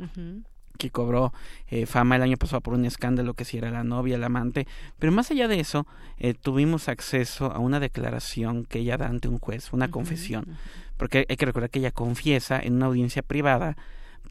[0.77, 1.34] Que cobró
[1.69, 4.68] eh, fama el año pasado por un escándalo que si era la novia, el amante.
[4.99, 5.85] Pero más allá de eso,
[6.18, 10.45] eh, tuvimos acceso a una declaración que ella da ante un juez, una confesión.
[10.98, 13.76] Porque hay que recordar que ella confiesa en una audiencia privada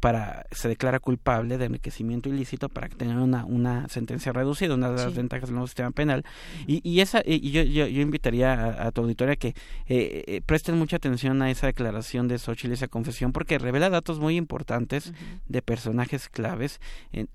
[0.01, 5.05] para se declara culpable de enriquecimiento ilícito para tener una, una sentencia reducida, una de
[5.05, 6.25] las ventajas del nuevo sistema penal.
[6.67, 9.49] Y, y esa y yo, yo, yo invitaría a, tu auditoria que
[9.87, 14.21] eh, eh, presten mucha atención a esa declaración de Xochitl, esa confesión, porque revela datos
[14.21, 15.13] muy importantes
[15.49, 16.81] de personajes claves,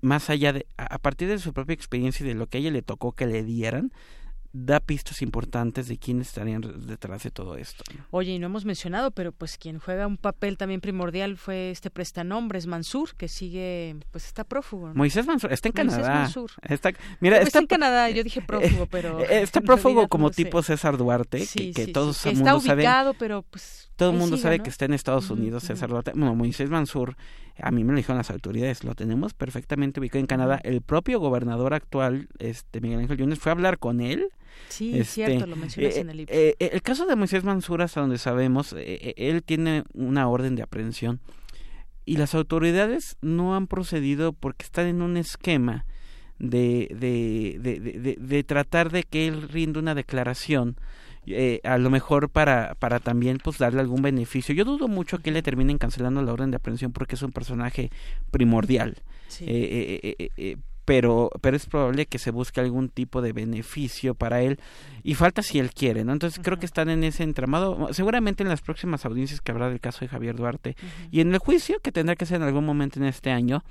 [0.00, 2.70] más allá de, a partir de su propia experiencia y de lo que a ella
[2.70, 3.92] le tocó que le dieran,
[4.64, 7.84] da pistas importantes de quiénes estarían detrás de todo esto.
[8.10, 11.90] Oye, y no hemos mencionado, pero pues quien juega un papel también primordial fue este
[11.90, 14.92] prestanombres, Mansur, que sigue, pues está prófugo.
[14.94, 16.14] Moisés Mansur, está en Canadá.
[16.14, 16.50] Mansur.
[16.62, 19.20] Está, mira, está, en Canadá, yo dije prófugo, pero...
[19.20, 23.42] Eh, está prófugo como tipo César Duarte, que, que todos el mundo está ubicado, pero
[23.42, 23.90] pues...
[23.96, 26.12] Todo el mundo sabe que está en Estados Unidos, César Duarte.
[26.14, 27.16] Bueno, Moisés Mansur,
[27.60, 30.60] a mí me lo dijeron las autoridades, lo tenemos perfectamente ubicado en Canadá.
[30.62, 34.28] El propio gobernador actual, este Miguel Ángel Yunes, fue a hablar con él
[34.68, 36.34] Sí, es este, cierto, lo mencionas eh, en el libro.
[36.34, 40.62] Eh, eh, el caso de Moisés Mansur, hasta donde sabemos, él tiene una orden de
[40.62, 41.20] aprehensión
[42.04, 45.84] y las autoridades no han procedido porque están en un esquema
[46.38, 50.76] de, de, de, de, tratar de que él rinda una declaración
[51.26, 54.54] eh, a lo mejor para, para también pues darle algún beneficio.
[54.54, 57.90] Yo dudo mucho que le terminen cancelando la orden de aprehensión porque es un personaje
[58.30, 59.02] primordial.
[59.40, 64.58] Eh, pero, pero es probable que se busque algún tipo de beneficio para él
[65.02, 66.12] y falta si él quiere, ¿no?
[66.12, 69.80] Entonces creo que están en ese entramado, seguramente en las próximas audiencias que habrá del
[69.80, 70.76] caso de Javier Duarte
[71.10, 73.64] y en el juicio que tendrá que ser en algún momento en este año,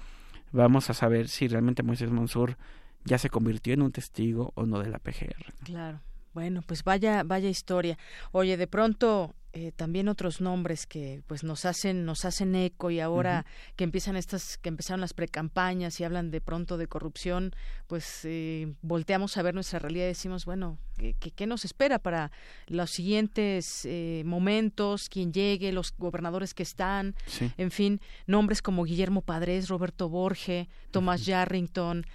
[0.51, 2.57] vamos a saber si realmente Moisés Mansur
[3.05, 5.53] ya se convirtió en un testigo o no de la PGR.
[5.63, 6.01] Claro.
[6.35, 7.97] Bueno, pues vaya, vaya historia.
[8.33, 12.99] Oye, de pronto eh, también otros nombres que pues nos hacen nos hacen eco y
[12.99, 13.45] ahora
[13.77, 17.55] que empiezan estas que empezaron las precampañas y hablan de pronto de corrupción
[17.87, 22.33] pues eh, volteamos a ver nuestra realidad y decimos bueno ¿qué, qué, nos espera para
[22.67, 27.15] los siguientes eh, momentos quién llegue los gobernadores que están
[27.57, 32.05] en fin nombres como Guillermo Padres Roberto Borge Tomás Yarrington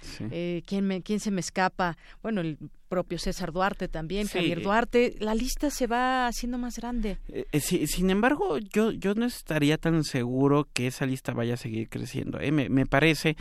[0.67, 2.59] quién me quién se me escapa bueno el
[2.91, 7.61] propio César Duarte también Javier Duarte la lista se va haciendo más grande eh, eh,
[7.61, 12.41] sin embargo, yo, yo no estaría tan seguro que esa lista vaya a seguir creciendo.
[12.41, 12.51] ¿eh?
[12.51, 13.37] Me, parece...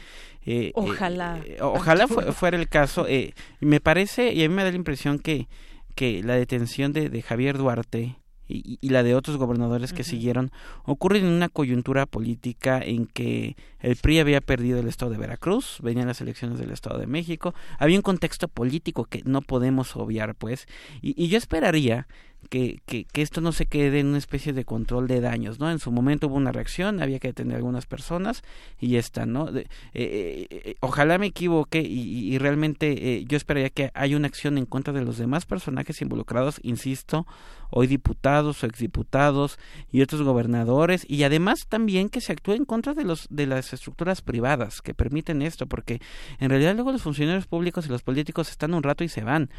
[0.74, 1.44] ojalá.
[1.62, 3.08] ojalá fuera el caso.
[3.60, 5.48] me parece, y a mí me da la impresión que,
[5.96, 8.18] que la detención de, de Javier Duarte
[8.50, 10.52] y, la de otros gobernadores que siguieron
[10.84, 15.78] ocurren en una coyuntura política en que el PRI había perdido el estado de Veracruz,
[15.82, 20.36] venían las elecciones del estado de México, había un contexto político que no podemos obviar,
[20.36, 20.68] pues,
[21.02, 22.08] y yo esperaría
[22.50, 25.70] que, que, que, esto no se quede en una especie de control de daños, ¿no?
[25.70, 28.44] En su momento hubo una reacción, había que detener a algunas personas
[28.80, 29.50] y ya está, ¿no?
[29.50, 34.58] Eh, eh, eh, ojalá me equivoque y, y realmente yo esperaría que haya una acción
[34.58, 37.28] en contra de los demás personajes involucrados, insisto,
[37.70, 39.60] hoy diputados o exdiputados
[39.92, 43.74] y otros gobernadores y además también que se actúe en contra de los de las
[43.74, 46.02] estructuras privadas que permiten esto, porque
[46.40, 49.50] en realidad luego los funcionarios públicos y los políticos están un rato y se van,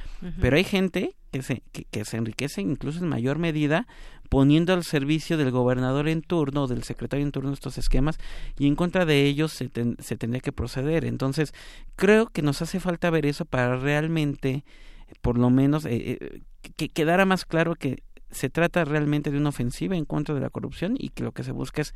[0.41, 3.87] pero hay gente que se, que, se enriquece incluso en mayor medida
[4.29, 8.19] poniendo al servicio del gobernador en turno o del secretario en turno estos esquemas
[8.59, 11.05] y en contra de ellos se, se tendría que proceder.
[11.05, 11.53] Entonces,
[11.97, 14.65] creo que nos hace falta ver eso para realmente,
[15.21, 16.41] por lo menos, eh, eh,
[16.77, 20.51] que quedara más claro que se trata realmente de una ofensiva en contra de la
[20.51, 21.95] corrupción y que lo que se busca es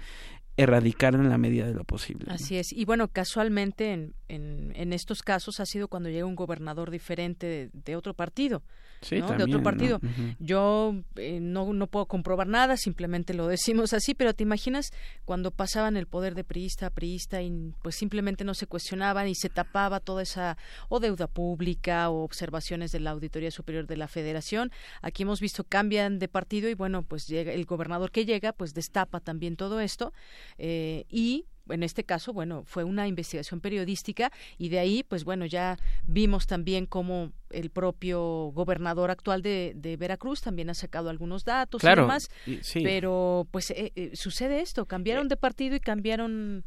[0.56, 2.26] erradicar en la medida de lo posible.
[2.28, 2.72] Así es.
[2.72, 7.96] Y bueno, casualmente en, en, estos casos ha sido cuando llega un gobernador diferente de
[7.96, 8.62] otro partido
[9.10, 10.00] de otro partido.
[10.38, 14.90] Yo eh, no, no puedo comprobar nada, simplemente lo decimos así, pero te imaginas
[15.24, 19.34] cuando pasaban el poder de priista a priista y pues simplemente no se cuestionaban y
[19.34, 20.56] se tapaba toda esa
[20.88, 24.70] o deuda pública o observaciones de la Auditoría Superior de la Federación.
[25.02, 28.74] Aquí hemos visto cambian de partido y bueno, pues llega el gobernador que llega pues
[28.74, 30.12] destapa también todo esto
[30.58, 35.46] eh, y en este caso, bueno, fue una investigación periodística y de ahí, pues bueno,
[35.46, 41.44] ya vimos también cómo el propio gobernador actual de, de Veracruz también ha sacado algunos
[41.44, 42.28] datos y demás,
[42.74, 46.64] pero pues eh, eh, sucede esto, cambiaron de partido y cambiaron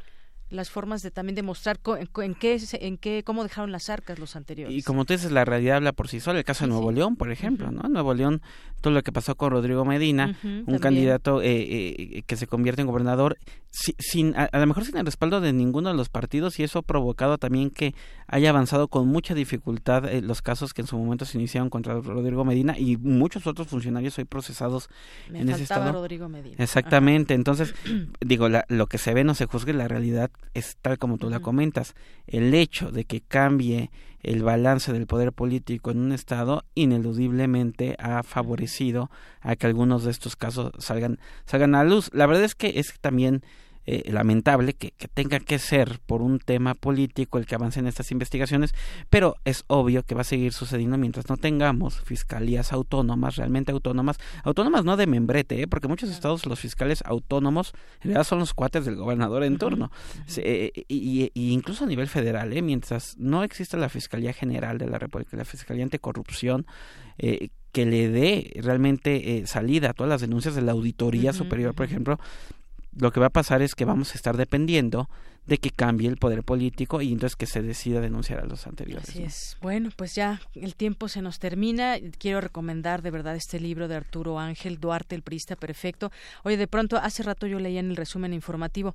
[0.50, 4.76] las formas de también demostrar en, qué en qué cómo dejaron las arcas los anteriores.
[4.76, 6.40] Y como tú dices la realidad habla por sí sola.
[6.40, 8.42] El caso de Nuevo León por ejemplo no Nuevo León
[8.82, 12.88] todo lo que pasó con Rodrigo Medina un candidato eh, eh, que se convierte en
[12.88, 13.38] gobernador
[13.78, 16.82] sin a, lo mejor sin el respaldo de ninguno de los partidos y eso ha
[16.82, 17.94] provocado también que
[18.26, 21.94] haya avanzado con mucha dificultad eh, los casos que en su momento se iniciaron contra
[22.02, 24.90] Rodrigo Medina y muchos otros funcionarios hoy procesados
[25.32, 25.92] en ese estado.
[25.92, 26.56] Rodrigo Medina.
[26.58, 27.36] exactamente.
[27.36, 27.76] Entonces
[28.20, 31.40] digo lo que se ve no se juzgue la realidad es tal como tú la
[31.40, 31.94] comentas,
[32.26, 33.92] el hecho de que cambie
[34.24, 40.12] el balance del poder político en un estado ineludiblemente ha favorecido a que algunos de
[40.12, 42.10] estos casos salgan salgan a luz.
[42.14, 43.44] La verdad es que es también
[43.90, 48.76] eh, lamentable que, tenga que ser por un tema político el que avancen estas investigaciones,
[49.10, 54.18] pero es obvio que va a seguir sucediendo mientras no tengamos fiscalías autónomas, realmente autónomas,
[54.44, 55.68] autónomas no de membrete, ¿eh?
[55.68, 59.90] porque muchos estados los fiscales autónomos en realidad son los cuates del gobernador en turno,
[60.36, 62.62] eh, y, incluso a nivel federal, ¿eh?
[62.62, 66.66] mientras no exista la Fiscalía General de la República, la Fiscalía Anticorrupción,
[67.18, 71.86] eh, que le dé realmente salida a todas las denuncias de la Auditoría Superior, por
[71.86, 72.20] ejemplo,
[72.98, 75.10] lo que va a pasar es que vamos a estar dependiendo
[75.46, 79.10] de que cambie el poder político y entonces que se decida denunciar a los anteriores.
[79.10, 79.58] Así es.
[79.62, 81.96] Bueno, pues ya el tiempo se nos termina.
[82.18, 86.12] Quiero recomendar de verdad este libro de Arturo Ángel Duarte, el priista perfecto.
[86.44, 88.94] Oye, de pronto, hace rato yo leía en el resumen informativo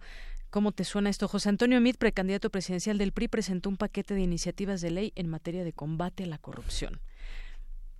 [0.52, 1.28] ¿Cómo te suena esto?
[1.28, 5.26] José Antonio Mit, precandidato presidencial del PRI, presentó un paquete de iniciativas de ley en
[5.26, 7.00] materia de combate a la corrupción.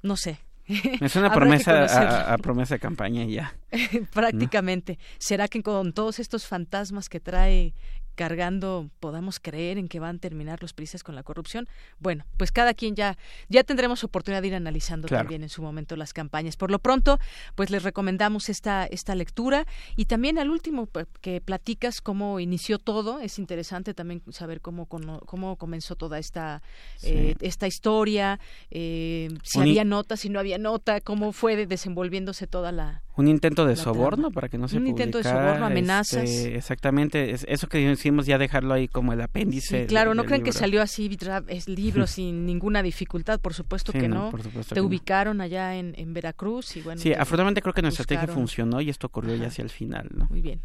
[0.02, 0.38] No sé,
[1.01, 3.55] es una promesa a, promesa de campaña ya.
[4.12, 4.99] Prácticamente.
[5.19, 7.74] ¿Será que con todos estos fantasmas que trae
[8.14, 11.68] cargando podamos creer en que van a terminar los prisas con la corrupción.
[11.98, 13.16] Bueno, pues cada quien ya
[13.48, 16.56] ya tendremos oportunidad de ir analizando también en su momento las campañas.
[16.56, 17.18] Por lo pronto,
[17.55, 19.66] pues les recomendamos esta esta lectura
[19.97, 20.89] y también al último
[21.20, 23.20] que platicas cómo inició todo.
[23.20, 26.62] Es interesante también saber cómo cómo comenzó toda esta
[27.02, 28.39] eh, esta historia,
[28.70, 33.66] eh, si había nota, si no había nota, cómo fue desenvolviéndose toda la un intento
[33.66, 36.24] de soborno para que no se un intento de soborno amenazas.
[36.24, 40.52] este, exactamente eso que decimos ya dejarlo ahí como el apéndice claro no creen que
[40.52, 41.10] salió así
[41.48, 44.32] es libro sin ninguna dificultad por supuesto que no,
[44.72, 48.80] te ubicaron allá en, en, Veracruz y bueno sí afortunadamente creo que nuestra estrategia funcionó
[48.80, 50.60] y esto ocurrió ya hacia el final no muy bien.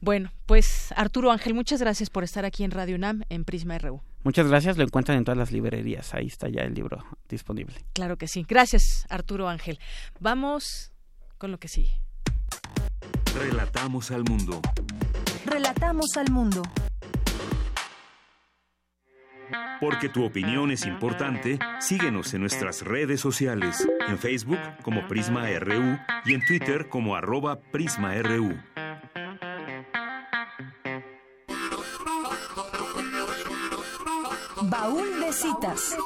[0.00, 4.00] Bueno, pues Arturo Ángel, muchas gracias por estar aquí en Radio UNAM en Prisma RU.
[4.24, 7.74] Muchas gracias, lo encuentran en todas las librerías, ahí está ya el libro disponible.
[7.92, 8.44] Claro que sí.
[8.48, 9.78] Gracias, Arturo Ángel.
[10.18, 10.92] Vamos
[11.38, 12.00] con lo que sigue.
[13.34, 14.60] Relatamos al mundo.
[15.44, 16.62] Relatamos al mundo.
[19.80, 25.98] Porque tu opinión es importante, síguenos en nuestras redes sociales, en Facebook como Prisma RU
[26.24, 28.56] y en Twitter como arroba PrismaRU.
[34.62, 35.96] Baúl de citas.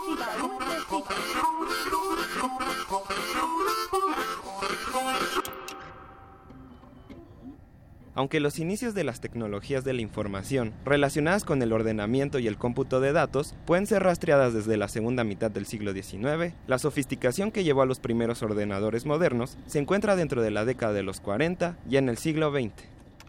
[8.15, 12.59] Aunque los inicios de las tecnologías de la información relacionadas con el ordenamiento y el
[12.59, 17.53] cómputo de datos pueden ser rastreadas desde la segunda mitad del siglo XIX, la sofisticación
[17.53, 21.21] que llevó a los primeros ordenadores modernos se encuentra dentro de la década de los
[21.21, 22.73] 40 y en el siglo XX.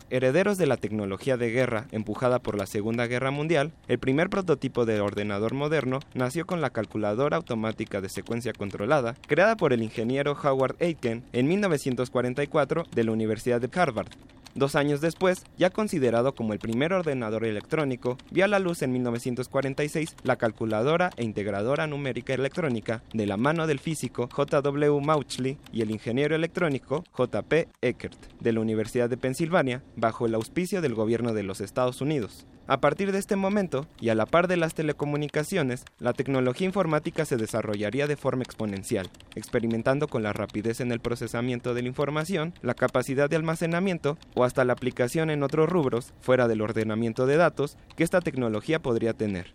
[0.10, 4.86] Herederos de la tecnología de guerra empujada por la Segunda Guerra Mundial, el primer prototipo
[4.86, 10.34] de ordenador moderno nació con la calculadora automática de secuencia controlada, creada por el ingeniero
[10.44, 14.10] Howard Aiken en 1944 de la Universidad de Harvard.
[14.54, 18.92] Dos años después, ya considerado como el primer ordenador electrónico, vio a la luz en
[18.92, 25.00] 1946 la calculadora e integradora numérica electrónica de la mano del físico J.W.
[25.02, 27.70] Mauchly y el ingeniero electrónico J.P.
[27.82, 32.46] Eckert de la Universidad de Pensilvania bajo el auspicio del gobierno de los Estados Unidos.
[32.68, 37.26] A partir de este momento, y a la par de las telecomunicaciones, la tecnología informática
[37.26, 42.54] se desarrollaría de forma exponencial, experimentando con la rapidez en el procesamiento de la información,
[42.62, 47.38] la capacidad de almacenamiento o hasta la aplicación en otros rubros, fuera del ordenamiento de
[47.38, 49.52] datos, que esta tecnología podría tener.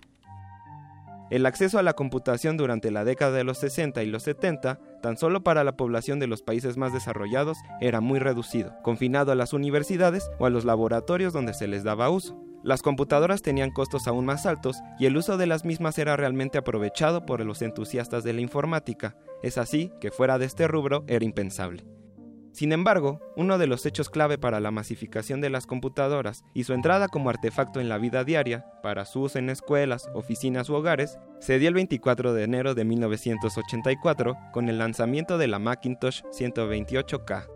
[1.28, 5.16] El acceso a la computación durante la década de los 60 y los 70, tan
[5.16, 9.52] solo para la población de los países más desarrollados, era muy reducido, confinado a las
[9.52, 12.40] universidades o a los laboratorios donde se les daba uso.
[12.62, 16.58] Las computadoras tenían costos aún más altos y el uso de las mismas era realmente
[16.58, 19.16] aprovechado por los entusiastas de la informática.
[19.42, 21.84] Es así que fuera de este rubro era impensable.
[22.56, 26.72] Sin embargo, uno de los hechos clave para la masificación de las computadoras y su
[26.72, 31.18] entrada como artefacto en la vida diaria, para su uso en escuelas, oficinas u hogares,
[31.38, 37.46] se dio el 24 de enero de 1984 con el lanzamiento de la Macintosh 128K.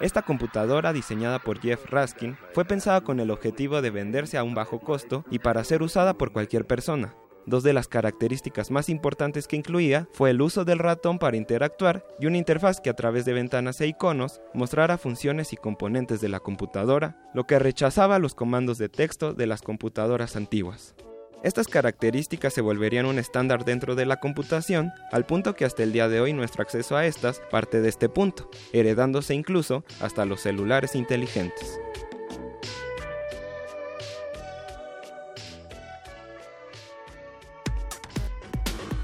[0.00, 4.54] Esta computadora, diseñada por Jeff Raskin, fue pensada con el objetivo de venderse a un
[4.54, 7.14] bajo costo y para ser usada por cualquier persona.
[7.48, 12.06] Dos de las características más importantes que incluía fue el uso del ratón para interactuar
[12.20, 16.28] y una interfaz que a través de ventanas e iconos mostrara funciones y componentes de
[16.28, 20.94] la computadora, lo que rechazaba los comandos de texto de las computadoras antiguas.
[21.42, 25.92] Estas características se volverían un estándar dentro de la computación, al punto que hasta el
[25.92, 30.42] día de hoy nuestro acceso a estas parte de este punto, heredándose incluso hasta los
[30.42, 31.80] celulares inteligentes.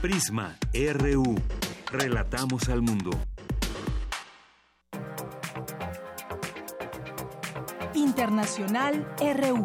[0.05, 1.35] Prisma RU.
[1.91, 3.11] Relatamos al mundo.
[7.95, 9.65] Internacional RU.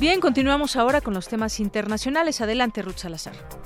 [0.00, 2.40] Bien, continuamos ahora con los temas internacionales.
[2.40, 3.59] Adelante, Ruth Salazar.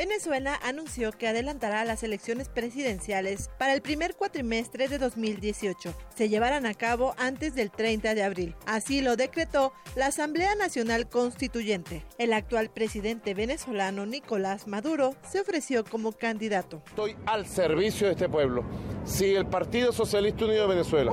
[0.00, 5.92] Venezuela anunció que adelantará las elecciones presidenciales para el primer cuatrimestre de 2018.
[6.16, 8.56] Se llevarán a cabo antes del 30 de abril.
[8.64, 12.02] Así lo decretó la Asamblea Nacional Constituyente.
[12.16, 16.82] El actual presidente venezolano Nicolás Maduro se ofreció como candidato.
[16.86, 18.64] Estoy al servicio de este pueblo.
[19.04, 21.12] Si el Partido Socialista Unido de Venezuela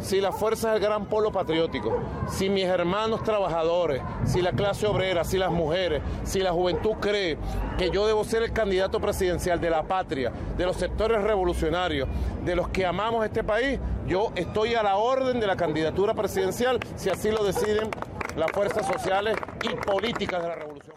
[0.00, 1.98] si las fuerzas del gran polo patriótico,
[2.28, 7.38] si mis hermanos trabajadores, si la clase obrera, si las mujeres, si la juventud cree
[7.78, 12.08] que yo debo ser el candidato presidencial de la patria, de los sectores revolucionarios,
[12.44, 16.78] de los que amamos este país, yo estoy a la orden de la candidatura presidencial
[16.96, 17.90] si así lo deciden
[18.36, 20.94] las fuerzas sociales y políticas de la revolución.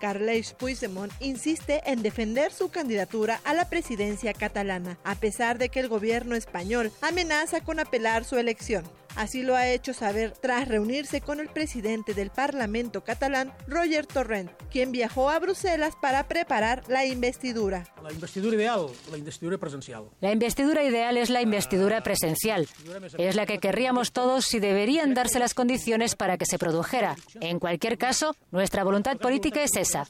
[0.00, 5.80] Carles Puigdemont insiste en defender su candidatura a la presidencia catalana, a pesar de que
[5.80, 8.84] el gobierno español amenaza con apelar su elección.
[9.16, 14.50] Así lo ha hecho saber tras reunirse con el presidente del Parlamento catalán, Roger Torrent,
[14.70, 17.84] quien viajó a Bruselas para preparar la investidura.
[18.02, 20.04] La investidura ideal, la investidura presencial.
[20.20, 22.68] La investidura ideal es la investidura presencial.
[23.16, 27.16] Es la que querríamos todos si deberían darse las condiciones para que se produjera.
[27.40, 30.06] En cualquier caso, nuestra voluntad política es esa.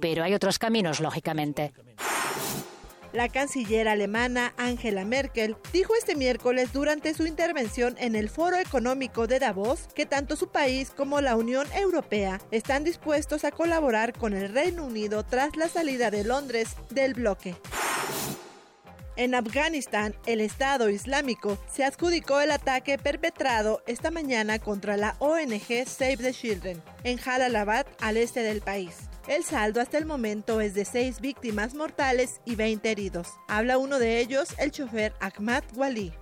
[0.00, 1.72] Pero hay otros caminos, lógicamente.
[3.12, 9.26] La canciller alemana Angela Merkel dijo este miércoles durante su intervención en el Foro Económico
[9.26, 14.32] de Davos que tanto su país como la Unión Europea están dispuestos a colaborar con
[14.32, 17.54] el Reino Unido tras la salida de Londres del bloque.
[19.16, 25.86] En Afganistán, el Estado Islámico se adjudicó el ataque perpetrado esta mañana contra la ONG
[25.86, 29.11] Save the Children en Jalalabad, al este del país.
[29.28, 33.28] El saldo hasta el momento es de 6 víctimas mortales y 20 heridos.
[33.46, 36.12] Habla uno de ellos, el chofer Ahmad Wali.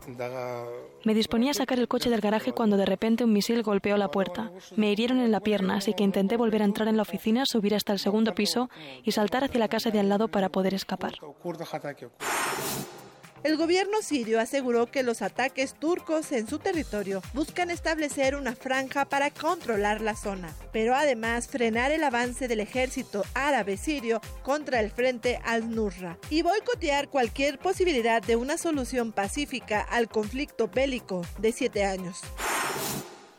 [1.05, 4.11] Me disponía a sacar el coche del garaje cuando de repente un misil golpeó la
[4.11, 4.53] puerta.
[4.77, 7.75] Me hirieron en la pierna, así que intenté volver a entrar en la oficina, subir
[7.75, 8.69] hasta el segundo piso
[9.03, 11.15] y saltar hacia la casa de al lado para poder escapar.
[13.43, 19.07] El gobierno sirio aseguró que los ataques turcos en su territorio buscan establecer una franja
[19.07, 24.91] para controlar la zona, pero además frenar el avance del ejército árabe sirio contra el
[24.91, 31.85] frente al-Nusra y boicotear cualquier posibilidad de una solución pacífica al conflicto bélico de siete
[31.85, 32.21] años.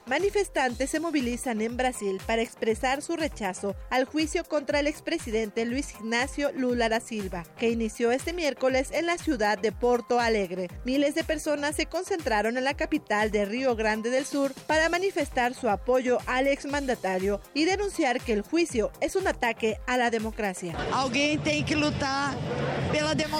[0.07, 5.93] Manifestantes se movilizan en Brasil para expresar su rechazo al juicio contra el expresidente Luis
[5.99, 10.69] Ignacio Lula da Silva, que inició este miércoles en la ciudad de Porto Alegre.
[10.85, 15.53] Miles de personas se concentraron en la capital de Río Grande del Sur para manifestar
[15.53, 20.75] su apoyo al exmandatario y denunciar que el juicio es un ataque a la democracia.
[20.91, 22.35] Alguien tiene que luchar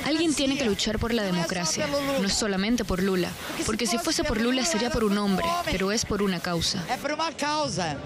[0.06, 1.88] Alguien tiene que luchar por la democracia,
[2.22, 3.30] no solamente por Lula,
[3.66, 6.51] porque si fuese por Lula sería por un hombre, pero es por una causa.
[6.90, 7.98] Es por una causa.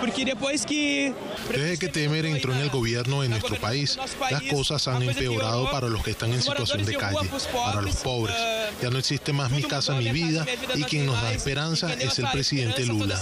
[0.00, 1.14] Porque después que...
[1.50, 3.98] Desde que Temer entró en el gobierno en nuestro país,
[4.30, 8.36] las cosas han empeorado para los que están en situación de calle, para los pobres.
[8.80, 12.28] Ya no existe más mi casa, mi vida, y quien nos da esperanza es el
[12.30, 13.20] presidente Lula.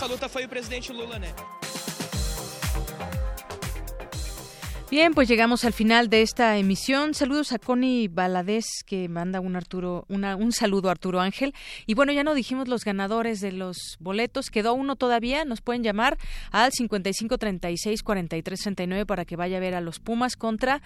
[4.95, 7.15] Bien, pues llegamos al final de esta emisión.
[7.15, 11.53] Saludos a Connie Baladés, que manda un Arturo, un saludo a Arturo Ángel.
[11.85, 14.51] Y bueno, ya no dijimos los ganadores de los boletos.
[14.51, 15.45] Quedó uno todavía.
[15.45, 16.17] Nos pueden llamar
[16.53, 20.81] al 55 36 43 69 para que vaya a ver a los Pumas contra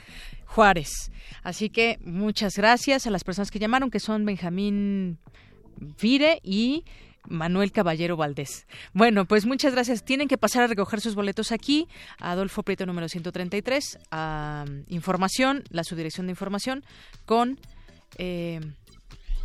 [0.46, 1.12] Juárez.
[1.42, 5.18] Así que muchas gracias a las personas que llamaron, que son Benjamín
[6.00, 6.82] Vire y
[7.28, 8.66] Manuel Caballero Valdés.
[8.92, 10.04] Bueno, pues muchas gracias.
[10.04, 11.88] Tienen que pasar a recoger sus boletos aquí,
[12.18, 16.84] Adolfo Prieto número 133, a Información, la subdirección de Información,
[17.24, 17.58] con...
[18.16, 18.60] Eh,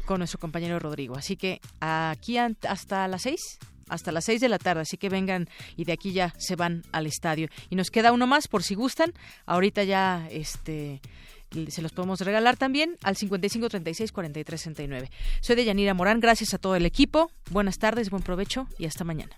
[0.06, 1.16] con nuestro compañero Rodrigo.
[1.16, 3.58] Así que aquí hasta las seis,
[3.90, 5.48] hasta las seis de la tarde, así que vengan
[5.78, 7.48] y de aquí ya se van al estadio.
[7.70, 9.14] Y nos queda uno más por si gustan.
[9.46, 11.02] Ahorita ya este
[11.70, 15.12] se los podemos regalar también al 55 36 43 69.
[15.42, 17.32] Soy de Yanira Morán, gracias a todo el equipo.
[17.52, 19.38] Buenas tardes, buen provecho y hasta mañana.